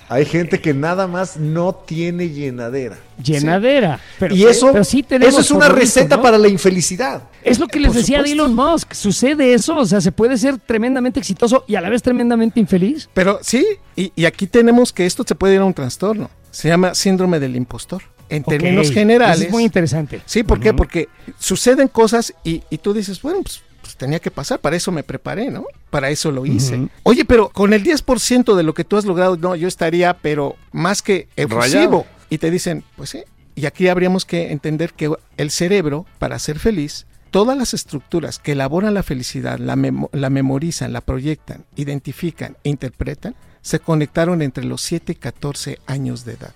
Hay 0.08 0.24
gente 0.24 0.60
que 0.60 0.72
nada 0.72 1.08
más 1.08 1.36
no 1.36 1.74
tiene 1.74 2.28
llenadera. 2.28 2.96
Llenadera. 3.22 3.98
Pero, 4.20 4.34
y 4.36 4.44
eso, 4.44 4.70
pero 4.72 4.84
sí 4.84 5.02
tenemos 5.02 5.34
eso 5.34 5.40
es 5.40 5.50
una 5.50 5.68
receta 5.68 6.16
¿no? 6.16 6.22
para 6.22 6.38
la 6.38 6.48
infelicidad. 6.48 7.22
Es 7.42 7.58
lo 7.58 7.66
que 7.66 7.80
les 7.80 7.88
Por 7.88 7.96
decía 7.96 8.22
de. 8.22 8.30
Elon 8.30 8.54
Musk. 8.54 8.92
Sucede 8.92 9.52
eso. 9.52 9.76
O 9.76 9.84
sea, 9.84 10.00
se 10.00 10.12
puede 10.12 10.36
ser 10.38 10.58
tremendamente 10.58 11.18
exitoso 11.18 11.64
y 11.66 11.74
a 11.74 11.80
la 11.80 11.88
vez 11.88 12.02
tremendamente 12.02 12.60
infeliz. 12.60 13.08
Pero 13.14 13.40
sí, 13.42 13.66
y, 13.96 14.12
y 14.14 14.26
aquí 14.26 14.46
tenemos 14.46 14.92
que 14.92 15.06
esto 15.06 15.24
se 15.26 15.34
puede 15.34 15.54
ir 15.54 15.60
a 15.60 15.64
un 15.64 15.74
trastorno. 15.74 16.30
Se 16.52 16.68
llama 16.68 16.94
síndrome 16.94 17.40
del 17.40 17.56
impostor. 17.56 18.02
En 18.28 18.42
términos 18.42 18.90
generales. 18.90 19.36
eso 19.38 19.46
es 19.46 19.52
muy 19.52 19.64
interesante. 19.64 20.20
Sí, 20.26 20.42
¿por 20.42 20.58
qué? 20.58 20.72
Porque 20.72 21.08
suceden 21.38 21.88
cosas 21.88 22.34
y, 22.42 22.62
y 22.70 22.78
tú 22.78 22.92
dices, 22.92 23.22
bueno, 23.22 23.40
pues, 23.42 23.62
pues 23.96 24.08
tenía 24.08 24.20
que 24.20 24.30
pasar, 24.30 24.60
para 24.60 24.76
eso 24.76 24.92
me 24.92 25.02
preparé, 25.02 25.50
¿no? 25.50 25.64
Para 25.90 26.10
eso 26.10 26.30
lo 26.30 26.44
hice. 26.44 26.88
Oye, 27.02 27.24
pero 27.24 27.48
con 27.48 27.72
el 27.72 27.82
10% 27.82 28.54
de 28.54 28.62
lo 28.62 28.74
que 28.74 28.84
tú 28.84 28.96
has 28.96 29.04
logrado, 29.04 29.36
no, 29.36 29.56
yo 29.56 29.68
estaría, 29.68 30.14
pero 30.18 30.56
más 30.72 31.02
que 31.02 31.28
efusivo. 31.36 31.60
Rayado. 31.60 32.06
Y 32.28 32.38
te 32.38 32.50
dicen, 32.50 32.84
pues 32.96 33.10
sí. 33.10 33.22
Y 33.54 33.66
aquí 33.66 33.88
habríamos 33.88 34.24
que 34.24 34.52
entender 34.52 34.92
que 34.92 35.10
el 35.38 35.50
cerebro, 35.50 36.04
para 36.18 36.38
ser 36.38 36.58
feliz, 36.58 37.06
todas 37.30 37.56
las 37.56 37.72
estructuras 37.72 38.38
que 38.38 38.52
elaboran 38.52 38.92
la 38.92 39.02
felicidad, 39.02 39.58
la, 39.58 39.76
la 40.12 40.30
memorizan, 40.30 40.92
la 40.92 41.00
proyectan, 41.00 41.64
identifican 41.74 42.56
e 42.64 42.68
interpretan, 42.68 43.34
se 43.62 43.80
conectaron 43.80 44.42
entre 44.42 44.64
los 44.64 44.82
7 44.82 45.12
y 45.12 45.14
14 45.16 45.78
años 45.86 46.24
de 46.24 46.34
edad. 46.34 46.54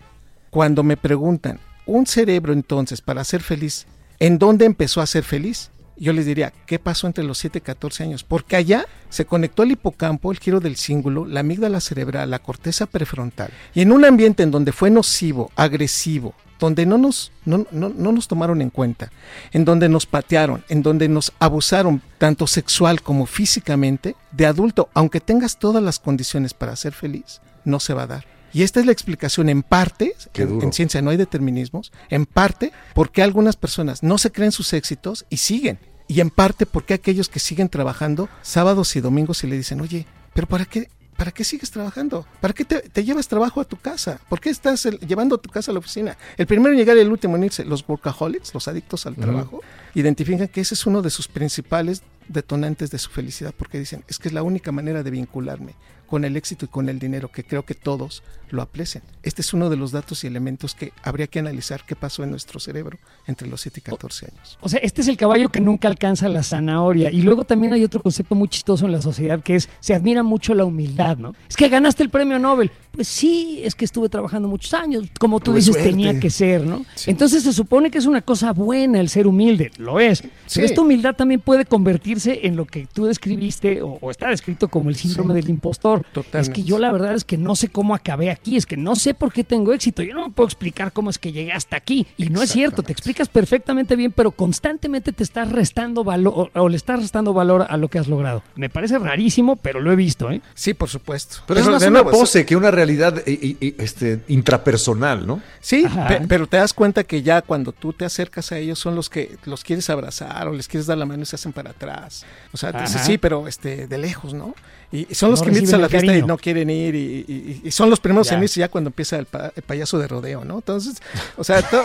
Cuando 0.50 0.83
me 0.83 0.96
preguntan, 0.96 1.59
un 1.87 2.07
cerebro 2.07 2.53
entonces 2.53 3.00
para 3.00 3.24
ser 3.24 3.42
feliz, 3.42 3.87
¿en 4.18 4.38
dónde 4.38 4.66
empezó 4.66 5.00
a 5.00 5.07
ser 5.07 5.24
feliz? 5.24 5.70
Yo 6.00 6.12
les 6.14 6.24
diría, 6.26 6.52
¿qué 6.66 6.78
pasó 6.78 7.06
entre 7.06 7.22
los 7.24 7.38
7 7.38 7.58
y 7.58 7.60
14 7.60 8.02
años? 8.04 8.24
Porque 8.24 8.56
allá 8.56 8.86
se 9.10 9.26
conectó 9.26 9.62
el 9.62 9.72
hipocampo, 9.72 10.32
el 10.32 10.38
giro 10.38 10.58
del 10.58 10.76
cíngulo, 10.76 11.26
la 11.26 11.40
amígdala 11.40 11.78
cerebral, 11.80 12.30
la 12.30 12.38
corteza 12.38 12.86
prefrontal. 12.86 13.50
Y 13.74 13.82
en 13.82 13.92
un 13.92 14.04
ambiente 14.04 14.42
en 14.42 14.50
donde 14.50 14.72
fue 14.72 14.90
nocivo, 14.90 15.52
agresivo, 15.56 16.34
donde 16.58 16.86
no 16.86 16.96
nos, 16.98 17.32
no, 17.44 17.66
no- 17.70 17.90
no 17.94 18.12
nos 18.12 18.28
tomaron 18.28 18.60
en 18.62 18.70
cuenta, 18.70 19.10
en 19.52 19.64
donde 19.64 19.88
nos 19.90 20.06
patearon, 20.06 20.64
en 20.68 20.82
donde 20.82 21.08
nos 21.08 21.32
abusaron 21.38 22.00
tanto 22.18 22.46
sexual 22.46 23.02
como 23.02 23.26
físicamente, 23.26 24.16
de 24.32 24.46
adulto, 24.46 24.88
aunque 24.94 25.20
tengas 25.20 25.58
todas 25.58 25.82
las 25.82 25.98
condiciones 25.98 26.54
para 26.54 26.76
ser 26.76 26.92
feliz, 26.92 27.40
no 27.64 27.78
se 27.80 27.92
va 27.94 28.02
a 28.04 28.06
dar. 28.06 28.26
Y 28.52 28.62
esta 28.62 28.80
es 28.80 28.86
la 28.86 28.92
explicación 28.92 29.48
en 29.48 29.62
parte, 29.62 30.14
en, 30.34 30.48
en 30.64 30.72
ciencia 30.72 31.00
no 31.02 31.10
hay 31.10 31.16
determinismos, 31.16 31.92
en 32.08 32.26
parte 32.26 32.72
porque 32.94 33.22
algunas 33.22 33.56
personas 33.56 34.02
no 34.02 34.18
se 34.18 34.32
creen 34.32 34.50
sus 34.50 34.72
éxitos 34.72 35.24
y 35.30 35.36
siguen. 35.36 35.78
Y 36.10 36.20
en 36.20 36.30
parte 36.30 36.66
porque 36.66 36.92
aquellos 36.94 37.28
que 37.28 37.38
siguen 37.38 37.68
trabajando 37.68 38.28
sábados 38.42 38.96
y 38.96 39.00
domingos 39.00 39.44
y 39.44 39.46
le 39.46 39.56
dicen, 39.56 39.80
oye, 39.80 40.06
pero 40.34 40.48
¿para 40.48 40.64
qué? 40.64 40.88
¿Para 41.16 41.30
qué 41.30 41.44
sigues 41.44 41.70
trabajando? 41.70 42.26
¿Para 42.40 42.52
qué 42.52 42.64
te, 42.64 42.80
te 42.80 43.04
llevas 43.04 43.28
trabajo 43.28 43.60
a 43.60 43.64
tu 43.64 43.76
casa? 43.76 44.18
¿Por 44.28 44.40
qué 44.40 44.50
estás 44.50 44.86
el- 44.86 44.98
llevando 45.00 45.38
tu 45.38 45.50
casa 45.50 45.70
a 45.70 45.74
la 45.74 45.78
oficina? 45.78 46.16
El 46.36 46.46
primero 46.48 46.72
en 46.72 46.78
llegar 46.78 46.96
y 46.96 47.00
el 47.00 47.12
último 47.12 47.36
en 47.36 47.44
irse. 47.44 47.64
Los 47.64 47.84
workaholics, 47.86 48.52
los 48.54 48.66
adictos 48.66 49.06
al 49.06 49.14
trabajo, 49.14 49.60
identifican 49.94 50.48
que 50.48 50.62
ese 50.62 50.74
es 50.74 50.84
uno 50.86 51.00
de 51.00 51.10
sus 51.10 51.28
principales 51.28 52.02
detonantes 52.26 52.90
de 52.90 52.98
su 52.98 53.10
felicidad 53.10 53.54
porque 53.56 53.78
dicen, 53.78 54.02
es 54.08 54.18
que 54.18 54.28
es 54.28 54.34
la 54.34 54.42
única 54.42 54.72
manera 54.72 55.02
de 55.04 55.10
vincularme 55.10 55.74
con 56.10 56.24
el 56.24 56.36
éxito 56.36 56.64
y 56.64 56.68
con 56.68 56.88
el 56.88 56.98
dinero, 56.98 57.30
que 57.30 57.44
creo 57.44 57.64
que 57.64 57.74
todos 57.74 58.24
lo 58.50 58.62
aprecian. 58.62 59.04
Este 59.22 59.42
es 59.42 59.54
uno 59.54 59.70
de 59.70 59.76
los 59.76 59.92
datos 59.92 60.24
y 60.24 60.26
elementos 60.26 60.74
que 60.74 60.92
habría 61.04 61.28
que 61.28 61.38
analizar 61.38 61.84
qué 61.86 61.94
pasó 61.94 62.24
en 62.24 62.30
nuestro 62.30 62.58
cerebro 62.58 62.98
entre 63.28 63.46
los 63.46 63.60
7 63.60 63.78
y 63.78 63.82
14 63.82 64.26
años. 64.26 64.58
O 64.60 64.68
sea, 64.68 64.80
este 64.82 65.02
es 65.02 65.08
el 65.08 65.16
caballo 65.16 65.50
que 65.50 65.60
nunca 65.60 65.86
alcanza 65.86 66.28
la 66.28 66.42
zanahoria. 66.42 67.12
Y 67.12 67.22
luego 67.22 67.44
también 67.44 67.72
hay 67.72 67.84
otro 67.84 68.02
concepto 68.02 68.34
muy 68.34 68.48
chistoso 68.48 68.86
en 68.86 68.92
la 68.92 69.00
sociedad 69.00 69.40
que 69.40 69.54
es, 69.54 69.68
se 69.78 69.94
admira 69.94 70.24
mucho 70.24 70.52
la 70.52 70.64
humildad, 70.64 71.16
¿no? 71.16 71.32
Es 71.48 71.56
que 71.56 71.68
ganaste 71.68 72.02
el 72.02 72.10
premio 72.10 72.40
Nobel. 72.40 72.72
Pues 72.92 73.07
sí, 73.09 73.61
es 73.62 73.74
que 73.74 73.85
estuve 73.85 74.09
trabajando 74.09 74.48
muchos 74.48 74.74
años, 74.74 75.07
como 75.18 75.38
tú 75.38 75.53
Tuve 75.53 75.61
dices, 75.61 75.74
suerte. 75.74 75.90
tenía 75.90 76.18
que 76.18 76.29
ser, 76.31 76.66
¿no? 76.66 76.85
Entonces 77.07 77.42
se 77.44 77.53
supone 77.53 77.90
que 77.90 77.98
es 77.98 78.07
una 78.07 78.20
cosa 78.20 78.53
buena 78.53 79.00
el 79.00 79.09
ser 79.09 79.26
humilde, 79.26 79.70
lo 79.79 80.00
es. 80.00 80.18
Sí. 80.18 80.29
Pero 80.57 80.66
esta 80.66 80.81
humildad 80.83 81.14
también 81.14 81.40
puede 81.40 81.64
convertirse 81.64 82.40
en 82.46 82.57
lo 82.57 82.64
que 82.66 82.87
tú 82.92 83.07
describiste 83.07 83.81
o, 83.83 83.98
o 84.00 84.11
está 84.11 84.29
descrito 84.29 84.68
como 84.68 84.90
el 84.90 84.96
síndrome 84.96 85.35
del 85.35 85.48
impostor. 85.48 86.05
Totalmente. 86.12 86.40
Es 86.40 86.48
que 86.50 86.62
yo 86.64 86.79
la 86.79 86.90
verdad 86.92 87.14
es 87.14 87.24
que 87.24 87.37
no 87.38 87.55
sé 87.57 87.68
cómo 87.68 87.94
acabé 87.94 88.31
aquí, 88.31 88.57
es 88.57 88.66
que 88.66 88.76
no 88.76 88.96
sé 88.96 89.14
por 89.14 89.33
qué 89.33 89.44
tengo 89.44 89.72
éxito, 89.72 90.03
yo 90.03 90.14
no 90.14 90.26
me 90.29 90.33
puedo 90.35 90.46
explicar 90.48 90.92
cómo 90.92 91.11
es 91.11 91.18
que 91.18 91.33
llegué 91.33 91.53
hasta 91.53 91.76
aquí. 91.76 92.07
Y 92.16 92.29
no 92.29 92.42
es 92.42 92.50
cierto, 92.50 92.83
te 92.83 92.92
explicas 92.92 93.29
perfectamente 93.29 93.96
bien, 93.96 94.12
pero 94.12 94.33
constantemente 94.33 95.12
te 95.12 95.22
estás 95.22 95.50
restando 95.53 96.05
valor 96.05 96.50
o, 96.55 96.61
o 96.61 96.68
le 96.68 96.76
estás 96.76 97.00
restando 97.00 97.33
valor 97.33 97.66
a 97.68 97.76
lo 97.76 97.88
que 97.88 97.98
has 97.98 98.09
logrado. 98.09 98.42
Me 98.57 98.68
parece 98.68 98.98
rarísimo, 98.98 99.57
pero 99.57 99.81
lo 99.81 99.92
he 99.92 99.96
visto, 99.96 100.31
¿eh? 100.31 100.40
Sí, 100.55 100.74
por 100.74 100.88
supuesto. 100.88 101.37
Pero 101.46 101.61
es 101.61 101.66
más 101.66 101.83
una 101.83 101.90
nuevo, 101.90 102.11
pose 102.11 102.44
que 102.44 102.57
una 102.57 102.70
realidad 102.80 103.22
eh, 103.26 103.74
este, 103.78 104.20
intrapersonal, 104.28 105.26
¿no? 105.26 105.40
Sí, 105.60 105.84
pe- 106.08 106.22
pero 106.28 106.46
te 106.46 106.56
das 106.56 106.72
cuenta 106.74 107.04
que 107.04 107.22
ya 107.22 107.42
cuando 107.42 107.72
tú 107.72 107.92
te 107.92 108.04
acercas 108.04 108.52
a 108.52 108.58
ellos 108.58 108.78
son 108.78 108.94
los 108.94 109.08
que 109.08 109.36
los 109.44 109.62
quieres 109.64 109.88
abrazar 109.90 110.48
o 110.48 110.52
les 110.52 110.66
quieres 110.68 110.86
dar 110.86 110.98
la 110.98 111.06
mano 111.06 111.22
y 111.22 111.26
se 111.26 111.36
hacen 111.36 111.52
para 111.52 111.70
atrás. 111.70 112.24
O 112.52 112.56
sea, 112.56 112.72
te 112.72 112.80
dices, 112.82 113.02
sí, 113.02 113.18
pero 113.18 113.46
este 113.48 113.86
de 113.86 113.98
lejos, 113.98 114.34
¿no? 114.34 114.54
Y, 114.92 115.06
y 115.10 115.14
son 115.14 115.30
los 115.30 115.40
No 115.40 115.44
que 115.46 115.50
invitas 115.52 115.74
a 115.74 115.78
la 115.78 115.88
fiesta 115.88 116.16
y 116.16 116.22
no 116.22 116.36
quieren 116.36 116.68
ir 116.68 116.94
y, 116.96 117.24
y- 117.28 117.60
y 117.64 117.70
son 117.70 117.88
los 117.90 118.00
primeros 118.00 118.28
Ya. 118.28 118.36
en 118.36 118.42
irse 118.42 118.58
ya 118.60 118.68
cuando 118.68 118.88
empieza 118.88 119.16
el, 119.18 119.26
pa- 119.26 119.52
el 119.54 119.62
payaso 119.62 119.98
de 119.98 120.08
rodeo, 120.08 120.44
¿no? 120.44 120.56
Entonces, 120.56 121.00
o 121.36 121.44
sea, 121.44 121.62
to- 121.62 121.84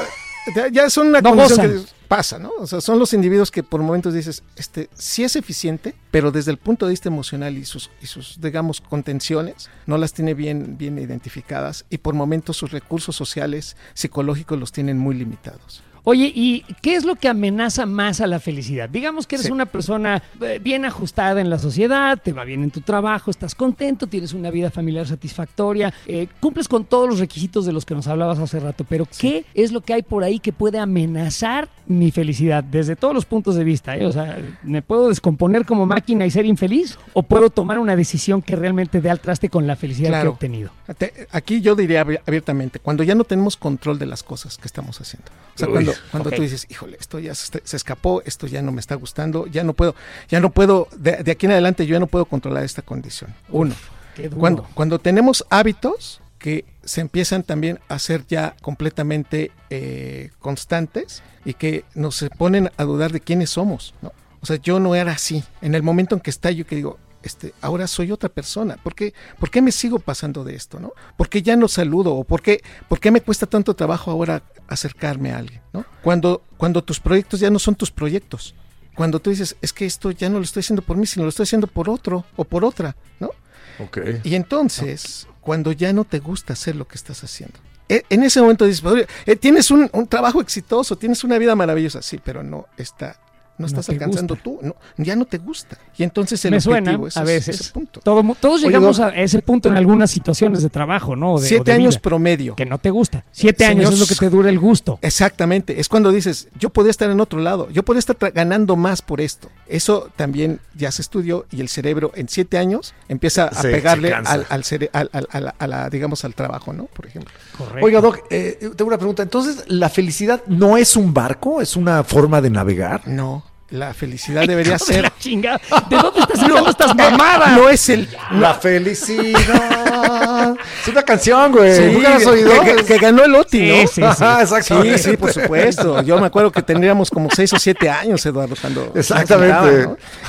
ya- 0.72 0.90
son 0.90 1.08
una 1.08 1.22
No 1.22 1.30
condición 1.32 1.58
gozan. 1.68 1.86
que 1.86 1.92
pasa, 2.08 2.38
¿no? 2.40 2.52
O 2.60 2.68
sea, 2.68 2.82
son 2.82 3.00
los 3.00 3.14
individuos 3.14 3.50
que 3.52 3.64
por 3.64 3.82
momentos 3.82 4.14
dices, 4.14 4.44
este, 4.56 4.90
sí 4.94 5.24
es 5.24 5.36
eficiente, 5.36 5.96
pero 6.12 6.32
desde 6.32 6.52
el 6.52 6.58
punto 6.58 6.86
de 6.86 6.92
vista 6.92 7.10
emocional 7.10 7.58
y 7.58 7.66
sus, 7.66 7.90
y 8.02 8.06
sus 8.08 8.40
digamos, 8.40 8.80
contenciones, 8.82 9.70
no 9.88 9.98
las 9.98 10.14
tiene 10.14 10.34
bien, 10.34 10.78
bien 10.78 10.98
identificadas 11.00 11.86
y 11.90 11.98
por 11.98 12.14
momentos 12.14 12.58
sus 12.58 12.72
recursos 12.72 13.16
sociales, 13.16 13.76
psicológicos 13.94 14.60
los 14.60 14.72
tienen 14.72 14.98
muy 14.98 15.16
limitados. 15.16 15.82
Oye, 16.06 16.32
¿y 16.34 16.62
qué 16.82 16.96
es 16.96 17.04
lo 17.04 17.16
que 17.16 17.28
amenaza 17.28 17.86
más 17.86 18.22
a 18.22 18.28
la 18.28 18.40
felicidad? 18.40 18.88
Digamos 18.88 19.26
que 19.28 19.36
eres 19.36 19.48
Sí. 19.48 19.52
una 19.52 19.66
persona 19.66 20.22
eh, 20.42 20.60
bien 20.64 20.86
ajustada 20.86 21.42
en 21.42 21.50
la 21.50 21.58
sociedad, 21.60 22.18
te 22.24 22.32
va 22.32 22.44
bien 22.46 22.64
en 22.64 22.70
tu 22.72 22.82
trabajo, 22.82 23.32
estás 23.32 23.56
contento, 23.56 24.06
tienes 24.08 24.32
una 24.34 24.52
vida 24.52 24.70
familiar 24.72 25.08
satisfactoria, 25.08 25.92
eh, 26.06 26.28
cumples 26.40 26.68
con 26.68 26.86
todos 26.86 27.10
los 27.10 27.20
requisitos 27.20 27.66
de 27.66 27.74
los 27.74 27.86
que 27.86 27.96
nos 27.96 28.08
hablabas 28.08 28.38
hace 28.40 28.60
rato, 28.60 28.86
pero 28.88 29.08
¿qué 29.18 29.46
es 29.56 29.72
lo 29.72 29.82
que 29.82 29.94
hay 29.96 30.04
por 30.04 30.24
ahí 30.24 30.40
que 30.40 30.54
puede 30.54 30.78
amenazar 30.80 31.70
mi 31.88 32.12
felicidad 32.12 32.64
desde 32.64 32.96
todos 32.96 33.14
los 33.14 33.26
puntos 33.26 33.56
de 33.56 33.64
vista? 33.64 33.98
eh? 33.98 34.06
O 34.06 34.12
sea, 34.12 34.38
¿me 34.64 34.82
puedo 34.84 35.10
descomponer 35.10 35.66
como 35.66 35.86
máquina 35.88 36.26
y 36.26 36.32
ser 36.32 36.46
infeliz? 36.46 37.00
¿O 37.14 37.24
puedo 37.24 37.50
tomar 37.50 37.80
una 37.80 37.96
decisión 37.96 38.44
que 38.44 38.56
realmente 38.56 39.02
dé 39.02 39.10
al 39.10 39.20
traste 39.20 39.50
con 39.50 39.66
la 39.66 39.76
felicidad 39.76 40.22
que 40.22 40.26
he 40.28 40.30
obtenido? 40.30 40.70
Te- 40.98 41.28
Aquí 41.32 41.62
yo 41.62 41.76
diría 41.76 42.06
abi- 42.06 42.20
abiertamente, 42.28 42.78
cuando 42.80 43.04
ya 43.04 43.16
no 43.16 43.24
tenemos 43.24 43.58
control 43.58 43.98
de 43.98 44.06
las 44.06 44.22
cosas 44.22 44.58
que 44.60 44.68
estamos 44.68 45.02
haciendo. 45.02 45.32
O 45.56 45.58
sea, 45.58 45.68
Uy, 45.68 45.74
cuando, 45.74 45.94
cuando 46.12 46.32
tú 46.32 46.42
dices, 46.42 46.66
híjole, 46.70 46.98
esto 47.00 47.20
ya 47.20 47.36
se, 47.36 47.62
se 47.64 47.76
escapó, 47.78 48.22
esto 48.26 48.48
ya 48.48 48.62
no 48.62 48.72
me 48.72 48.80
está 48.80 48.96
gustando, 48.96 49.48
ya 49.48 49.64
no 49.64 49.74
puedo, 49.74 49.96
ya 50.30 50.40
no 50.40 50.52
puedo, 50.52 50.88
de, 50.98 51.24
de 51.24 51.32
aquí 51.32 51.46
en 51.46 51.54
adelante 51.54 51.86
yo 51.86 51.94
ya 51.94 52.00
no 52.00 52.08
puedo 52.08 52.26
controlar 52.26 52.64
esta 52.64 52.82
condición. 52.82 53.34
Uno. 53.50 53.76
Qué 54.16 54.30
duro. 54.30 54.40
Cuando, 54.40 54.68
cuando 54.74 55.00
tenemos 55.00 55.46
hábitos 55.50 56.22
que 56.40 56.66
se 56.84 57.02
empiezan 57.02 57.44
también 57.44 57.80
a 57.88 57.98
ser 58.00 58.26
ya 58.28 58.56
completamente 58.62 59.52
eh, 59.70 60.30
constantes 60.40 61.24
y 61.44 61.56
que 61.56 61.86
nos 61.96 62.24
ponen 62.38 62.72
a 62.78 62.84
dudar 62.84 63.12
de 63.12 63.20
quiénes 63.20 63.50
somos, 63.50 63.94
¿no? 64.02 64.12
O 64.42 64.46
sea, 64.46 64.58
yo 64.58 64.80
no 64.80 64.94
era 64.94 65.14
así. 65.14 65.44
En 65.64 65.74
el 65.74 65.82
momento 65.82 66.14
en 66.14 66.22
que 66.22 66.30
está 66.30 66.52
yo 66.52 66.68
que 66.68 66.76
digo, 66.76 67.00
este, 67.26 67.54
ahora 67.60 67.88
soy 67.88 68.12
otra 68.12 68.30
persona. 68.30 68.78
¿Por 68.82 68.96
qué, 68.96 69.14
¿Por 69.40 69.50
qué 69.50 69.62
me 69.62 69.72
sigo 69.72 70.00
pasando 70.00 70.44
de 70.44 70.56
esto, 70.56 70.80
no? 70.80 70.94
¿Por 71.18 71.28
qué 71.28 71.42
ya 71.42 71.56
no 71.58 71.68
saludo? 71.68 72.14
¿O 72.16 72.24
por 72.24 72.42
qué, 72.42 72.62
por 72.88 73.00
qué 73.00 73.12
me 73.12 73.20
cuesta 73.22 73.46
tanto 73.48 73.74
trabajo 73.74 74.12
ahora 74.12 74.44
acercarme 74.68 75.32
a 75.34 75.40
alguien, 75.40 75.62
no? 75.74 75.86
Cuando, 76.04 76.44
cuando 76.58 76.84
tus 76.84 77.00
proyectos 77.00 77.40
ya 77.40 77.50
no 77.50 77.60
son 77.60 77.76
tus 77.76 77.92
proyectos. 77.92 78.56
Cuando 78.96 79.20
tú 79.20 79.32
dices, 79.32 79.58
es 79.62 79.74
que 79.74 79.86
esto 79.86 80.12
ya 80.12 80.30
no 80.30 80.38
lo 80.38 80.44
estoy 80.44 80.62
haciendo 80.62 80.82
por 80.82 80.96
mí, 80.96 81.06
sino 81.06 81.24
lo 81.26 81.30
estoy 81.30 81.44
haciendo 81.44 81.68
por 81.68 81.90
otro 81.90 82.24
o 82.38 82.46
por 82.46 82.64
otra, 82.64 82.96
¿no? 83.20 83.32
Ok. 83.80 83.98
Y 84.24 84.36
entonces, 84.36 85.28
cuando 85.42 85.72
ya 85.74 85.92
no 85.92 86.06
te 86.06 86.20
gusta 86.20 86.54
hacer 86.54 86.76
lo 86.78 86.88
que 86.88 86.96
estás 86.96 87.24
haciendo, 87.24 87.60
e- 87.90 88.04
en 88.10 88.24
ese 88.24 88.40
momento 88.42 88.66
dices, 88.66 88.84
"Oye, 88.86 89.06
eh, 89.26 89.36
tienes 89.36 89.70
un, 89.70 89.90
un 89.92 90.08
trabajo 90.08 90.40
exitoso, 90.42 90.96
tienes 90.96 91.24
una 91.24 91.38
vida 91.38 91.56
maravillosa, 91.56 92.02
sí, 92.02 92.20
pero 92.24 92.42
no 92.42 92.68
está, 92.78 93.20
no 93.58 93.66
estás 93.68 93.88
alcanzando 93.90 94.36
gusta. 94.36 94.44
tú, 94.44 94.60
no, 94.62 94.76
ya 94.98 95.16
no 95.16 95.26
te 95.26 95.38
gusta. 95.38 95.78
Y 95.98 96.04
entonces 96.04 96.44
el 96.46 96.52
Me 96.52 96.58
objetivo 96.58 96.74
suena 96.96 97.08
es 97.08 97.18
a 97.18 97.24
veces. 97.24 97.62
ese 97.62 97.72
punto. 97.72 98.02
Todo 98.02 98.22
todos 98.40 98.56
Oye, 98.62 98.68
llegamos 98.68 99.00
a 99.00 99.10
ese 99.10 99.42
punto 99.42 99.70
en 99.70 99.78
algunas 99.78 100.12
situaciones 100.12 100.62
de 100.62 100.70
trabajo, 100.70 101.16
¿no? 101.16 101.40
De- 101.40 101.46
o 101.46 101.48
Siete 101.48 101.72
de 101.72 101.78
años 101.78 101.96
vida, 101.96 102.02
promedio. 102.02 102.56
que 102.56 102.66
no 102.66 102.78
te 102.80 102.90
gusta. 102.90 103.24
Siete 103.32 103.66
Señor- 103.66 103.72
años 103.88 103.94
es 103.94 104.00
lo 104.00 104.08
que 104.08 104.16
te 104.16 104.30
dura 104.30 104.50
el 104.50 104.60
gusto. 104.60 105.00
Exactamente, 105.02 105.80
es 105.80 105.88
cuando 105.88 106.12
dices, 106.12 106.50
yo 106.60 106.70
podría 106.70 106.92
estar 106.92 107.10
en 107.10 107.20
otro 107.22 107.40
lado, 107.40 107.70
yo 107.72 107.84
podría 107.84 108.00
estar 108.00 108.18
ganando 108.34 108.76
más 108.76 109.02
por 109.02 109.22
esto. 109.22 109.50
Eso 109.68 110.10
también 110.16 110.60
ya 110.76 110.92
se 110.92 111.02
estudió 111.02 111.46
y 111.52 111.62
el 111.62 111.70
cerebro 111.70 112.12
en 112.16 112.28
siete 112.28 112.58
años 112.58 112.94
empieza 113.08 113.46
a 113.46 113.62
Se- 113.62 113.72
pegarle 113.72 114.10
se 114.10 114.14
al, 114.16 114.46
al 114.50 114.64
cere- 114.64 114.90
al- 114.94 115.10
al- 115.14 115.28
a 115.32 115.40
la- 115.40 115.56
a 115.58 115.68
la, 115.68 115.90
digamos, 115.90 116.26
al 116.26 116.36
trabajo, 116.36 116.74
¿no? 116.74 116.86
Por 116.86 117.06
ejemplo. 117.06 117.34
Correcto. 117.58 117.86
Oiga, 117.86 118.02
Doc, 118.02 118.20
eh, 118.30 118.58
tengo 118.76 118.88
una 118.90 118.98
pregunta. 118.98 119.24
Entonces, 119.24 119.64
¿la 119.68 119.90
felicidad 119.90 120.42
no 120.48 120.78
es 120.78 120.96
un 120.98 121.14
barco? 121.14 121.62
¿Es 121.62 121.76
una 121.76 122.04
forma 122.04 122.42
de 122.42 122.50
navegar? 122.50 123.08
No, 123.08 123.44
la 123.70 123.94
felicidad 123.96 124.46
debería 124.46 124.74
de 124.74 124.80
ser... 124.80 125.02
la 125.04 125.14
chingada. 125.20 125.60
¿De 125.90 125.96
dónde 125.98 126.20
estás 126.20 126.40
sacando 126.40 126.70
estas 126.70 126.96
mamadas? 126.96 127.58
No 127.58 127.68
es 127.70 127.90
el... 127.90 128.08
La 128.34 128.54
felicidad. 128.54 130.56
es 130.82 130.88
una 130.88 131.04
canción, 131.04 131.52
güey. 131.52 131.76
Sí, 131.76 131.94
¿Nunca 131.94 132.10
la 132.10 132.16
has 132.18 132.26
oído? 132.26 132.62
que, 132.62 132.76
que- 132.76 132.86
que 132.86 132.98
ganó 133.00 133.24
el 133.24 133.36
OTI, 133.36 133.58
Sí, 133.58 133.72
¿no? 133.72 133.88
sí, 133.88 133.94
sí. 133.96 134.04
Ajá, 134.04 134.42
exactamente. 134.44 134.98
Sí, 135.00 135.10
sí, 135.12 135.18
por 135.18 135.34
supuesto. 135.34 136.02
Yo 136.04 136.20
me 136.20 136.28
acuerdo 136.28 136.52
que 136.52 136.62
tendríamos 136.62 137.10
como 137.10 137.30
seis 137.32 137.52
o 137.54 137.60
siete 137.60 137.90
años, 137.90 138.24
Eduardo, 138.26 138.56
cuando 138.60 138.92
Exactamente. 138.96 139.88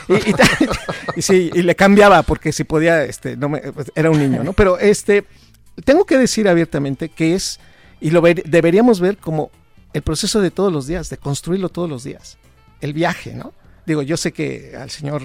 ¿no? 0.08 0.16
Y, 0.16 0.34
y 1.18 1.22
sí, 1.22 1.50
y 1.52 1.62
le 1.62 1.74
cambiaba 1.76 2.22
porque 2.22 2.52
si 2.52 2.64
podía, 2.64 3.04
este, 3.04 3.36
no 3.36 3.48
me, 3.48 3.58
pues, 3.60 3.92
era 3.94 4.10
un 4.10 4.18
niño, 4.18 4.42
¿no? 4.44 4.52
Pero 4.54 4.78
este, 4.78 5.24
tengo 5.84 6.04
que 6.06 6.16
decir 6.18 6.48
abiertamente 6.48 7.08
que 7.10 7.34
es 7.34 7.60
y 8.00 8.10
lo 8.10 8.22
ver- 8.22 8.42
deberíamos 8.44 9.00
ver 9.00 9.18
como 9.18 9.50
el 9.92 10.02
proceso 10.02 10.40
de 10.40 10.50
todos 10.50 10.72
los 10.72 10.86
días, 10.86 11.10
de 11.10 11.16
construirlo 11.18 11.68
todos 11.68 11.88
los 11.88 12.02
días, 12.04 12.38
el 12.80 12.92
viaje, 12.92 13.34
¿no? 13.34 13.52
Digo, 13.86 14.02
yo 14.02 14.16
sé 14.16 14.32
que 14.32 14.74
al 14.80 14.90
señor 14.90 15.22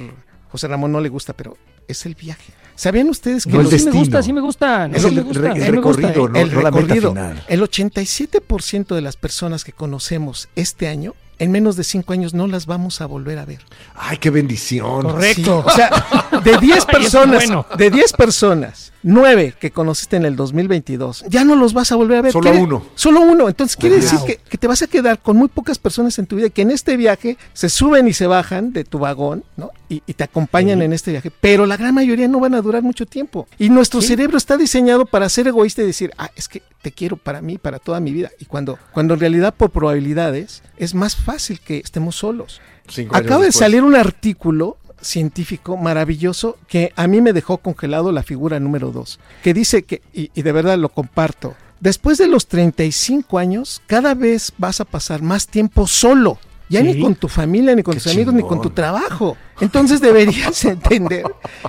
José 0.49 0.67
Ramón 0.67 0.91
no 0.91 0.99
le 1.01 1.09
gusta, 1.09 1.33
pero 1.33 1.57
es 1.87 2.05
el 2.05 2.15
viaje. 2.15 2.53
¿Sabían 2.75 3.09
ustedes 3.09 3.45
que 3.45 3.51
No 3.51 3.59
el 3.59 3.63
los- 3.65 3.71
sí 3.71 3.77
me 3.79 3.83
destino. 3.85 3.99
gusta, 4.01 4.23
sí 4.23 4.33
me 4.33 4.41
gusta. 4.41 4.85
Es 4.93 5.01
sí 5.01 5.07
el 5.09 5.15
me 5.15 5.21
gusta, 5.21 5.53
sí 5.53 5.61
el 5.61 5.71
me 5.73 5.81
gusta, 5.81 6.07
recorrido. 6.07 6.29
¿no? 6.29 6.39
el 6.39 6.49
la 6.49 6.55
meta 6.55 6.71
recorrido. 6.71 7.09
final. 7.11 7.43
El 7.47 7.61
87% 7.61 8.95
de 8.95 9.01
las 9.01 9.17
personas 9.17 9.63
que 9.63 9.71
conocemos 9.73 10.49
este 10.55 10.87
año, 10.87 11.13
en 11.39 11.51
menos 11.51 11.75
de 11.75 11.83
5 11.83 12.13
años 12.13 12.33
no 12.33 12.47
las 12.47 12.65
vamos 12.65 13.01
a 13.01 13.05
volver 13.07 13.39
a 13.39 13.45
ver. 13.45 13.59
Ay, 13.95 14.17
qué 14.17 14.29
bendición. 14.29 15.01
Correcto. 15.03 15.63
O 15.65 15.69
sea, 15.71 15.89
de 16.43 16.57
10 16.57 16.61
Ay, 16.63 16.77
es 16.77 16.85
personas, 16.85 17.45
bueno. 17.45 17.65
de 17.77 17.89
10 17.91 18.13
personas, 18.13 18.93
9 19.03 19.55
que 19.59 19.71
conociste 19.71 20.15
en 20.17 20.25
el 20.25 20.35
2022, 20.35 21.25
ya 21.27 21.43
no 21.43 21.55
los 21.55 21.73
vas 21.73 21.91
a 21.91 21.95
volver 21.95 22.19
a 22.19 22.21
ver. 22.21 22.31
Solo 22.31 22.49
Quiere- 22.51 22.63
uno. 22.63 22.83
Solo 22.95 23.21
uno. 23.21 23.47
Entonces 23.49 23.75
quiere 23.75 23.95
Wow. 23.95 24.03
decir 24.03 24.19
que, 24.25 24.37
que 24.37 24.57
te 24.57 24.67
vas 24.67 24.81
a 24.81 24.87
quedar 24.87 25.19
con 25.19 25.37
muy 25.37 25.47
pocas 25.47 25.79
personas 25.79 26.17
en 26.19 26.25
tu 26.27 26.35
vida 26.35 26.49
que 26.49 26.61
en 26.61 26.71
este 26.71 26.97
viaje 26.97 27.37
se 27.53 27.69
suben 27.69 28.07
y 28.07 28.13
se 28.13 28.27
bajan 28.27 28.73
de 28.73 28.83
tu 28.83 28.99
vagón, 28.99 29.43
¿no? 29.57 29.71
Y, 29.89 30.03
y 30.07 30.13
te 30.13 30.23
acompañan 30.23 30.79
Sí. 30.79 30.85
en 30.85 30.93
este 30.93 31.11
viaje, 31.11 31.31
pero 31.41 31.65
la 31.65 31.77
gran 31.77 31.93
mayoría 31.93 32.27
no 32.27 32.39
van 32.39 32.53
a 32.55 32.61
durar 32.61 32.81
mucho 32.83 33.05
tiempo. 33.05 33.47
Y 33.59 33.69
nuestro 33.69 34.01
Sí. 34.01 34.07
cerebro 34.09 34.37
está 34.37 34.55
diseñado 34.57 35.05
para 35.05 35.27
ser 35.29 35.47
egoísta 35.47 35.81
y 35.81 35.85
decir, 35.87 36.11
ah, 36.17 36.29
es 36.35 36.47
que 36.47 36.61
te 36.81 36.91
quiero 36.91 37.17
para 37.17 37.41
mí, 37.41 37.57
para 37.57 37.79
toda 37.79 37.99
mi 37.99 38.11
vida. 38.11 38.29
Y 38.39 38.45
cuando, 38.45 38.77
cuando 38.93 39.13
en 39.15 39.19
realidad 39.19 39.53
por 39.55 39.69
probabilidades 39.71 40.63
es 40.77 40.93
más 40.95 41.15
fácil 41.15 41.59
que 41.59 41.77
estemos 41.77 42.15
solos. 42.15 42.61
Acaba 43.11 43.45
de 43.45 43.51
salir 43.51 43.83
un 43.83 43.95
artículo 43.95 44.77
científico 45.01 45.77
maravilloso 45.77 46.57
que 46.67 46.93
a 46.95 47.07
mí 47.07 47.21
me 47.21 47.33
dejó 47.33 47.57
congelado 47.57 48.11
la 48.11 48.23
figura 48.23 48.59
número 48.59 48.91
2, 48.91 49.19
que 49.43 49.53
dice 49.53 49.83
que, 49.83 50.01
y, 50.13 50.31
y 50.33 50.41
de 50.41 50.51
verdad 50.51 50.77
lo 50.77 50.89
comparto, 50.89 51.55
después 51.79 52.17
de 52.17 52.27
los 52.27 52.47
35 52.47 53.37
años, 53.39 53.81
cada 53.87 54.13
vez 54.13 54.53
vas 54.57 54.79
a 54.81 54.85
pasar 54.85 55.21
más 55.21 55.47
tiempo 55.47 55.87
solo. 55.87 56.37
Ya 56.69 56.79
Sí. 56.79 56.85
ni 56.87 57.01
con 57.01 57.15
tu 57.15 57.27
familia, 57.27 57.75
ni 57.75 57.83
con 57.83 57.95
Qué 57.95 57.99
tus 57.99 58.13
amigos, 58.13 58.33
ni 58.33 58.43
con 58.43 58.61
tu 58.61 58.69
trabajo. 58.69 59.35
Entonces 59.59 59.99
deberías 59.99 60.63
entender 60.65 61.25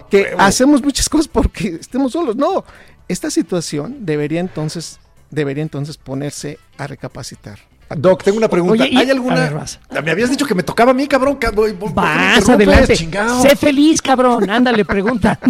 que 0.08 0.32
hacemos 0.38 0.80
muchas 0.80 1.08
cosas 1.08 1.26
porque 1.26 1.76
estemos 1.80 2.12
solos. 2.12 2.36
No, 2.36 2.64
esta 3.08 3.28
situación 3.28 4.06
debería 4.06 4.38
entonces, 4.38 5.00
debería 5.28 5.64
entonces 5.64 5.96
ponerse 5.96 6.60
a 6.78 6.86
recapacitar. 6.86 7.58
Doc, 7.96 8.22
tengo 8.22 8.38
una 8.38 8.48
pregunta. 8.48 8.84
Oye, 8.84 8.96
¿Hay 8.96 9.08
a 9.08 9.12
alguna? 9.12 9.34
ver, 9.36 9.54
vas. 9.54 9.78
Me 10.04 10.10
habías 10.10 10.30
dicho 10.30 10.46
que 10.46 10.54
me 10.54 10.62
tocaba 10.62 10.90
a 10.92 10.94
mí, 10.94 11.06
cabrón. 11.06 11.38
cab- 11.38 11.54
¿por- 11.54 11.74
por 11.76 11.88
qué 11.90 11.94
me 11.94 12.06
Vas 12.06 12.48
adelante. 12.48 12.94
chingado? 12.96 13.42
Sé 13.42 13.56
feliz, 13.56 14.00
cabrón. 14.02 14.48
Ándale, 14.50 14.84
pregunta. 14.84 15.38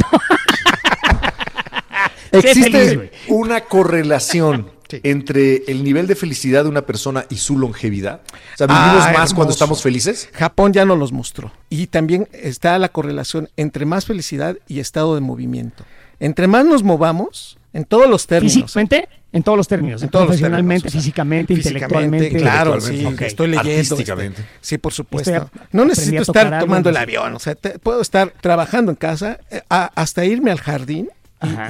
¿Existe 2.32 2.70
feliz, 2.88 3.10
una 3.28 3.60
correlación 3.62 4.70
entre 5.02 5.64
el 5.68 5.84
nivel 5.84 6.06
de 6.06 6.14
felicidad 6.14 6.64
de 6.64 6.70
una 6.70 6.82
persona 6.82 7.24
y 7.28 7.36
su 7.36 7.58
longevidad? 7.58 8.20
O 8.54 8.56
sea, 8.56 8.66
¿vivimos 8.66 9.04
Ah, 9.06 9.12
más 9.16 9.34
cuando 9.34 9.52
estamos 9.52 9.82
felices? 9.82 10.28
Japón 10.32 10.72
ya 10.72 10.84
nos 10.84 10.98
los 10.98 11.12
mostró. 11.12 11.52
Y 11.68 11.88
también 11.88 12.28
está 12.32 12.78
la 12.78 12.88
correlación 12.90 13.48
entre 13.56 13.84
más 13.84 14.06
felicidad 14.06 14.56
y 14.68 14.80
estado 14.80 15.14
de 15.14 15.20
movimiento. 15.20 15.84
Entre 16.20 16.46
más 16.46 16.64
nos 16.64 16.82
movamos, 16.82 17.58
en 17.72 17.84
todos 17.84 18.08
los 18.08 18.26
términos. 18.26 18.54
Físicamente, 18.54 19.08
en 19.32 19.42
todos 19.42 19.56
los 19.56 19.68
términos. 19.68 20.02
En 20.02 20.08
todos 20.10 20.28
los 20.28 20.40
términos, 20.40 20.80
o 20.84 20.88
sea, 20.88 20.90
físicamente, 21.00 21.54
intelectualmente. 21.54 22.36
Claro, 22.36 22.80
sí, 22.80 23.06
estoy 23.20 23.48
leyendo. 23.48 23.96
Este, 23.98 24.32
sí, 24.60 24.78
por 24.78 24.92
supuesto. 24.92 25.30
Estoy 25.30 25.48
no 25.72 25.84
necesito 25.84 26.22
estar 26.22 26.46
algo, 26.52 26.66
tomando 26.66 26.90
el 26.90 26.96
avión. 26.96 27.34
O 27.34 27.38
sea, 27.38 27.54
te- 27.54 27.78
puedo 27.78 28.00
estar 28.02 28.32
trabajando 28.40 28.90
en 28.92 28.96
casa, 28.96 29.38
eh, 29.50 29.62
a- 29.70 29.90
hasta 29.94 30.24
irme 30.24 30.50
al 30.50 30.60
jardín 30.60 31.08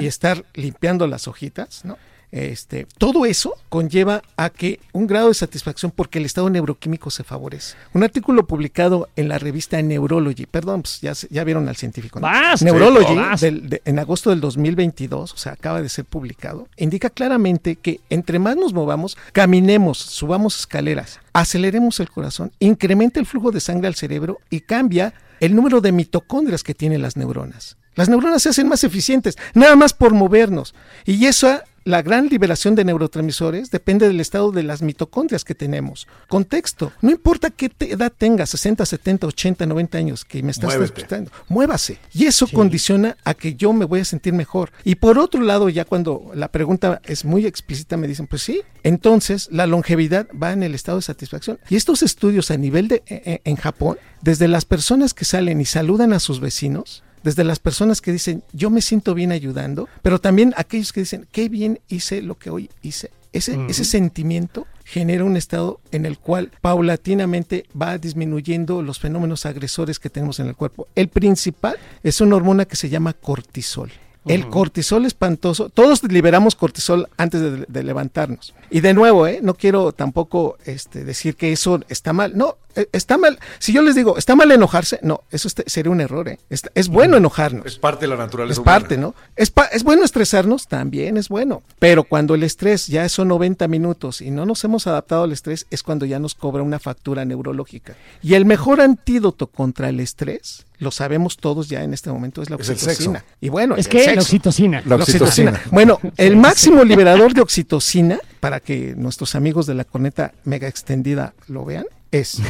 y, 0.01 0.07
estar 0.07 0.45
limpiando 0.55 1.07
las 1.07 1.29
hojitas, 1.29 1.85
¿no? 1.85 1.97
Este, 2.33 2.87
todo 2.97 3.27
eso 3.27 3.55
conlleva 3.69 4.23
a 4.39 4.49
que 4.49 4.81
un 4.95 5.07
grado 5.07 5.29
de 5.29 5.35
satisfacción 5.35 5.93
porque 5.95 6.19
el 6.19 6.25
estado 6.25 6.49
neuroquímico 6.49 7.11
se 7.11 7.25
favorece. 7.25 7.77
Un 7.93 8.05
artículo 8.05 8.47
publicado 8.47 9.11
en 9.17 9.29
la 9.29 9.39
revista 9.39 9.81
Neurology, 9.83 10.47
perdón, 10.47 10.81
pues 10.83 11.03
ya, 11.03 11.45
vieron 11.45 11.69
al 11.69 11.77
científico. 11.77 12.21
¿no? 12.21 12.27
Vas, 12.27 12.63
Neurology, 12.63 13.15
vas. 13.17 13.43
del- 13.43 13.69
de- 13.69 13.83
en 13.85 13.99
agosto 13.99 14.31
del 14.31 14.41
2022, 14.41 15.35
o 15.35 15.37
sea, 15.37 15.53
acaba 15.53 15.83
de 15.83 15.91
ser 15.91 16.07
publicado, 16.07 16.69
indica 16.79 17.11
claramente 17.11 17.77
que 17.77 18.01
entre 18.09 18.39
más 18.39 18.57
nos 18.57 18.73
movamos, 18.73 19.19
caminemos, 19.33 19.99
subamos 19.99 20.59
escaleras, 20.59 21.21
aceleremos 21.35 22.01
el 22.01 22.11
corazón, 22.11 22.51
incrementa 22.61 23.21
el 23.21 23.27
flujo 23.27 23.51
de 23.53 23.61
sangre 23.61 23.89
al 23.89 23.95
cerebro 23.95 24.39
y 24.49 24.61
cambia 24.61 25.13
el 25.41 25.55
número 25.55 25.83
de 25.83 25.93
mitocondrias 25.93 26.63
que 26.63 26.75
tienen 26.75 27.03
las 27.03 27.19
neuronas. 27.19 27.77
Las 27.95 28.09
neuronas 28.09 28.43
se 28.43 28.49
hacen 28.49 28.69
más 28.69 28.85
eficientes, 28.85 29.37
nada 29.53 29.77
más 29.77 29.93
por 29.93 30.15
movernos. 30.15 30.75
Y 31.05 31.27
eso, 31.27 31.61
la 31.85 32.03
gran 32.03 32.29
liberación 32.29 32.75
de 32.75 32.85
neurotransmisores 32.85 33.71
depende 33.71 34.07
del 34.07 34.21
estado 34.21 34.53
de 34.53 34.63
las 34.63 34.83
mitocondrias 34.83 35.45
que 35.45 35.55
tenemos. 35.55 36.07
Contexto, 36.29 36.93
no 37.01 37.11
importa 37.11 37.51
qué 37.51 37.71
edad 37.81 38.13
tengas, 38.17 38.51
60, 38.51 38.87
70, 38.87 39.27
80, 39.27 39.67
90 39.67 39.99
años, 39.99 40.25
que 40.25 40.43
me 40.43 40.51
estás 40.51 40.75
escuchando, 40.75 41.31
muévase. 41.49 41.99
Y 42.13 42.27
eso 42.27 42.47
condiciona 42.47 43.17
a 43.25 43.35
que 43.35 43.55
yo 43.55 43.73
me 43.73 43.85
voy 43.85 44.01
a 44.01 44.05
sentir 44.05 44.33
mejor. 44.33 44.71
Y 44.85 44.97
por 44.97 45.19
otro 45.19 45.43
lado, 45.43 45.69
ya 45.69 45.85
cuando 45.85 46.31
la 46.35 46.49
pregunta 46.49 47.01
es 47.05 47.25
muy 47.25 47.47
explícita, 47.47 47.97
me 47.97 48.09
dicen, 48.09 48.27
pues 48.27 48.43
sí, 48.43 48.63
entonces 48.83 49.49
la 49.51 49.67
longevidad 49.67 50.27
va 50.31 50.53
en 50.53 50.63
el 50.63 50.75
estado 50.75 50.99
de 50.99 51.03
satisfacción. 51.03 51.59
Y 51.69 51.77
estos 51.77 52.03
estudios 52.03 52.51
a 52.51 52.57
nivel 52.57 52.89
de 52.89 53.03
e- 53.07 53.23
e- 53.25 53.41
en 53.45 53.57
Japón, 53.57 53.99
desde 54.21 54.49
las 54.49 54.65
personas 54.65 55.15
que 55.15 55.25
salen 55.25 55.61
y 55.61 55.65
saludan 55.65 56.13
a 56.13 56.21
sus 56.21 56.41
vecinos, 56.41 57.03
desde 57.23 57.45
las 57.45 57.59
personas 57.59 58.01
que 58.01 58.13
dicen, 58.13 58.43
yo 58.53 58.71
me 58.71 58.83
siento 58.83 59.15
bien 59.15 59.33
ayudando, 59.33 59.89
pero 60.03 60.21
también 60.21 60.55
aquellos 60.57 60.93
que 60.93 61.01
dicen, 61.01 61.27
qué 61.33 61.49
bien 61.49 61.81
hice 61.89 62.23
lo 62.23 62.39
que 62.39 62.51
hoy 62.51 62.71
hice. 62.83 63.11
Ese, 63.33 63.59
ese 63.69 63.85
sentimiento 63.85 64.67
genera 64.85 65.25
un 65.25 65.39
estado 65.39 65.81
en 65.91 66.05
el 66.05 66.19
cual 66.19 66.51
paulatinamente 66.61 67.65
va 67.81 67.97
disminuyendo 67.97 68.83
los 68.83 68.99
fenómenos 68.99 69.47
agresores 69.47 69.99
que 69.99 70.11
tenemos 70.11 70.39
en 70.39 70.49
el 70.49 70.57
cuerpo. 70.57 70.87
El 70.95 71.09
principal 71.09 71.77
es 72.03 72.21
una 72.21 72.37
hormona 72.37 72.67
que 72.67 72.77
se 72.77 72.91
llama 72.91 73.15
cortisol. 73.15 73.91
El 74.25 74.49
cortisol 74.49 75.05
espantoso, 75.05 75.69
todos 75.69 76.05
liberamos 76.05 76.55
cortisol 76.55 77.09
antes 77.17 77.41
de, 77.41 77.65
de 77.67 77.83
levantarnos. 77.83 78.55
Y 78.71 78.81
de 78.81 78.95
nuevo, 78.95 79.27
¿eh? 79.27 79.41
no 79.43 79.55
quiero 79.55 79.91
tampoco 79.93 80.59
este, 80.65 81.05
decir 81.05 81.35
que 81.35 81.53
eso 81.53 81.81
está 81.89 82.13
mal. 82.13 82.37
No, 82.37 82.57
está 82.93 83.19
mal. 83.19 83.39
Si 83.59 83.73
yo 83.73 83.83
les 83.83 83.95
digo, 83.95 84.17
está 84.19 84.35
mal 84.37 84.51
enojarse, 84.53 84.99
no, 85.03 85.23
eso 85.31 85.49
este- 85.49 85.65
sería 85.69 85.91
un 85.93 86.01
error. 86.01 86.29
¿eh? 86.29 86.39
Está- 86.51 86.71
es 86.75 86.89
bueno 86.89 87.17
enojarnos. 87.17 87.67
Es 87.67 87.79
parte 87.79 88.03
de 88.03 88.09
la 88.09 88.17
naturaleza 88.17 88.53
Es 88.53 88.59
humana. 88.59 88.79
parte, 88.81 88.97
¿no? 88.99 89.15
Es, 89.37 89.51
pa- 89.51 89.67
es 89.67 89.83
bueno 89.85 90.05
estresarnos, 90.05 90.67
también 90.69 91.17
es 91.17 91.29
bueno. 91.29 91.63
Pero 91.79 92.05
cuando 92.05 92.35
el 92.35 92.43
estrés 92.43 92.87
ya 92.87 93.09
son 93.09 93.29
90 93.29 93.69
minutos 93.69 94.21
y 94.21 94.31
no 94.31 94.47
nos 94.47 94.63
hemos 94.65 94.87
adaptado 94.87 95.25
al 95.25 95.33
estrés, 95.33 95.67
es 95.71 95.83
cuando 95.83 96.07
ya 96.07 96.19
nos 96.19 96.35
cobra 96.35 96.63
una 96.63 96.79
factura 96.79 97.25
neurológica. 97.25 97.95
Y 98.23 98.35
el 98.35 98.45
mejor 98.45 98.81
antídoto 98.81 99.47
contra 99.47 99.89
el 99.89 100.01
estrés, 100.01 100.65
lo 100.79 100.91
sabemos 100.91 101.37
todos 101.37 101.69
ya 101.69 101.83
en 101.85 101.95
este 101.95 102.11
momento, 102.11 102.43
es 102.43 102.51
la 102.51 102.57
Es 102.57 102.69
el 102.69 102.75
oxitocina. 102.75 103.21
sexo. 103.21 103.35
Y 103.41 103.49
bueno, 103.51 103.77
Es 103.77 103.87
que 103.89 103.99
la 103.99 104.05
sexo. 104.05 104.21
oxitocina. 104.21 104.83
La 104.85 104.97
La 104.97 105.03
oxitocina. 105.05 105.51
oxitocina. 105.53 105.73
Bueno, 105.73 105.99
el 106.17 106.37
máximo 106.37 106.83
liberador 106.85 107.35
de 107.35 107.41
oxitocina, 107.41 108.19
para 108.41 108.59
que 108.61 108.95
nuestros 108.97 109.35
amigos 109.37 109.67
de 109.67 109.75
la 109.75 109.85
corneta 109.85 110.33
mega 110.45 110.67
extendida 110.69 111.35
lo 111.47 111.65
vean, 111.65 111.85
es 112.13 112.41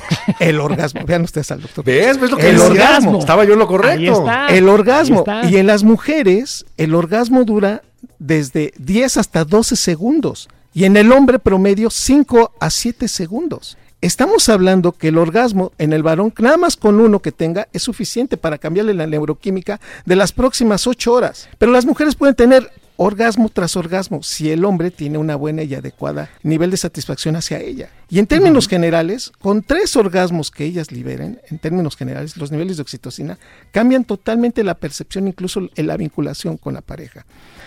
el 0.41 0.61
orgasmo. 0.61 1.03
Vean 1.07 1.23
ustedes 1.23 1.51
al 1.51 1.63
doctor. 1.63 1.85
¿Ves? 1.85 2.21
¿Ves 2.21 2.31
lo 2.31 2.37
que 2.37 2.49
El 2.51 2.57
decía? 2.57 2.71
orgasmo. 2.71 3.19
Estaba 3.21 3.45
yo 3.45 3.55
en 3.55 3.59
lo 3.61 3.67
correcto. 3.67 3.97
Ahí 3.99 4.09
está. 4.09 4.47
El 4.49 4.69
orgasmo. 4.69 5.25
Ahí 5.27 5.41
está. 5.41 5.51
Y 5.51 5.57
en 5.57 5.67
las 5.67 5.85
mujeres, 5.85 6.67
el 6.77 6.95
orgasmo 6.95 7.45
dura 7.45 7.83
desde 8.19 8.75
10 8.79 9.17
hasta 9.17 9.45
12 9.45 9.77
segundos. 9.77 10.49
Y 10.75 10.85
en 10.85 10.97
el 10.97 11.13
hombre 11.13 11.39
promedio, 11.39 11.89
5 11.91 12.53
a 12.61 12.71
7 12.71 13.09
segundos. 13.09 13.79
Estamos 14.01 14.49
hablando 14.49 14.91
que 14.91 15.09
el 15.09 15.19
orgasmo 15.19 15.71
en 15.79 15.93
el 15.93 16.03
varón, 16.03 16.35
nada 16.39 16.57
más 16.57 16.77
con 16.77 16.99
uno 16.99 17.21
que 17.21 17.31
tenga, 17.31 17.69
es 17.73 17.83
suficiente 17.83 18.37
para 18.37 18.59
cambiarle 18.59 18.95
la 18.95 19.07
neuroquímica 19.07 19.81
de 20.05 20.17
las 20.17 20.33
próximas 20.33 20.89
8 20.89 21.13
horas. 21.13 21.49
Pero 21.59 21.71
las 21.71 21.87
mujeres 21.87 22.17
pueden 22.17 22.35
tener 22.35 22.69
orgasmo 23.03 23.49
tras 23.49 23.77
orgasmo 23.77 24.23
si 24.23 24.51
el 24.51 24.65
hombre 24.65 24.91
tiene 24.91 25.19
una 25.19 25.37
buena 25.37 25.63
y 25.63 25.75
adecuada 25.75 26.31
nivel 26.43 26.71
de 26.71 26.77
satisfacción 26.77 27.37
hacia 27.37 27.61
ella. 27.61 27.91
Y 28.09 28.19
en 28.19 28.27
términos 28.27 28.69
generales, 28.69 29.33
con 29.41 29.63
tres 29.63 29.97
orgasmos 29.97 30.51
que 30.51 30.65
ellas 30.65 30.93
liberen, 30.93 31.41
en 31.51 31.59
términos 31.59 31.97
generales, 31.97 32.37
los 32.37 32.51
niveles 32.53 32.77
de 32.77 32.83
oxitocina 32.83 33.39
cambian 33.71 34.05
totalmente 34.05 34.63
la 34.65 34.75
percepción, 34.75 35.29
incluso 35.29 35.69
en 35.75 35.87
la 35.87 35.97
vinculación 35.97 36.59
con 36.59 36.75
la 36.75 36.83
pareja. 36.83 37.25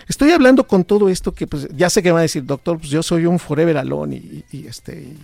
Estoy 0.08 0.30
hablando 0.32 0.68
con 0.68 0.84
todo 0.84 1.10
esto 1.10 1.34
que 1.34 1.48
pues 1.48 1.68
ya 1.76 1.90
sé 1.90 2.04
que 2.04 2.10
me 2.10 2.14
va 2.14 2.20
a 2.20 2.22
decir, 2.22 2.46
doctor, 2.46 2.78
pues 2.78 2.92
yo 2.92 3.02
soy 3.02 3.26
un 3.26 3.40
forever 3.40 3.76
alone 3.78 4.18
y, 4.18 4.46
y, 4.52 4.68
este 4.68 5.16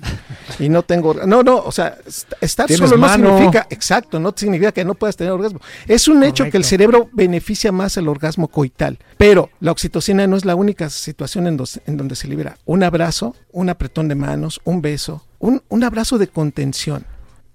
y, 0.59 0.65
y 0.65 0.69
no 0.69 0.81
tengo 0.81 1.13
orga-". 1.13 1.27
no, 1.27 1.43
no, 1.43 1.57
o 1.57 1.71
sea, 1.71 1.97
est- 2.07 2.33
estar 2.41 2.67
solo 2.71 2.97
no 2.97 3.07
significa, 3.13 3.67
exacto, 3.69 4.19
no 4.19 4.33
significa 4.35 4.71
que 4.71 4.83
no 4.83 4.95
puedas 4.95 5.15
tener 5.15 5.33
orgasmo. 5.33 5.59
Es 5.87 6.07
un 6.07 6.23
hecho 6.23 6.45
que 6.49 6.57
el 6.57 6.63
cerebro 6.63 7.09
beneficia 7.13 7.71
más 7.71 7.95
el 7.97 8.07
orgasmo 8.07 8.47
coital, 8.47 8.97
pero 9.19 9.51
la 9.59 9.71
oxitocina 9.71 10.00
no 10.27 10.35
es 10.35 10.45
la 10.45 10.55
única 10.55 10.89
situación 10.89 11.47
en, 11.47 11.57
dos- 11.57 11.79
en 11.85 11.97
donde 11.97 12.15
se 12.15 12.27
libera. 12.27 12.57
Un 12.65 12.83
abrazo, 12.83 13.35
un 13.51 13.69
apretón 13.69 14.07
de 14.07 14.15
manos, 14.15 14.59
un 14.63 14.81
beso, 14.81 15.25
un, 15.39 15.61
un 15.69 15.83
abrazo 15.83 16.17
de 16.17 16.27
contención 16.27 17.05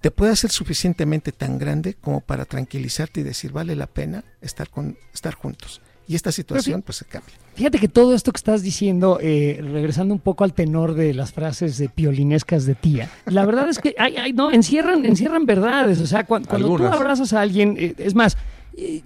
te 0.01 0.11
puede 0.11 0.31
hacer 0.31 0.51
suficientemente 0.51 1.31
tan 1.31 1.57
grande 1.57 1.95
como 1.95 2.21
para 2.21 2.45
tranquilizarte 2.45 3.21
y 3.21 3.23
decir 3.23 3.51
vale 3.51 3.75
la 3.75 3.87
pena 3.87 4.23
estar 4.41 4.69
con 4.69 4.95
estar 5.13 5.33
juntos. 5.33 5.81
Y 6.07 6.15
esta 6.15 6.31
situación 6.31 6.81
pues 6.83 6.99
se 6.99 7.05
cambia. 7.05 7.33
Fíjate 7.55 7.79
que 7.79 7.89
todo 7.89 8.13
esto 8.13 8.31
que 8.31 8.37
estás 8.37 8.61
diciendo, 8.61 9.17
eh, 9.21 9.59
regresando 9.61 10.13
un 10.13 10.21
poco 10.21 10.43
al 10.45 10.53
tenor 10.53 10.93
de 10.93 11.13
las 11.13 11.33
frases 11.33 11.77
de 11.79 11.89
piolinescas 11.89 12.65
de 12.65 12.75
tía, 12.75 13.09
la 13.25 13.45
verdad 13.45 13.67
es 13.67 13.79
que 13.79 13.93
ay, 13.97 14.15
ay, 14.17 14.31
no, 14.31 14.51
encierran, 14.51 15.03
encierran 15.05 15.45
verdades. 15.45 15.99
O 15.99 16.05
sea, 16.07 16.23
cuan- 16.25 16.45
cuando, 16.45 16.67
tú 16.77 16.85
abrazas 16.85 17.33
a 17.33 17.41
alguien, 17.41 17.75
eh, 17.77 17.93
es 17.97 18.13
más, 18.15 18.37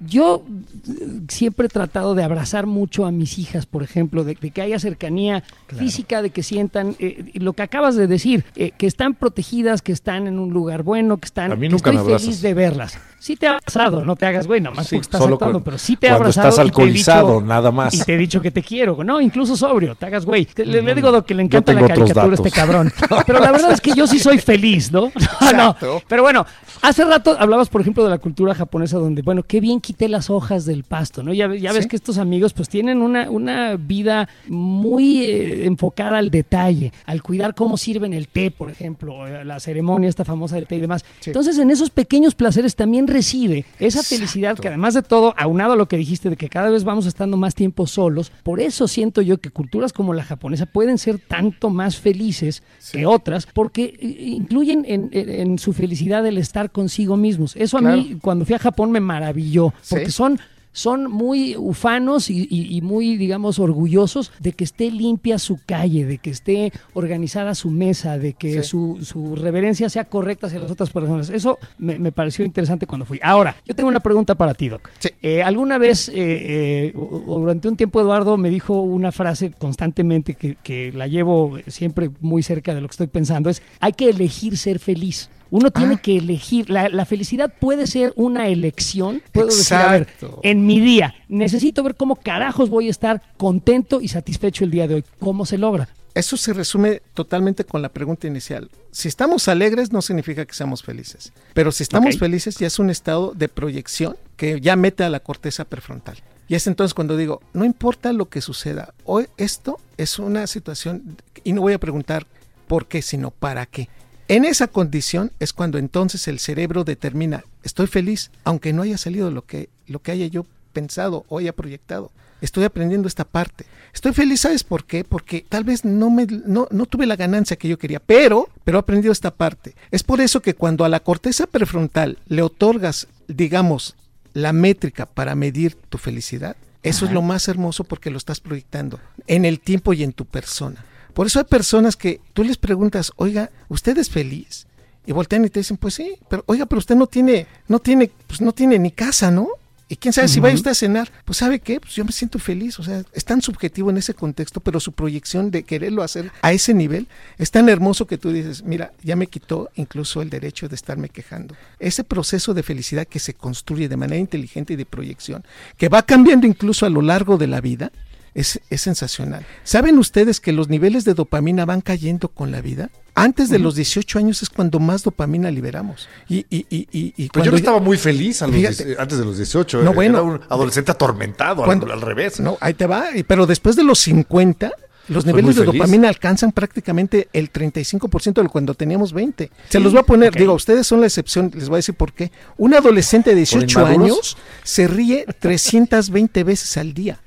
yo 0.05 0.43
eh, 0.87 1.21
siempre 1.29 1.67
he 1.67 1.69
tratado 1.69 2.13
de 2.15 2.23
abrazar 2.23 2.65
mucho 2.67 3.05
a 3.05 3.11
mis 3.11 3.37
hijas, 3.39 3.65
por 3.65 3.83
ejemplo, 3.83 4.23
de, 4.23 4.35
de 4.39 4.51
que 4.51 4.61
haya 4.61 4.79
cercanía 4.79 5.43
física, 5.67 6.21
de 6.21 6.29
que 6.31 6.43
sientan 6.43 6.95
eh, 6.99 7.31
lo 7.35 7.53
que 7.53 7.63
acabas 7.63 7.95
de 7.95 8.07
decir, 8.07 8.43
eh, 8.55 8.71
que 8.77 8.87
están 8.87 9.13
protegidas, 9.13 9.81
que 9.81 9.91
están 9.93 10.27
en 10.27 10.39
un 10.39 10.51
lugar 10.51 10.83
bueno, 10.83 11.17
que 11.17 11.25
están. 11.25 11.51
A 11.51 11.55
mí 11.55 11.61
que 11.67 11.69
nunca 11.69 11.89
estoy 11.89 11.93
me 11.95 11.99
abrazas. 12.01 12.21
feliz 12.23 12.41
de 12.41 12.53
verlas. 12.53 12.97
Sí 13.19 13.35
te 13.35 13.45
he 13.45 13.49
abrazado, 13.49 14.03
no 14.03 14.15
te 14.15 14.25
hagas 14.25 14.47
güey, 14.47 14.61
nomás 14.61 14.87
Sí, 14.87 14.95
porque 14.95 15.05
estás 15.05 15.21
solo 15.21 15.35
actuando, 15.35 15.59
cu- 15.59 15.65
pero 15.65 15.77
sí 15.77 15.95
te 15.95 16.07
he 16.07 16.09
cuando 16.09 16.23
abrazado. 16.25 16.49
estás 16.49 16.59
he 16.59 16.63
dicho- 16.65 16.81
alcoholizado, 16.81 17.41
nada 17.41 17.71
más. 17.71 17.93
Y 17.93 17.99
te 18.03 18.15
he 18.15 18.17
dicho 18.17 18.41
que 18.41 18.49
te 18.51 18.63
quiero, 18.63 19.03
no, 19.03 19.21
incluso 19.21 19.55
sobrio, 19.55 19.93
te 19.95 20.07
hagas 20.07 20.25
güey. 20.25 20.45
Que 20.45 20.65
Le, 20.65 20.81
le 20.81 20.95
digo 20.95 21.23
que 21.23 21.35
le 21.35 21.43
encanta 21.43 21.71
la 21.73 21.87
caricatura 21.87 22.31
a 22.31 22.33
este 22.33 22.49
cabrón. 22.51 22.91
Pero 23.27 23.39
la 23.39 23.51
verdad 23.51 23.71
es 23.71 23.79
que 23.81 23.93
yo 23.93 24.07
sí 24.07 24.17
soy 24.19 24.39
feliz, 24.39 24.91
¿no? 24.91 25.11
No, 25.55 25.75
no. 25.81 26.01
Pero 26.07 26.23
bueno, 26.23 26.45
hace 26.81 27.03
rato 27.05 27.35
hablabas, 27.37 27.69
por 27.69 27.81
ejemplo, 27.81 28.03
de 28.03 28.09
la 28.09 28.17
cultura 28.17 28.55
japonesa 28.55 28.97
donde, 28.97 29.21
bueno, 29.21 29.43
qué 29.43 29.59
bien 29.61 29.79
quité 29.79 30.09
las 30.09 30.29
hojas 30.29 30.65
del 30.65 30.83
pasto, 30.83 31.23
¿no? 31.23 31.33
Ya, 31.33 31.53
ya 31.55 31.71
ves 31.71 31.83
Sí. 31.83 31.89
que 31.89 31.95
estos 31.95 32.17
amigos 32.17 32.53
pues 32.53 32.67
tienen 32.67 33.01
una, 33.01 33.29
una 33.29 33.75
vida 33.77 34.27
muy 34.47 35.23
eh, 35.23 35.65
enfocada 35.65 36.17
al 36.17 36.29
detalle, 36.31 36.91
al 37.05 37.21
cuidar 37.23 37.55
cómo 37.55 37.77
sirven 37.77 38.13
el 38.13 38.27
té, 38.27 38.51
por 38.51 38.69
ejemplo, 38.69 39.27
eh, 39.27 39.45
la 39.45 39.59
ceremonia 39.59 40.09
esta 40.09 40.25
famosa 40.25 40.55
del 40.55 40.67
té 40.67 40.75
y 40.75 40.79
demás. 40.81 41.05
Entonces, 41.25 41.57
en 41.57 41.69
esos 41.71 41.89
pequeños 41.89 42.35
placeres 42.35 42.75
también 42.75 43.07
recibe 43.07 43.65
esa 43.79 44.03
felicidad 44.03 44.57
que 44.57 44.67
además 44.67 44.93
de 44.93 45.03
todo, 45.03 45.33
aunado 45.37 45.73
a 45.73 45.75
lo 45.75 45.87
que 45.87 45.97
dijiste 45.97 46.29
de 46.29 46.35
que 46.35 46.49
cada 46.49 46.69
vez 46.69 46.83
vamos 46.83 47.05
estando 47.05 47.37
más 47.37 47.55
tiempo 47.55 47.87
solos, 47.87 48.31
por 48.43 48.59
eso 48.59 48.87
siento 48.87 49.21
yo 49.21 49.37
que 49.39 49.49
culturas 49.49 49.93
como 49.93 50.13
la 50.13 50.23
japonesa 50.23 50.65
pueden 50.65 50.97
ser 50.97 51.19
tanto 51.19 51.69
más 51.69 51.97
felices 51.97 52.63
que 52.91 53.05
otras, 53.05 53.47
porque 53.53 53.93
eh, 53.99 54.15
incluyen 54.35 54.83
en, 54.87 55.09
en- 55.11 55.29
en 55.29 55.59
su 55.59 55.73
felicidad 55.73 56.25
el 56.25 56.37
estar 56.37 56.71
consigo 56.71 57.17
mismos. 57.17 57.55
Eso 57.55 57.77
a 57.77 57.81
mí, 57.81 58.17
cuando 58.21 58.45
fui 58.45 58.55
a 58.55 58.59
Japón, 58.59 58.91
me 58.91 58.99
maravilló, 58.99 59.50
porque 59.89 60.05
Sí. 60.05 60.11
son 60.11 60.39
son 60.73 61.11
muy 61.11 61.57
ufanos 61.57 62.29
y, 62.29 62.47
y- 62.49 62.77
y 62.77 62.81
muy, 62.81 63.17
digamos, 63.17 63.59
orgullosos 63.59 64.31
de 64.39 64.53
que 64.53 64.63
esté 64.63 64.89
limpia 64.89 65.37
su 65.37 65.59
calle, 65.65 66.05
de 66.05 66.17
que 66.17 66.29
esté 66.29 66.71
organizada 66.93 67.55
su 67.55 67.69
mesa, 67.69 68.17
de 68.17 68.31
que 68.31 68.63
su, 68.63 68.99
su 69.03 69.35
reverencia 69.35 69.89
sea 69.89 70.05
correcta 70.05 70.47
hacia 70.47 70.59
las 70.61 70.71
otras 70.71 70.89
personas. 70.89 71.29
Eso 71.29 71.59
me, 71.77 71.99
me 71.99 72.13
pareció 72.13 72.45
interesante 72.45 72.87
cuando 72.87 73.05
fui. 73.05 73.19
Ahora, 73.21 73.57
yo 73.67 73.75
tengo 73.75 73.89
una 73.89 73.99
pregunta 73.99 74.35
para 74.35 74.53
ti, 74.53 74.69
Doc. 74.69 74.89
Sí. 74.99 75.09
Eh, 75.21 75.43
alguna 75.43 75.77
vez, 75.77 76.07
eh, 76.07 76.13
eh, 76.15 76.93
durante 76.95 77.67
un 77.67 77.75
tiempo, 77.75 77.99
Eduardo 77.99 78.37
me 78.37 78.49
dijo 78.49 78.79
una 78.79 79.11
frase 79.11 79.51
constantemente 79.51 80.35
que, 80.35 80.55
que 80.63 80.93
la 80.93 81.07
llevo 81.07 81.57
siempre 81.67 82.11
muy 82.21 82.43
cerca 82.43 82.73
de 82.73 82.79
lo 82.79 82.87
que 82.87 82.93
estoy 82.93 83.07
pensando, 83.07 83.49
es 83.49 83.61
hay 83.81 83.91
que 83.91 84.09
elegir 84.09 84.55
ser 84.55 84.79
feliz. 84.79 85.29
Uno 85.51 85.69
tiene 85.69 85.95
Ah. 85.95 86.01
que 86.01 86.17
elegir, 86.17 86.69
la, 86.69 86.89
la 86.89 87.05
felicidad 87.05 87.53
puede 87.59 87.85
ser 87.85 88.13
una 88.15 88.47
elección. 88.47 89.21
Puedo 89.31 89.47
decir, 89.47 89.75
a 89.77 89.91
ver, 89.91 90.01
Exacto. 90.03 90.39
en 90.43 90.65
mi 90.65 90.79
día 90.79 91.13
necesito 91.27 91.83
ver 91.83 91.95
cómo 91.95 92.15
carajos 92.15 92.69
voy 92.69 92.87
a 92.87 92.91
estar 92.91 93.21
contento 93.37 94.01
y 94.01 94.07
satisfecho 94.07 94.63
el 94.63 94.71
día 94.71 94.87
de 94.87 94.95
hoy. 94.95 95.03
¿Cómo 95.19 95.45
se 95.45 95.57
logra? 95.57 95.89
Eso 96.13 96.35
se 96.35 96.51
resume 96.53 97.01
totalmente 97.13 97.63
con 97.63 97.81
la 97.81 97.87
pregunta 97.89 98.27
inicial. 98.27 98.69
Si 98.91 99.07
estamos 99.07 99.47
alegres 99.47 99.93
no 99.93 100.01
significa 100.01 100.45
que 100.45 100.53
seamos 100.53 100.83
felices, 100.83 101.31
pero 101.53 101.71
si 101.71 101.83
estamos 101.83 102.17
felices 102.17 102.57
ya 102.57 102.67
es 102.67 102.79
un 102.79 102.89
estado 102.89 103.31
de 103.33 103.47
proyección 103.47 104.17
que 104.35 104.59
ya 104.59 104.75
mete 104.75 105.03
a 105.05 105.09
la 105.09 105.21
corteza 105.21 105.63
prefrontal. 105.65 106.17
Y 106.49 106.55
es 106.55 106.67
entonces 106.67 106.93
cuando 106.93 107.15
digo, 107.15 107.41
no 107.53 107.63
importa 107.63 108.11
lo 108.11 108.27
que 108.27 108.41
suceda, 108.41 108.93
hoy 109.05 109.27
esto 109.37 109.79
es 109.97 110.19
una 110.19 110.47
situación 110.47 111.17
y 111.45 111.53
no 111.53 111.61
voy 111.61 111.71
a 111.73 111.79
preguntar 111.79 112.25
por 112.67 112.87
qué, 112.87 113.01
sino 113.01 113.31
para 113.31 113.65
qué. 113.65 113.87
En 114.31 114.45
esa 114.45 114.67
condición 114.67 115.33
es 115.41 115.51
cuando 115.51 115.77
entonces 115.77 116.25
el 116.29 116.39
cerebro 116.39 116.85
determina, 116.85 117.43
estoy 117.63 117.87
feliz, 117.87 118.31
aunque 118.45 118.71
no 118.71 118.83
haya 118.83 118.97
salido 118.97 119.29
lo 119.29 119.45
que, 119.45 119.67
lo 119.87 120.01
que 120.01 120.13
haya 120.13 120.25
yo 120.27 120.45
pensado 120.71 121.25
o 121.27 121.39
haya 121.39 121.51
proyectado. 121.51 122.11
Estoy 122.39 122.63
aprendiendo 122.63 123.09
esta 123.09 123.25
parte. 123.25 123.65
Estoy 123.93 124.13
feliz, 124.13 124.39
¿sabes 124.39 124.63
por 124.63 124.85
qué? 124.85 125.03
Porque 125.03 125.45
tal 125.49 125.65
vez 125.65 125.83
no, 125.83 126.09
me, 126.09 126.25
no, 126.27 126.69
no 126.71 126.85
tuve 126.85 127.07
la 127.07 127.17
ganancia 127.17 127.57
que 127.57 127.67
yo 127.67 127.77
quería, 127.77 127.99
pero, 127.99 128.47
pero 128.63 128.77
he 128.77 128.79
aprendido 128.79 129.11
esta 129.11 129.31
parte. 129.31 129.75
Es 129.91 130.01
por 130.01 130.21
eso 130.21 130.41
que 130.41 130.53
cuando 130.53 130.85
a 130.85 130.89
la 130.89 131.01
corteza 131.01 131.45
prefrontal 131.45 132.17
le 132.29 132.41
otorgas, 132.41 133.09
digamos, 133.27 133.97
la 134.31 134.53
métrica 134.53 135.07
para 135.07 135.35
medir 135.35 135.75
tu 135.75 135.97
felicidad, 135.97 136.55
eso 136.83 137.03
es 137.03 137.11
lo 137.11 137.21
más 137.21 137.49
hermoso 137.49 137.83
porque 137.83 138.09
lo 138.09 138.17
estás 138.17 138.39
proyectando 138.39 138.97
en 139.27 139.43
el 139.43 139.59
tiempo 139.59 139.91
y 139.91 140.03
en 140.03 140.13
tu 140.13 140.23
persona. 140.23 140.85
Por 141.13 141.27
eso 141.27 141.39
hay 141.39 141.45
personas 141.45 141.95
que 141.95 142.21
tú 142.33 142.43
les 142.43 142.57
preguntas, 142.57 143.11
oiga, 143.15 143.49
¿usted 143.69 143.97
es 143.97 144.09
feliz? 144.09 144.67
Y 145.05 145.11
voltean 145.11 145.45
y 145.45 145.49
te 145.49 145.59
dicen, 145.59 145.77
pues 145.77 145.95
sí, 145.95 146.15
pero 146.29 146.43
oiga, 146.47 146.65
pero 146.65 146.79
usted 146.79 146.95
no 146.95 147.07
tiene, 147.07 147.47
no 147.67 147.79
tiene, 147.79 148.11
pues 148.27 148.41
no 148.41 148.51
tiene 148.51 148.77
ni 148.77 148.91
casa, 148.91 149.31
¿no? 149.31 149.47
Y 149.91 149.97
quién 149.97 150.13
sabe 150.13 150.29
si 150.29 150.39
vaya 150.39 150.55
usted 150.55 150.71
a 150.71 150.73
cenar. 150.73 151.11
Pues 151.25 151.39
sabe 151.39 151.59
qué, 151.59 151.81
pues 151.81 151.93
yo 151.93 152.05
me 152.05 152.13
siento 152.13 152.39
feliz. 152.39 152.79
O 152.79 152.83
sea, 152.83 153.03
es 153.11 153.25
tan 153.25 153.41
subjetivo 153.41 153.89
en 153.89 153.97
ese 153.97 154.13
contexto, 154.13 154.61
pero 154.61 154.79
su 154.79 154.93
proyección 154.93 155.51
de 155.51 155.63
quererlo 155.63 156.01
hacer 156.01 156.31
a 156.41 156.53
ese 156.53 156.73
nivel 156.73 157.09
es 157.37 157.51
tan 157.51 157.67
hermoso 157.67 158.07
que 158.07 158.17
tú 158.17 158.31
dices, 158.31 158.63
mira, 158.63 158.93
ya 159.03 159.17
me 159.17 159.27
quitó 159.27 159.69
incluso 159.75 160.21
el 160.21 160.29
derecho 160.29 160.69
de 160.69 160.75
estarme 160.75 161.09
quejando. 161.09 161.57
Ese 161.77 162.05
proceso 162.05 162.53
de 162.53 162.63
felicidad 162.63 163.05
que 163.05 163.19
se 163.19 163.33
construye 163.33 163.89
de 163.89 163.97
manera 163.97 164.17
inteligente 164.17 164.71
y 164.71 164.77
de 164.77 164.85
proyección, 164.85 165.43
que 165.75 165.89
va 165.89 166.03
cambiando 166.03 166.47
incluso 166.47 166.85
a 166.85 166.89
lo 166.89 167.01
largo 167.01 167.37
de 167.37 167.47
la 167.47 167.59
vida, 167.59 167.91
es, 168.33 168.59
es 168.69 168.81
sensacional. 168.81 169.45
¿Saben 169.63 169.97
ustedes 169.97 170.39
que 170.39 170.51
los 170.53 170.69
niveles 170.69 171.03
de 171.05 171.13
dopamina 171.13 171.65
van 171.65 171.81
cayendo 171.81 172.29
con 172.29 172.51
la 172.51 172.61
vida? 172.61 172.89
Antes 173.13 173.49
de 173.49 173.59
los 173.59 173.75
18 173.75 174.19
años 174.19 174.41
es 174.41 174.49
cuando 174.49 174.79
más 174.79 175.03
dopamina 175.03 175.51
liberamos. 175.51 176.07
Y, 176.29 176.45
y, 176.49 176.65
y, 176.69 176.87
y, 176.93 177.13
y 177.17 177.27
Pues 177.27 177.45
yo 177.45 177.55
estaba 177.57 177.79
muy 177.81 177.97
feliz 177.97 178.41
a 178.41 178.47
los 178.47 178.55
Fíjate. 178.55 178.85
10 178.85 178.99
antes 178.99 179.17
de 179.17 179.25
los 179.25 179.35
18. 179.37 179.83
No, 179.83 179.93
bueno. 179.93 180.17
Era 180.19 180.23
un 180.23 180.39
adolescente 180.49 180.91
atormentado, 180.91 181.61
al- 181.63 181.65
Cuando- 181.65 181.91
al, 181.91 181.99
revés. 182.01 182.39
No, 182.39 182.57
ahí 182.61 182.73
te 182.73 182.85
va. 182.87 183.07
Pero 183.27 183.45
después 183.45 183.75
de 183.75 183.83
los 183.83 183.99
50, 183.99 184.71
los 185.09 185.25
niveles 185.25 185.57
de 185.57 185.65
feliz. 185.65 185.73
dopamina 185.79 186.07
alcanzan 186.07 186.53
prácticamente 186.53 187.27
el 187.33 187.51
35% 187.51 188.41
de 188.43 188.47
cuando 188.47 188.75
teníamos 188.75 189.11
20. 189.11 189.51
Se 189.67 189.79
los 189.81 189.91
voy 189.91 189.99
a 189.99 190.03
poner, 190.05 190.33
digo, 190.33 190.53
ustedes 190.53 190.87
son 190.87 191.01
la 191.01 191.07
excepción, 191.07 191.51
les 191.53 191.67
voy 191.67 191.75
a 191.75 191.79
decir 191.79 191.95
por 191.95 192.13
qué. 192.13 192.31
Un 192.57 192.73
adolescente 192.75 193.31
de 193.31 193.35
18 193.35 193.77
inmaduros? 193.81 194.01
años 194.05 194.37
se 194.63 194.87
ríe 194.87 195.25
320 195.39 196.43
veces 196.45 196.77
al 196.77 196.93
día. 196.93 197.19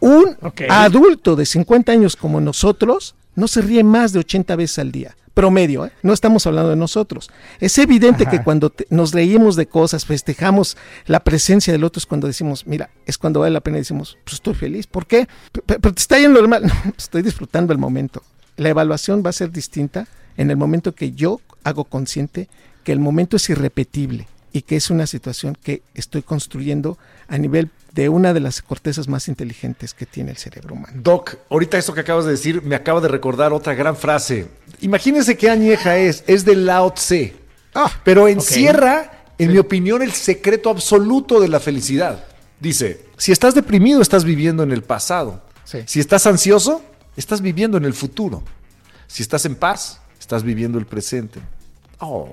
Un 0.00 0.36
adulto 0.68 1.36
de 1.36 1.46
50 1.46 1.92
años 1.92 2.16
como 2.16 2.40
nosotros 2.40 3.14
no 3.34 3.48
se 3.48 3.62
ríe 3.62 3.84
más 3.84 4.12
de 4.12 4.20
80 4.20 4.56
veces 4.56 4.78
al 4.78 4.92
día. 4.92 5.16
Promedio, 5.34 5.86
¿eh? 5.86 5.92
no 6.02 6.12
estamos 6.12 6.46
hablando 6.46 6.68
de 6.68 6.76
nosotros. 6.76 7.30
Es 7.58 7.78
evidente 7.78 8.26
que 8.26 8.42
cuando 8.42 8.68
te- 8.68 8.86
nos 8.90 9.12
reímos 9.12 9.56
de 9.56 9.64
cosas, 9.66 10.04
festejamos 10.04 10.76
la 11.06 11.20
presencia 11.20 11.72
del 11.72 11.84
otro, 11.84 12.00
es 12.00 12.04
cuando 12.06 12.26
decimos, 12.26 12.66
mira, 12.66 12.90
es 13.06 13.16
cuando 13.16 13.40
vale 13.40 13.52
la 13.54 13.60
pena 13.62 13.78
y 13.78 13.80
decimos, 13.80 14.18
pues 14.24 14.34
estoy 14.34 14.52
feliz. 14.52 14.86
¿Por 14.86 15.06
qué? 15.06 15.26
Pero 15.64 15.80
te 15.94 16.00
está 16.00 16.18
yendo 16.18 16.38
normal. 16.40 16.64
No, 16.84 16.92
estoy 16.98 17.22
disfrutando 17.22 17.72
el 17.72 17.78
momento. 17.78 18.22
La 18.58 18.68
evaluación 18.68 19.22
va 19.24 19.30
a 19.30 19.32
ser 19.32 19.50
distinta 19.50 20.06
en 20.36 20.50
el 20.50 20.58
momento 20.58 20.94
que 20.94 21.12
yo 21.12 21.40
hago 21.64 21.84
consciente 21.84 22.48
que 22.84 22.92
el 22.92 22.98
momento 22.98 23.36
es 23.36 23.48
irrepetible 23.48 24.28
y 24.52 24.62
que 24.62 24.76
es 24.76 24.90
una 24.90 25.06
situación 25.06 25.56
que 25.62 25.80
estoy 25.94 26.20
construyendo 26.20 26.98
a 27.28 27.38
nivel 27.38 27.70
de 27.94 28.08
una 28.08 28.32
de 28.32 28.40
las 28.40 28.62
cortezas 28.62 29.06
más 29.08 29.28
inteligentes 29.28 29.92
que 29.94 30.06
tiene 30.06 30.30
el 30.30 30.36
cerebro 30.38 30.74
humano. 30.74 30.94
Doc, 31.02 31.36
ahorita 31.50 31.76
esto 31.78 31.92
que 31.92 32.00
acabas 32.00 32.24
de 32.24 32.30
decir 32.32 32.62
me 32.62 32.74
acaba 32.74 33.00
de 33.00 33.08
recordar 33.08 33.52
otra 33.52 33.74
gran 33.74 33.96
frase. 33.96 34.48
Imagínense 34.80 35.36
qué 35.36 35.50
añeja 35.50 35.98
es. 35.98 36.24
Es 36.26 36.44
de 36.44 36.56
Lao 36.56 36.92
Tse. 36.94 37.34
Ah, 37.74 37.90
pero 38.04 38.28
encierra, 38.28 39.24
en 39.38 39.52
mi 39.52 39.58
opinión, 39.58 40.02
el 40.02 40.12
secreto 40.12 40.70
absoluto 40.70 41.40
de 41.40 41.48
la 41.48 41.60
felicidad. 41.60 42.24
Dice, 42.60 43.06
si 43.16 43.32
estás 43.32 43.54
deprimido, 43.54 44.00
estás 44.00 44.24
viviendo 44.24 44.62
en 44.62 44.72
el 44.72 44.82
pasado. 44.82 45.42
Sí. 45.64 45.78
Si 45.86 46.00
estás 46.00 46.26
ansioso, 46.26 46.82
estás 47.16 47.40
viviendo 47.40 47.76
en 47.76 47.84
el 47.84 47.92
futuro. 47.94 48.42
Si 49.06 49.22
estás 49.22 49.44
en 49.46 49.54
paz, 49.56 50.00
estás 50.18 50.42
viviendo 50.42 50.78
el 50.78 50.86
presente. 50.86 51.40
Oh, 51.98 52.28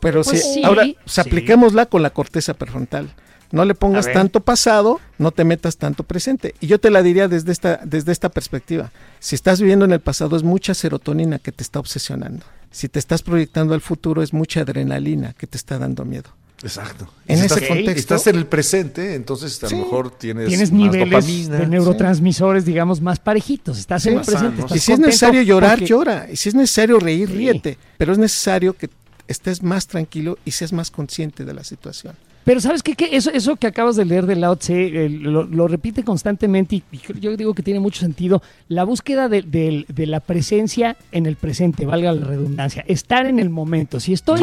Pero 0.00 0.22
Pues 0.22 0.42
si 0.42 0.54
sí, 0.54 0.64
ahora 0.64 0.82
pues, 0.82 0.96
sí. 1.14 1.20
apliquémosla 1.20 1.86
con 1.86 2.02
la 2.02 2.10
corteza 2.10 2.54
prefrontal. 2.54 3.14
No 3.52 3.64
le 3.64 3.74
pongas 3.74 4.10
tanto 4.12 4.40
pasado, 4.40 5.00
no 5.18 5.30
te 5.30 5.44
metas 5.44 5.76
tanto 5.76 6.02
presente. 6.02 6.54
Y 6.60 6.66
yo 6.66 6.80
te 6.80 6.90
la 6.90 7.02
diría 7.02 7.28
desde 7.28 7.52
esta, 7.52 7.80
desde 7.84 8.10
esta 8.12 8.28
perspectiva. 8.28 8.90
Si 9.20 9.34
estás 9.36 9.60
viviendo 9.60 9.84
en 9.84 9.92
el 9.92 10.00
pasado 10.00 10.36
es 10.36 10.42
mucha 10.42 10.74
serotonina 10.74 11.38
que 11.38 11.52
te 11.52 11.62
está 11.62 11.78
obsesionando. 11.78 12.44
Si 12.72 12.88
te 12.88 12.98
estás 12.98 13.22
proyectando 13.22 13.74
al 13.74 13.80
futuro 13.80 14.22
es 14.22 14.32
mucha 14.32 14.62
adrenalina 14.62 15.34
que 15.38 15.46
te 15.46 15.56
está 15.56 15.78
dando 15.78 16.04
miedo. 16.04 16.30
exacto. 16.62 17.08
En 17.26 17.38
Si 17.38 17.44
ese 17.44 17.54
estás, 17.54 17.68
contexto- 17.68 18.00
Estás 18.14 18.26
en 18.28 18.36
el 18.36 18.46
presente, 18.46 19.14
entonces 19.14 19.62
a 19.62 19.68
Sí. 19.68 19.76
lo 19.76 19.82
mejor 19.82 20.10
tienes, 20.16 20.48
Tienes 20.48 20.72
más 20.72 20.80
niveles 20.80 21.10
dopamina. 21.10 21.56
de 21.58 21.66
neurotransmisores, 21.66 22.64
digamos, 22.64 23.00
más 23.02 23.18
parejitos. 23.20 23.78
Estás 23.78 24.06
en 24.06 24.14
el 24.18 24.24
presente. 24.24 24.62
estás 24.62 24.76
Y 24.76 24.80
si 24.80 24.92
es 24.92 24.98
necesario 24.98 25.42
llorar, 25.42 25.72
porque- 25.78 25.86
llora. 25.86 26.26
Y 26.32 26.36
si 26.36 26.48
es 26.48 26.54
necesario 26.54 26.98
reír, 26.98 27.28
Sí. 27.28 27.34
ríete. 27.34 27.78
Pero 27.98 28.12
es 28.12 28.18
necesario 28.18 28.72
que 28.74 28.88
estés 29.28 29.62
más 29.62 29.86
tranquilo 29.86 30.38
y 30.44 30.52
seas 30.52 30.72
más 30.72 30.90
consciente 30.90 31.44
de 31.44 31.52
la 31.54 31.64
situación. 31.64 32.14
Pero 32.44 32.60
¿sabes 32.60 32.82
qué? 32.82 32.94
qué? 32.94 33.16
Eso, 33.16 33.30
eso 33.30 33.56
que 33.56 33.66
acabas 33.66 33.96
de 33.96 34.04
leer 34.04 34.26
de 34.26 34.36
Lao 34.36 34.56
Tse, 34.56 35.06
eh, 35.06 35.08
lo, 35.08 35.44
lo 35.44 35.66
repite 35.66 36.02
constantemente 36.04 36.76
y, 36.76 36.82
y 36.92 37.20
yo 37.20 37.36
digo 37.36 37.54
que 37.54 37.62
tiene 37.62 37.80
mucho 37.80 38.00
sentido. 38.00 38.42
La 38.68 38.84
búsqueda 38.84 39.28
de, 39.28 39.42
de- 39.42 39.86
de 39.88 40.06
la 40.06 40.20
presencia 40.20 40.96
en 41.12 41.26
el 41.26 41.36
presente, 41.36 41.86
valga 41.86 42.12
la 42.12 42.24
redundancia. 42.26 42.84
Estar 42.86 43.26
en 43.26 43.38
el 43.38 43.50
momento. 43.50 43.98
Si 44.00 44.12
estoy 44.12 44.38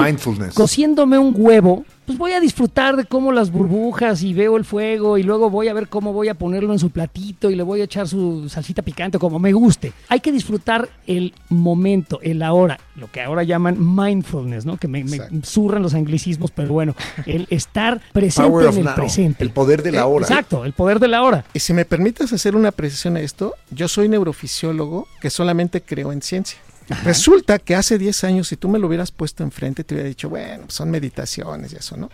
cociéndome 0.56 1.18
un 1.20 1.34
huevo, 1.38 1.86
pues 2.12 2.18
voy 2.20 2.32
a 2.34 2.42
disfrutar 2.42 2.98
de 2.98 3.06
cómo 3.06 3.32
las 3.32 3.52
burbujas 3.52 4.22
y 4.24 4.34
veo 4.34 4.58
el 4.58 4.66
fuego 4.66 5.18
y 5.18 5.24
luego 5.24 5.50
voy 5.50 5.70
a 5.70 5.74
ver 5.74 5.88
cómo 5.88 6.12
voy 6.12 6.28
a 6.28 6.34
ponerlo 6.34 6.74
en 6.74 6.80
su 6.80 6.90
platito 6.90 7.50
y 7.50 7.56
le 7.56 7.64
voy 7.64 7.80
a 7.80 7.86
echar 7.86 8.06
su 8.08 8.50
salsita 8.50 8.82
picante 8.82 9.18
como 9.18 9.40
me 9.40 9.54
guste. 9.54 9.94
Hay 10.10 10.20
que 10.20 10.32
disfrutar 10.34 10.90
el 11.08 11.34
momento, 11.48 12.20
el 12.22 12.44
ahora, 12.44 12.78
lo 12.98 13.10
que 13.10 13.22
ahora 13.22 13.44
llaman 13.44 13.78
mindfulness, 13.80 14.66
¿no? 14.66 14.76
Que 14.76 14.90
me, 14.90 15.06
zurran 15.44 15.82
los 15.82 15.94
anglicismos, 15.94 16.52
pero 16.52 16.74
bueno, 16.74 16.96
el 17.26 17.48
estar 17.50 18.02
presente 18.12 18.66
en 18.68 18.78
el 18.80 18.84
now. 18.84 18.96
presente. 18.96 19.44
El 19.44 19.52
poder 19.52 19.82
de 19.82 19.94
la 19.94 20.00
Eh, 20.02 20.04
hora. 20.04 20.26
Exacto, 20.28 20.66
el 20.66 20.74
poder 20.74 21.00
de 21.00 21.08
la 21.08 21.24
hora. 21.24 21.46
Y 21.54 21.60
si 21.60 21.72
me 21.72 21.86
permites 21.86 22.34
hacer 22.34 22.58
una 22.58 22.72
precisión 22.74 23.16
a 23.16 23.22
esto, 23.22 23.54
yo 23.70 23.88
soy 23.88 24.10
neurofisiólogo 24.10 25.08
que 25.22 25.30
solamente 25.30 25.82
creo 25.82 26.12
en 26.12 26.22
ciencia. 26.22 26.60
Resulta 27.04 27.60
que 27.60 27.76
hace 27.76 27.98
10 27.98 28.24
años, 28.24 28.48
si 28.48 28.58
tú 28.58 28.70
me 28.70 28.80
lo 28.80 28.88
hubieras 28.88 29.12
puesto 29.12 29.44
enfrente, 29.44 29.84
te 29.84 29.96
hubiera 29.96 30.10
dicho, 30.10 30.30
bueno, 30.30 30.66
son 30.68 30.92
meditaciones 30.92 31.74
y 31.74 31.78
eso, 31.78 31.98
¿no? 31.98 32.10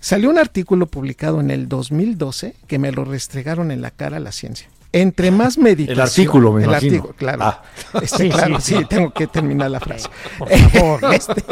Salió 0.00 0.30
un 0.30 0.38
artículo 0.38 0.86
publicado 0.86 1.40
en 1.40 1.50
el 1.50 1.68
2012 1.68 2.54
que 2.66 2.78
me 2.78 2.92
lo 2.92 3.04
restregaron 3.04 3.70
en 3.70 3.80
la 3.80 3.90
cara 3.90 4.18
a 4.18 4.20
la 4.20 4.32
ciencia. 4.32 4.68
Entre 4.92 5.30
más 5.30 5.58
meditación... 5.58 6.00
artículo, 6.00 6.52
me 6.52 6.62
el 6.62 6.68
imagino. 6.70 6.92
artículo, 6.94 7.14
claro. 7.18 7.38
Ah. 7.42 7.62
Este, 8.02 8.24
Sí, 8.24 8.28
claro, 8.30 8.60
sí, 8.60 8.76
tengo 8.88 9.10
que 9.12 9.26
terminar 9.26 9.70
la 9.70 9.80
frase. 9.80 10.08
Por 10.38 10.48
favor. 10.70 11.14
Este, 11.14 11.44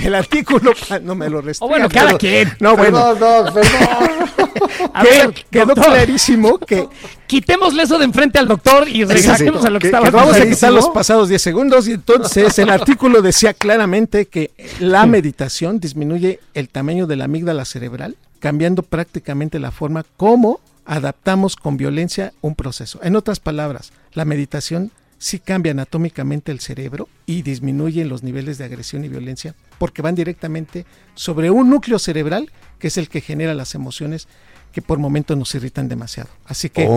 el 0.06 0.14
artículo, 0.14 0.72
no 1.02 1.14
me 1.14 1.28
lo 1.28 1.40
restregan. 1.40 1.66
O 1.66 1.68
bueno, 1.78 1.88
cada 1.88 2.06
pero- 2.06 2.18
quien. 2.18 2.52
No, 2.60 2.76
bueno, 2.76 2.98
Perdón, 3.14 3.44
Doc, 3.44 3.54
perdón. 3.54 4.90
A 4.94 5.02
que- 5.02 5.08
ver, 5.08 5.34
quedó 5.50 5.66
doctor, 5.66 5.84
clarísimo 5.86 6.58
que 6.58 6.88
Quitémosle 7.26 7.82
eso 7.82 7.98
de 7.98 8.04
enfrente 8.06 8.38
al 8.38 8.48
doctor 8.48 8.88
y 8.88 9.04
regresemos 9.04 9.60
sí. 9.60 9.66
a 9.66 9.70
lo 9.70 9.78
que 9.78 9.90
Que- 9.90 9.96
estaba 9.96 10.10
Vamos 10.10 10.36
a 10.36 10.46
quitar 10.46 10.72
los 10.72 10.88
pasados 10.88 11.28
10 11.28 11.40
segundos 11.42 11.86
y 11.88 11.92
entonces 11.92 12.58
el 12.58 12.70
artículo 12.70 13.20
decía 13.22 13.52
claramente 13.54 14.26
que 14.26 14.50
la 14.80 15.04
meditación 15.06 15.78
disminuye 15.78 16.40
el 16.54 16.68
tamaño 16.70 17.06
de 17.06 17.16
la 17.16 17.24
amígdala 17.24 17.64
cerebral 17.64 18.16
cambiando 18.40 18.82
prácticamente 18.82 19.58
la 19.58 19.70
forma 19.72 20.04
como 20.16 20.60
adaptamos 20.88 21.54
con 21.54 21.76
violencia 21.76 22.32
un 22.40 22.54
proceso. 22.56 22.98
En 23.02 23.14
otras 23.14 23.38
palabras, 23.38 23.92
la 24.14 24.24
meditación 24.24 24.90
sí 25.18 25.38
cambia 25.38 25.72
anatómicamente 25.72 26.50
el 26.50 26.60
cerebro 26.60 27.08
y 27.26 27.42
disminuye 27.42 28.04
los 28.04 28.22
niveles 28.22 28.56
de 28.56 28.64
agresión 28.64 29.04
y 29.04 29.08
violencia 29.08 29.54
porque 29.78 30.00
van 30.02 30.14
directamente 30.14 30.86
sobre 31.14 31.50
un 31.50 31.68
núcleo 31.70 31.98
cerebral 31.98 32.50
que 32.78 32.86
es 32.88 32.96
el 32.96 33.08
que 33.08 33.20
genera 33.20 33.52
las 33.54 33.74
emociones 33.74 34.28
que 34.72 34.80
por 34.80 34.98
momentos 34.98 35.36
nos 35.36 35.54
irritan 35.54 35.88
demasiado. 35.88 36.30
Así 36.46 36.70
que 36.70 36.88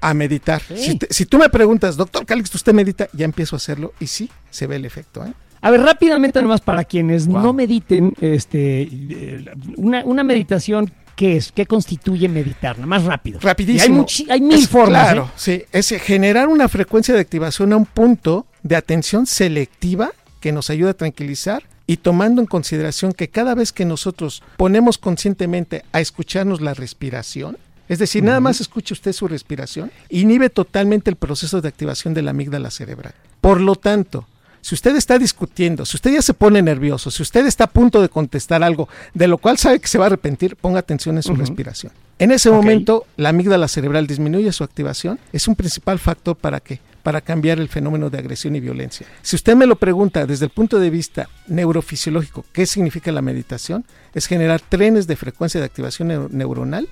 a 0.00 0.14
meditar. 0.14 0.62
Sí. 0.62 0.76
Si, 0.76 0.98
te- 0.98 1.08
si 1.10 1.26
tú 1.26 1.38
me 1.38 1.48
preguntas, 1.50 1.96
doctor 1.96 2.24
Calix, 2.24 2.54
¿usted 2.54 2.72
medita? 2.72 3.08
Ya 3.12 3.24
empiezo 3.24 3.56
a 3.56 3.58
hacerlo 3.58 3.92
y 4.00 4.06
sí, 4.06 4.30
se 4.50 4.66
ve 4.66 4.76
el 4.76 4.84
efecto. 4.84 5.26
¿eh? 5.26 5.32
A 5.60 5.70
ver, 5.72 5.80
rápidamente 5.82 6.40
nomás 6.40 6.60
para 6.60 6.84
quienes 6.84 7.26
Wow. 7.26 7.42
no 7.42 7.52
mediten, 7.52 8.14
este, 8.20 8.82
eh, 8.82 9.44
una, 9.76 10.04
una 10.04 10.22
meditación, 10.22 10.92
¿qué 11.18 11.36
es? 11.36 11.50
¿Qué 11.50 11.66
constituye 11.66 12.28
meditar? 12.28 12.76
Nada 12.76 12.86
más 12.86 13.02
rápido. 13.04 13.40
Rapidísimo. 13.40 14.06
Y 14.18 14.22
hay, 14.22 14.30
hay 14.30 14.40
mil 14.40 14.58
Es- 14.60 14.68
formas. 14.68 15.02
Claro, 15.02 15.24
¿eh? 15.24 15.32
sí. 15.36 15.62
Es 15.72 15.88
generar 16.00 16.46
una 16.46 16.68
frecuencia 16.68 17.12
de 17.12 17.20
activación 17.20 17.72
a 17.72 17.76
un 17.76 17.86
punto 17.86 18.46
de 18.62 18.76
atención 18.76 19.26
selectiva 19.26 20.12
que 20.40 20.52
nos 20.52 20.70
ayuda 20.70 20.90
a 20.92 20.94
tranquilizar 20.94 21.64
y 21.88 21.96
tomando 21.96 22.40
en 22.40 22.46
consideración 22.46 23.12
que 23.12 23.28
cada 23.28 23.56
vez 23.56 23.72
que 23.72 23.84
nosotros 23.84 24.42
ponemos 24.56 24.96
conscientemente 24.96 25.84
a 25.92 26.00
escucharnos 26.00 26.60
la 26.60 26.74
respiración, 26.74 27.58
es 27.88 27.98
decir, 27.98 28.22
nada 28.22 28.38
más 28.38 28.60
escuche 28.60 28.94
usted 28.94 29.12
su 29.12 29.26
respiración, 29.26 29.90
inhibe 30.10 30.50
totalmente 30.50 31.10
el 31.10 31.16
proceso 31.16 31.60
de 31.60 31.68
activación 31.68 32.14
de 32.14 32.22
la 32.22 32.30
amígdala 32.30 32.70
cerebral. 32.70 33.14
Por 33.40 33.60
lo 33.60 33.74
tanto, 33.74 34.28
si 34.60 34.74
usted 34.74 34.96
está 34.96 35.18
discutiendo, 35.18 35.84
si 35.86 35.96
usted 35.96 36.12
ya 36.12 36.22
se 36.22 36.34
pone 36.34 36.60
nervioso, 36.62 37.10
si 37.10 37.22
usted 37.22 37.46
está 37.46 37.64
a 37.64 37.70
punto 37.70 38.02
de 38.02 38.08
contestar 38.08 38.62
algo 38.62 38.88
de 39.14 39.28
lo 39.28 39.38
cual 39.38 39.56
sabe 39.58 39.80
que 39.80 39.88
se 39.88 39.98
va 39.98 40.04
a 40.04 40.08
arrepentir, 40.08 40.56
ponga 40.56 40.80
atención 40.80 41.16
en 41.16 41.22
su 41.22 41.34
respiración. 41.34 41.92
En 42.18 42.32
ese 42.32 42.50
momento, 42.50 43.06
la 43.16 43.28
amígdala 43.28 43.68
cerebral 43.68 44.06
disminuye 44.08 44.50
su 44.52 44.64
activación. 44.64 45.20
Es 45.32 45.46
un 45.46 45.54
principal 45.54 46.00
factor 46.00 46.34
para 46.36 46.58
qué? 46.58 46.80
Para 47.04 47.20
cambiar 47.20 47.60
el 47.60 47.68
fenómeno 47.68 48.10
de 48.10 48.18
agresión 48.18 48.56
y 48.56 48.60
violencia. 48.60 49.06
Si 49.22 49.36
usted 49.36 49.54
me 49.54 49.66
lo 49.66 49.76
pregunta 49.76 50.26
desde 50.26 50.46
el 50.46 50.50
punto 50.50 50.80
de 50.80 50.90
vista 50.90 51.28
neurofisiológico, 51.46 52.44
¿qué 52.52 52.66
significa 52.66 53.12
la 53.12 53.22
meditación? 53.22 53.84
Es 54.14 54.26
generar 54.26 54.60
trenes 54.60 55.06
de 55.06 55.14
frecuencia 55.16 55.60
de 55.60 55.66
activación 55.66 56.08
neu- 56.08 56.28
neuronal 56.30 56.88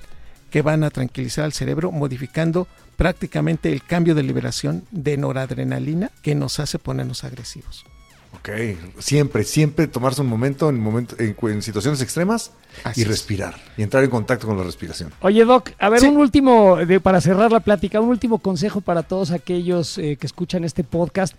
que 0.50 0.62
van 0.62 0.84
a 0.84 0.90
tranquilizar 0.90 1.44
al 1.44 1.52
cerebro, 1.52 1.90
modificando 1.90 2.68
prácticamente 2.96 3.72
el 3.72 3.82
cambio 3.82 4.14
de 4.14 4.22
liberación 4.22 4.84
de 4.90 5.16
noradrenalina 5.16 6.10
que 6.22 6.34
nos 6.34 6.58
hace 6.60 6.78
ponernos 6.78 7.24
agresivos. 7.24 7.84
Ok, 8.32 8.50
siempre, 8.98 9.44
siempre 9.44 9.86
tomarse 9.86 10.20
un 10.20 10.26
momento 10.28 10.68
en, 10.68 10.78
momento, 10.78 11.16
en, 11.18 11.34
en 11.42 11.62
situaciones 11.62 12.02
extremas 12.02 12.50
Así 12.84 13.00
y 13.00 13.04
es. 13.04 13.08
respirar 13.08 13.54
y 13.76 13.82
entrar 13.82 14.04
en 14.04 14.10
contacto 14.10 14.46
con 14.46 14.58
la 14.58 14.62
respiración. 14.64 15.10
Oye, 15.20 15.44
Doc, 15.44 15.70
a 15.78 15.88
ver, 15.88 16.00
Sí. 16.00 16.06
un 16.06 16.18
último, 16.18 16.76
de- 16.76 17.00
para 17.00 17.20
cerrar 17.20 17.50
la 17.50 17.60
plática, 17.60 18.00
un 18.00 18.08
último 18.10 18.38
consejo 18.38 18.80
para 18.82 19.02
todos 19.04 19.30
aquellos 19.30 19.96
eh, 19.98 20.16
que 20.20 20.26
escuchan 20.26 20.64
este 20.64 20.84
podcast. 20.84 21.34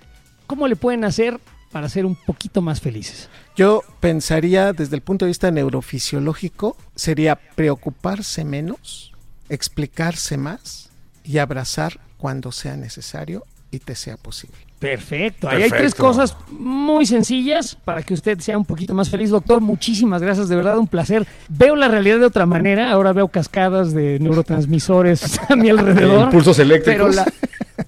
¿Cómo 0.47 0.67
le 0.67 0.75
pueden 0.75 1.03
hacer 1.03 1.39
para 1.71 1.87
ser 1.89 2.05
un 2.05 2.15
poquito 2.15 2.61
más 2.61 2.81
felices? 2.81 3.29
Yo 3.55 3.83
pensaría 3.99 4.73
desde 4.73 4.95
el 4.95 5.01
punto 5.01 5.25
de 5.25 5.29
vista 5.29 5.51
neurofisiológico, 5.51 6.77
sería 6.95 7.35
preocuparse 7.35 8.43
menos, 8.43 9.13
explicarse 9.49 10.37
más 10.37 10.89
y 11.27 11.37
abrazar 11.39 11.99
cuando 12.17 12.51
sea 12.51 12.75
necesario 12.77 13.43
y 13.69 13.79
te 13.79 13.95
sea 13.95 14.17
posible. 14.17 14.55
Perfecto. 14.79 15.49
Ahí 15.49 15.63
hay 15.63 15.69
tres 15.69 15.93
Perfecto. 15.93 16.03
cosas 16.03 16.37
muy 16.51 17.05
sencillas 17.05 17.75
para 17.83 18.03
que 18.03 18.13
usted 18.13 18.39
sea 18.39 18.57
un 18.57 18.63
poquito 18.65 18.93
más 18.93 19.09
feliz. 19.09 19.31
Doctor, 19.31 19.59
muchísimas 19.59 20.21
gracias. 20.21 20.47
De 20.49 20.55
verdad, 20.55 20.77
un 20.77 20.87
placer. 20.87 21.27
Veo 21.49 21.75
la 21.75 21.87
realidad 21.87 22.19
de 22.19 22.25
otra 22.25 22.45
manera. 22.45 22.91
Ahora 22.91 23.11
veo 23.11 23.27
cascadas 23.27 23.91
de 23.93 24.19
neurotransmisores 24.19 25.39
a 25.49 25.55
mi 25.55 25.69
alrededor. 25.69 26.25
Impulsos 26.25 26.59
eléctricos. 26.59 27.15
Pero, 27.15 27.25
la- 27.25 27.33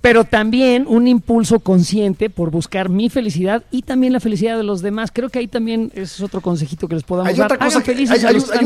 pero 0.02 0.24
también 0.24 0.86
un 0.88 1.08
impulso 1.08 1.60
consciente 1.60 2.30
por 2.30 2.52
buscar 2.52 2.90
mi 2.90 3.10
felicidad 3.10 3.64
y 3.72 3.82
también 3.82 4.14
la 4.14 4.20
felicidad 4.20 4.56
de 4.58 4.64
los 4.64 4.82
demás. 4.82 5.10
Creo 5.14 5.30
que 5.30 5.40
ahí 5.40 5.48
también 5.48 5.92
ese 5.94 6.04
es 6.04 6.22
otro 6.22 6.42
consejito 6.42 6.88
que 6.88 6.96
les 6.96 7.04
podamos 7.04 7.30
Hay 7.32 7.36
dar. 7.38 7.48
otra 7.52 7.58
cosa 7.66 7.82
que 7.82 7.92
hay, 7.92 8.06
un, 8.06 8.12
hay 8.12 8.20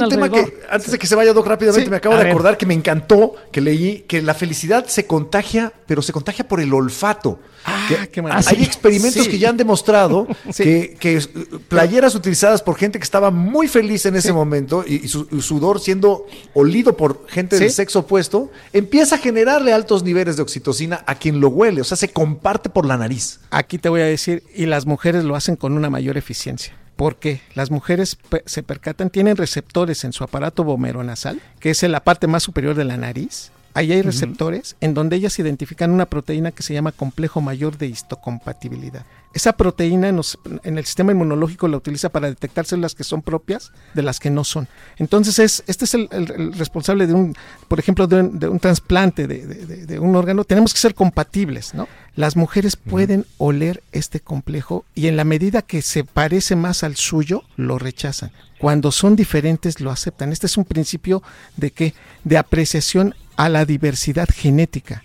tema 0.09 0.25
alrededor. 0.25 0.31
que 0.51 0.53
antes 0.69 0.91
de 0.91 0.99
que 0.99 1.07
se 1.07 1.15
vaya 1.15 1.33
Doc 1.33 1.47
rápidamente 1.47 1.85
Sí, 1.85 1.89
me 1.89 1.97
acabo 1.97 2.15
a 2.15 2.17
de 2.17 2.23
ver. 2.25 2.31
acordar 2.33 2.57
que 2.57 2.65
me 2.65 2.73
encantó 2.73 3.35
que 3.51 3.61
leí 3.61 3.99
que 4.07 4.21
la 4.21 4.33
felicidad 4.33 4.85
se 4.87 5.05
contagia, 5.07 5.71
pero 5.87 6.01
se 6.01 6.11
contagia 6.11 6.47
por 6.47 6.59
el 6.59 6.73
olfato. 6.73 7.39
Ah, 7.65 7.85
Que 7.87 8.09
qué 8.09 8.19
Ah, 8.19 8.23
maravilla. 8.23 8.49
sí. 8.49 8.55
Hay 8.57 8.63
experimentos 8.63 9.23
Sí. 9.23 9.29
que 9.31 9.39
ya 9.39 9.47
han 9.49 9.55
demostrado 9.55 10.27
Sí. 10.51 10.63
que, 10.63 10.97
que, 10.99 11.21
playeras 11.69 12.13
utilizadas 12.15 12.61
por 12.61 12.75
gente 12.75 12.99
que 12.99 13.03
estaba 13.03 13.31
muy 13.31 13.69
feliz 13.69 14.05
en 14.05 14.15
ese 14.17 14.33
momento 14.33 14.83
y, 14.85 14.95
y 15.05 15.07
su 15.07 15.27
y 15.31 15.41
sudor 15.41 15.79
siendo 15.79 16.25
olido 16.53 16.97
por 16.97 17.25
gente 17.29 17.57
del 17.57 17.71
sexo 17.71 17.99
opuesto, 17.99 18.51
empieza 18.73 19.15
a 19.15 19.17
generarle 19.19 19.71
altos 19.71 20.03
niveles 20.03 20.35
de 20.35 20.41
oxitocina 20.43 21.03
a 21.07 21.12
quien 21.15 21.39
lo 21.39 21.49
huele, 21.49 21.81
o 21.81 21.83
sea, 21.83 21.97
se 21.97 22.09
comparte 22.09 22.69
por 22.69 22.85
la 22.85 22.97
nariz. 22.97 23.39
Aquí 23.51 23.77
te 23.77 23.89
voy 23.89 24.01
a 24.01 24.05
decir, 24.05 24.43
y 24.55 24.65
las 24.65 24.85
mujeres 24.85 25.23
lo 25.23 25.35
hacen 25.35 25.55
con 25.55 25.73
una 25.73 25.89
mayor 25.89 26.17
eficiencia. 26.17 26.73
Porque 26.95 27.41
las 27.55 27.71
mujeres 27.71 28.17
se 28.45 28.63
percatan, 28.63 29.09
tienen 29.09 29.35
receptores 29.35 30.03
en 30.03 30.13
su 30.13 30.23
aparato 30.23 30.63
vomeronasal, 30.63 31.41
que 31.59 31.71
es 31.71 31.81
en 31.83 31.91
la 31.91 32.03
parte 32.03 32.27
más 32.27 32.43
superior 32.43 32.75
de 32.75 32.83
la 32.83 32.97
nariz. 32.97 33.51
Ahí 33.75 33.91
hay 33.91 34.01
receptores 34.03 34.75
en 34.81 34.93
donde 34.93 35.15
ellas 35.15 35.37
identifican 35.39 35.89
una 35.91 36.05
proteína 36.05 36.51
que 36.51 36.61
se 36.63 36.73
llama 36.73 36.91
complejo 36.91 37.41
mayor 37.41 37.77
de 37.77 37.87
histocompatibilidad. 37.87 39.05
Esa 39.33 39.53
proteína 39.53 40.11
nos- 40.11 40.37
en 40.63 40.77
el 40.77 40.85
sistema 40.85 41.11
inmunológico 41.11 41.67
la 41.67 41.77
utiliza 41.77 42.09
para 42.09 42.27
detectar 42.29 42.65
células 42.65 42.93
que 42.93 43.03
son 43.03 43.23
propias 43.23 43.71
de 43.95 44.03
las 44.03 44.19
que 44.19 44.29
no 44.29 44.43
son. 44.43 44.67
Entonces, 44.97 45.39
es, 45.39 45.63
este 45.65 45.85
es 45.85 45.93
el, 45.95 46.07
el- 46.11 46.31
el 46.31 46.53
responsable 46.53 47.07
de 47.07 47.13
un, 47.15 47.35
por 47.67 47.79
ejemplo, 47.79 48.05
de 48.05 48.19
un, 48.21 48.37
de 48.39 48.47
un 48.47 48.59
trasplante 48.59 49.27
de- 49.27 49.45
de- 49.47 49.85
de 49.87 49.99
un 49.99 50.15
órgano. 50.15 50.43
Tenemos 50.43 50.71
que 50.71 50.79
ser 50.79 50.93
compatibles, 50.93 51.73
¿no? 51.73 51.87
Las 52.15 52.35
mujeres 52.35 52.75
pueden 52.75 53.25
oler 53.37 53.81
este 53.91 54.19
complejo 54.19 54.85
y 54.93 55.07
en 55.07 55.17
la 55.17 55.23
medida 55.23 55.63
que 55.63 55.81
se 55.81 56.03
parece 56.03 56.55
más 56.55 56.83
al 56.83 56.95
suyo, 56.95 57.43
lo 57.55 57.79
rechazan. 57.79 58.31
Cuando 58.59 58.91
son 58.91 59.15
diferentes, 59.15 59.81
lo 59.81 59.89
aceptan. 59.89 60.31
Este 60.31 60.45
es 60.45 60.57
un 60.57 60.65
principio 60.65 61.23
de 61.57 61.71
que 61.71 61.93
de 62.23 62.37
apreciación 62.37 63.15
a 63.35 63.49
la 63.49 63.65
diversidad 63.65 64.29
genética. 64.31 65.03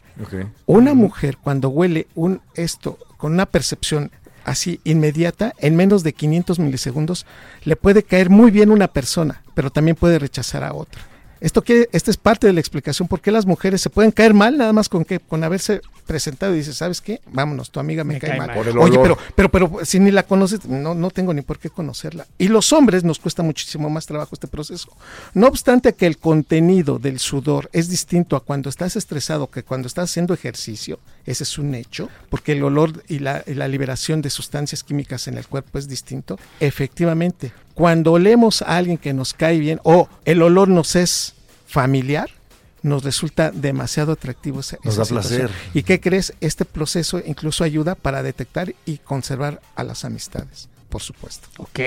Una 0.67 0.95
mujer 0.95 1.39
cuando 1.39 1.69
huele 1.69 2.09
un 2.15 2.43
esto 2.55 2.99
con 3.17 3.33
una 3.33 3.47
percepción 3.47 4.11
así 4.45 4.81
inmediata, 4.85 5.55
en 5.59 5.77
menos 5.77 6.03
de 6.03 6.13
500 6.13 6.59
milisegundos, 6.59 7.27
le 7.65 7.77
puede 7.77 8.03
caer 8.03 8.29
muy 8.29 8.51
bien 8.51 8.71
una 8.71 8.89
persona, 8.89 9.43
pero 9.55 9.71
también 9.71 9.97
puede 9.97 10.19
rechazar 10.19 10.65
a 10.65 10.75
otra. 10.75 11.03
Esto 11.41 11.63
quiere, 11.63 11.89
esta 11.93 12.11
es 12.11 12.17
parte 12.17 12.47
de 12.47 12.53
la 12.53 12.61
explicación 12.61 13.09
por 13.09 13.21
qué 13.21 13.31
las 13.31 13.47
mujeres 13.47 13.81
se 13.81 13.91
pueden 13.91 14.11
caer 14.11 14.35
mal 14.35 14.59
nada 14.59 14.73
más 14.73 14.89
con 14.89 15.05
que 15.05 15.21
con 15.21 15.45
haberse 15.45 15.81
presentado 16.07 16.55
y 16.55 16.59
dices, 16.59 16.77
¿sabes 16.77 17.01
qué? 17.01 17.21
Vámonos, 17.31 17.71
tu 17.71 17.79
amiga 17.79 18.03
me, 18.03 18.15
Me 18.15 18.21
cae, 18.21 18.31
cae 18.31 18.39
mal. 18.39 18.49
mal. 18.49 18.57
Por 18.57 18.69
el 18.69 18.79
Oye, 18.79 18.99
pero, 18.99 19.19
pero, 19.35 19.49
pero 19.51 19.85
si 19.85 20.01
ni 20.01 20.11
la 20.11 20.25
conoces, 20.25 20.65
no, 20.67 20.95
no 20.95 21.11
tengo 21.11 21.33
ni 21.35 21.43
por 21.43 21.59
qué 21.59 21.71
conocerla. 21.71 22.27
Y 22.39 22.49
los 22.49 22.73
hombres 22.73 23.05
nos 23.05 23.19
cuesta 23.19 23.43
muchísimo 23.43 23.91
más 23.91 24.07
trabajo 24.07 24.31
este 24.33 24.49
proceso. 24.49 24.91
No 25.35 25.47
obstante 25.47 25.93
que 25.93 26.07
el 26.07 26.19
contenido 26.19 26.99
del 26.99 27.19
sudor 27.19 27.69
es 27.73 27.89
distinto 27.89 28.37
a 28.37 28.41
cuando 28.41 28.69
estás 28.69 28.97
estresado 28.97 29.49
que 29.49 29.63
cuando 29.63 29.87
estás 29.87 30.11
haciendo 30.11 30.35
ejercicio, 30.35 30.99
ese 31.27 31.45
es 31.45 31.59
un 31.59 31.75
hecho, 31.75 32.09
porque 32.31 32.53
el 32.53 32.65
olor 32.65 33.05
y 33.07 33.19
la, 33.19 33.45
y 33.47 33.55
la 33.55 33.69
liberación 33.69 34.23
de 34.23 34.31
sustancias 34.31 34.83
químicas 34.83 35.29
en 35.29 35.37
el 35.37 35.47
cuerpo 35.47 35.79
es 35.79 35.89
distinto. 35.89 36.39
Efectivamente, 36.59 37.53
cuando 37.79 38.11
olemos 38.11 38.61
a 38.63 38.77
alguien 38.77 38.99
que 38.99 39.13
nos 39.15 39.35
cae 39.35 39.61
bien 39.61 39.79
o 39.85 40.09
el 40.25 40.43
olor 40.43 40.67
nos 40.69 40.97
es 40.97 41.35
familiar, 41.65 42.29
nos 42.83 43.05
resulta 43.05 43.53
demasiado 43.53 44.11
atractivo 44.11 44.59
esa, 44.59 44.79
Nos 44.83 44.95
esa 44.95 45.03
da 45.03 45.05
situación. 45.05 45.41
placer. 45.43 45.57
¿Y 45.75 45.85
qué 45.85 46.01
crees? 46.01 46.35
Este 46.41 46.65
proceso 46.65 47.23
incluso 47.25 47.63
ayuda 47.63 47.95
para 47.95 48.25
detectar 48.25 48.75
y 48.85 48.99
conservar 48.99 49.61
a 49.77 49.85
las 49.85 50.05
amistades, 50.05 50.69
por 50.89 51.03
supuesto. 51.03 51.47
Ok. 51.59 51.79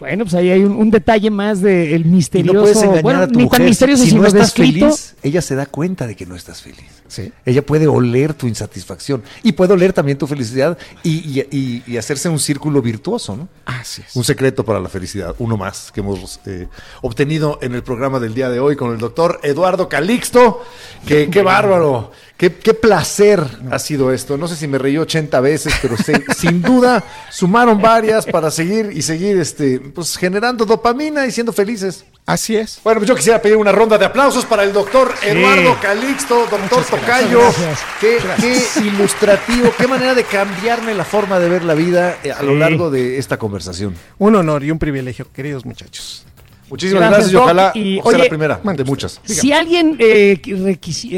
Bueno, 0.00 0.24
pues 0.24 0.34
ahí 0.34 0.50
hay 0.50 0.64
un, 0.64 0.72
un 0.72 0.90
detalle 0.90 1.30
más 1.30 1.60
del 1.60 2.00
Y 2.00 2.04
misterioso. 2.04 2.54
no 2.54 2.62
puedes 2.62 2.82
engañar 2.82 3.02
bueno, 3.02 3.20
a 3.20 3.28
tu 3.28 3.34
ni 3.38 3.44
mujer. 3.44 3.58
tan 3.58 3.66
misterioso, 3.68 4.02
si 4.02 4.10
sino 4.10 4.22
no 4.22 4.28
estás 4.28 4.46
descrito. 4.54 4.86
feliz, 4.86 5.14
ella 5.22 5.42
se 5.42 5.54
da 5.54 5.66
cuenta 5.66 6.06
de 6.06 6.16
que 6.16 6.24
no 6.26 6.34
estás 6.34 6.62
feliz. 6.62 6.78
Sí. 7.06 7.30
Ella 7.44 7.60
puede 7.66 7.86
oler 7.86 8.34
tu 8.34 8.46
insatisfacción 8.46 9.22
y 9.42 9.52
puede 9.52 9.74
oler 9.74 9.92
también 9.92 10.16
tu 10.16 10.26
felicidad 10.26 10.78
y, 11.02 11.40
y- 11.40 11.46
y- 11.50 11.82
y 11.86 11.96
hacerse 11.96 12.28
un 12.28 12.38
círculo 12.38 12.80
virtuoso, 12.80 13.36
¿no? 13.36 13.48
Así 13.66 14.02
es. 14.06 14.16
Un 14.16 14.24
secreto 14.24 14.64
para 14.64 14.80
la 14.80 14.88
felicidad, 14.88 15.34
uno 15.38 15.56
más 15.56 15.90
que 15.92 16.00
hemos 16.00 16.40
eh, 16.46 16.68
obtenido 17.02 17.58
en 17.62 17.74
el 17.74 17.82
programa 17.82 18.20
del 18.20 18.32
día 18.32 18.48
de 18.48 18.58
hoy 18.60 18.76
con 18.76 18.92
el 18.92 18.98
doctor 18.98 19.38
Eduardo 19.42 19.88
Calixto. 19.88 20.62
Que, 21.06 21.28
qué 21.30 21.42
bárbaro, 21.42 22.12
qué, 22.40 22.50
qué 22.54 22.72
placer 22.72 23.44
ha 23.70 23.78
sido 23.78 24.10
esto. 24.14 24.38
No 24.38 24.48
sé 24.48 24.56
si 24.56 24.66
me 24.66 24.78
reí 24.78 24.96
80 24.96 25.38
veces, 25.42 25.74
pero 25.82 25.94
se- 25.98 26.24
sin 26.38 26.62
duda 26.62 27.04
sumaron 27.30 27.82
varias 27.82 28.24
para 28.24 28.50
seguir 28.50 28.92
y 28.94 29.02
seguir 29.02 29.38
este, 29.38 29.78
pues, 29.78 30.16
generando 30.16 30.64
dopamina 30.64 31.26
y 31.26 31.32
siendo 31.32 31.52
felices. 31.52 32.06
Así 32.24 32.56
es. 32.56 32.80
Bueno, 32.82 33.00
pues 33.00 33.08
yo 33.08 33.14
quisiera 33.14 33.42
pedir 33.42 33.56
una 33.58 33.72
ronda 33.72 33.98
de 33.98 34.06
aplausos 34.06 34.46
para 34.46 34.62
el 34.64 34.72
doctor 34.72 35.12
Eduardo 35.22 35.76
Calixto, 35.82 36.46
doctor 36.50 36.82
Tocayo. 36.84 37.40
Gracias. 37.40 37.80
Qué, 38.00 38.18
qué 38.40 38.80
ilustrativo, 38.86 39.70
qué 39.76 39.86
manera 39.86 40.14
de 40.14 40.24
cambiarme 40.24 40.94
la 40.94 41.04
forma 41.04 41.38
de 41.38 41.48
ver 41.50 41.62
la 41.64 41.74
vida 41.74 42.16
eh, 42.24 42.32
a 42.32 42.42
lo 42.42 42.54
largo 42.54 42.90
de 42.90 43.18
esta 43.18 43.36
conversación. 43.36 43.94
Un 44.18 44.36
honor 44.36 44.64
y 44.64 44.70
un 44.70 44.78
privilegio, 44.78 45.26
queridos 45.34 45.66
muchachos. 45.66 46.24
Muchísimas 46.70 47.10
Gracias, 47.10 47.18
gracias, 47.18 47.32
y 47.32 47.36
ojalá 47.36 47.72
Y, 47.74 47.94
sea 47.96 48.02
oye, 48.04 48.18
la 48.18 48.28
primera 48.28 48.60
de 48.62 48.84
muchas. 48.84 49.20
Si 49.24 49.52
alguien 49.52 49.96
eh, 49.98 50.40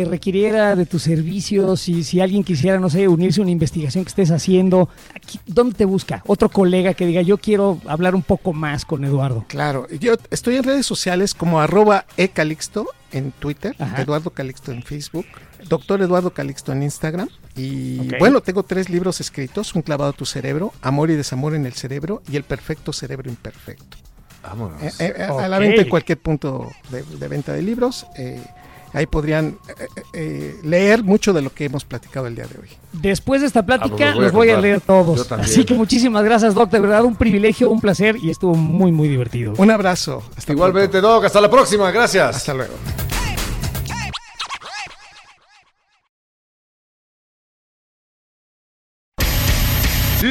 requiriera 0.09 0.75
de 0.75 0.87
tus 0.87 1.03
servicios, 1.03 1.81
si, 1.81 2.03
si 2.05 2.21
alguien 2.21 2.43
quisiera, 2.43 2.79
no 2.79 2.89
sé, 2.89 3.07
unirse 3.07 3.41
a 3.41 3.43
una 3.43 3.53
investigación 3.53 4.05
que 4.05 4.09
estés 4.09 4.31
haciendo, 4.31 4.89
aquí, 5.15 5.39
¿dónde 5.47 5.75
te 5.75 5.85
busca? 5.85 6.23
Otro 6.27 6.49
colega 6.49 6.95
que 6.95 7.07
diga, 7.07 7.23
yo 7.23 7.39
quiero 7.39 7.79
hablar 7.87 8.15
un 8.15 8.23
poco 8.23 8.53
más 8.53 8.85
con 8.85 9.05
Eduardo. 9.05 9.45
Claro, 9.49 9.87
yo 10.01 10.15
estoy 10.31 10.57
en 10.57 10.65
redes 10.65 10.87
sociales 10.87 11.35
como 11.35 11.61
arroba 11.61 12.07
ecalixto 12.17 12.87
en 13.13 13.31
Twitter, 13.33 13.77
Ajá. 13.79 14.03
Eduardo 14.03 14.31
Calixto 14.31 14.73
en 14.73 14.83
Facebook, 14.83 15.27
doctor 15.69 16.01
Eduardo 16.01 16.33
Calixto 16.33 16.73
en 16.73 16.83
Instagram. 16.83 17.29
Y 17.55 18.17
bueno, 18.19 18.41
tengo 18.41 18.63
tres 18.63 18.89
libros 18.89 19.21
escritos, 19.21 19.75
Un 19.75 19.83
clavado 19.83 20.11
a 20.11 20.15
tu 20.15 20.25
cerebro, 20.25 20.73
Amor 20.81 21.11
y 21.11 21.15
desamor 21.15 21.55
en 21.55 21.67
el 21.67 21.75
cerebro 21.75 22.23
y 22.31 22.37
El 22.37 22.45
perfecto 22.45 22.93
cerebro 22.93 23.29
imperfecto. 23.29 23.99
Vámonos. 24.43 24.83
Eh, 25.01 25.15
eh, 25.19 25.23
A 25.23 25.49
la 25.49 25.59
venta 25.59 25.83
en 25.83 25.89
cualquier 25.89 26.19
punto 26.19 26.71
de, 26.91 27.03
de 27.03 27.29
venta 27.29 27.53
de 27.53 27.63
libros. 27.63 28.07
eh, 28.17 28.43
ahí 28.95 29.07
podrían 29.07 29.57
eh, 29.69 29.73
eh, 29.97 30.03
eh, 30.13 30.57
leer 30.65 31.03
mucho 31.03 31.33
de 31.33 31.41
lo 31.41 31.49
que 31.55 31.65
hemos 31.65 31.83
platicado 31.85 32.27
el 32.27 32.35
día 32.35 32.45
de 32.45 32.59
hoy. 32.61 32.69
Después 32.93 33.41
de 33.41 33.47
esta 33.47 33.61
Ah, 33.61 33.67
plática, 33.67 34.13
pues 34.15 34.17
los 34.17 34.17
voy 34.17 34.21
a 34.21 34.23
los 34.25 34.33
voy 34.33 34.49
a 34.49 34.53
comprar. 34.55 34.63
leer 34.63 34.81
todos. 34.83 35.33
Así 35.33 35.65
que 35.65 35.73
muchísimas 35.73 36.23
gracias, 36.25 36.53
Doc. 36.55 36.71
De 36.71 36.79
verdad, 36.81 37.03
un 37.05 37.17
privilegio, 37.17 37.71
un 37.71 37.81
placer 37.81 38.17
y 38.23 38.29
estuvo 38.31 38.55
muy, 38.55 38.93
muy 38.93 39.09
divertido. 39.09 39.55
Un 39.57 39.71
abrazo. 39.71 40.23
Hasta 40.37 40.53
Igualmente, 40.53 40.91
pronto. 41.01 41.09
Doc. 41.09 41.25
Hasta 41.25 41.41
la 41.41 41.51
próxima. 41.51 41.91
Gracias. 41.91 42.37
Hasta 42.37 42.53
luego. 42.53 42.75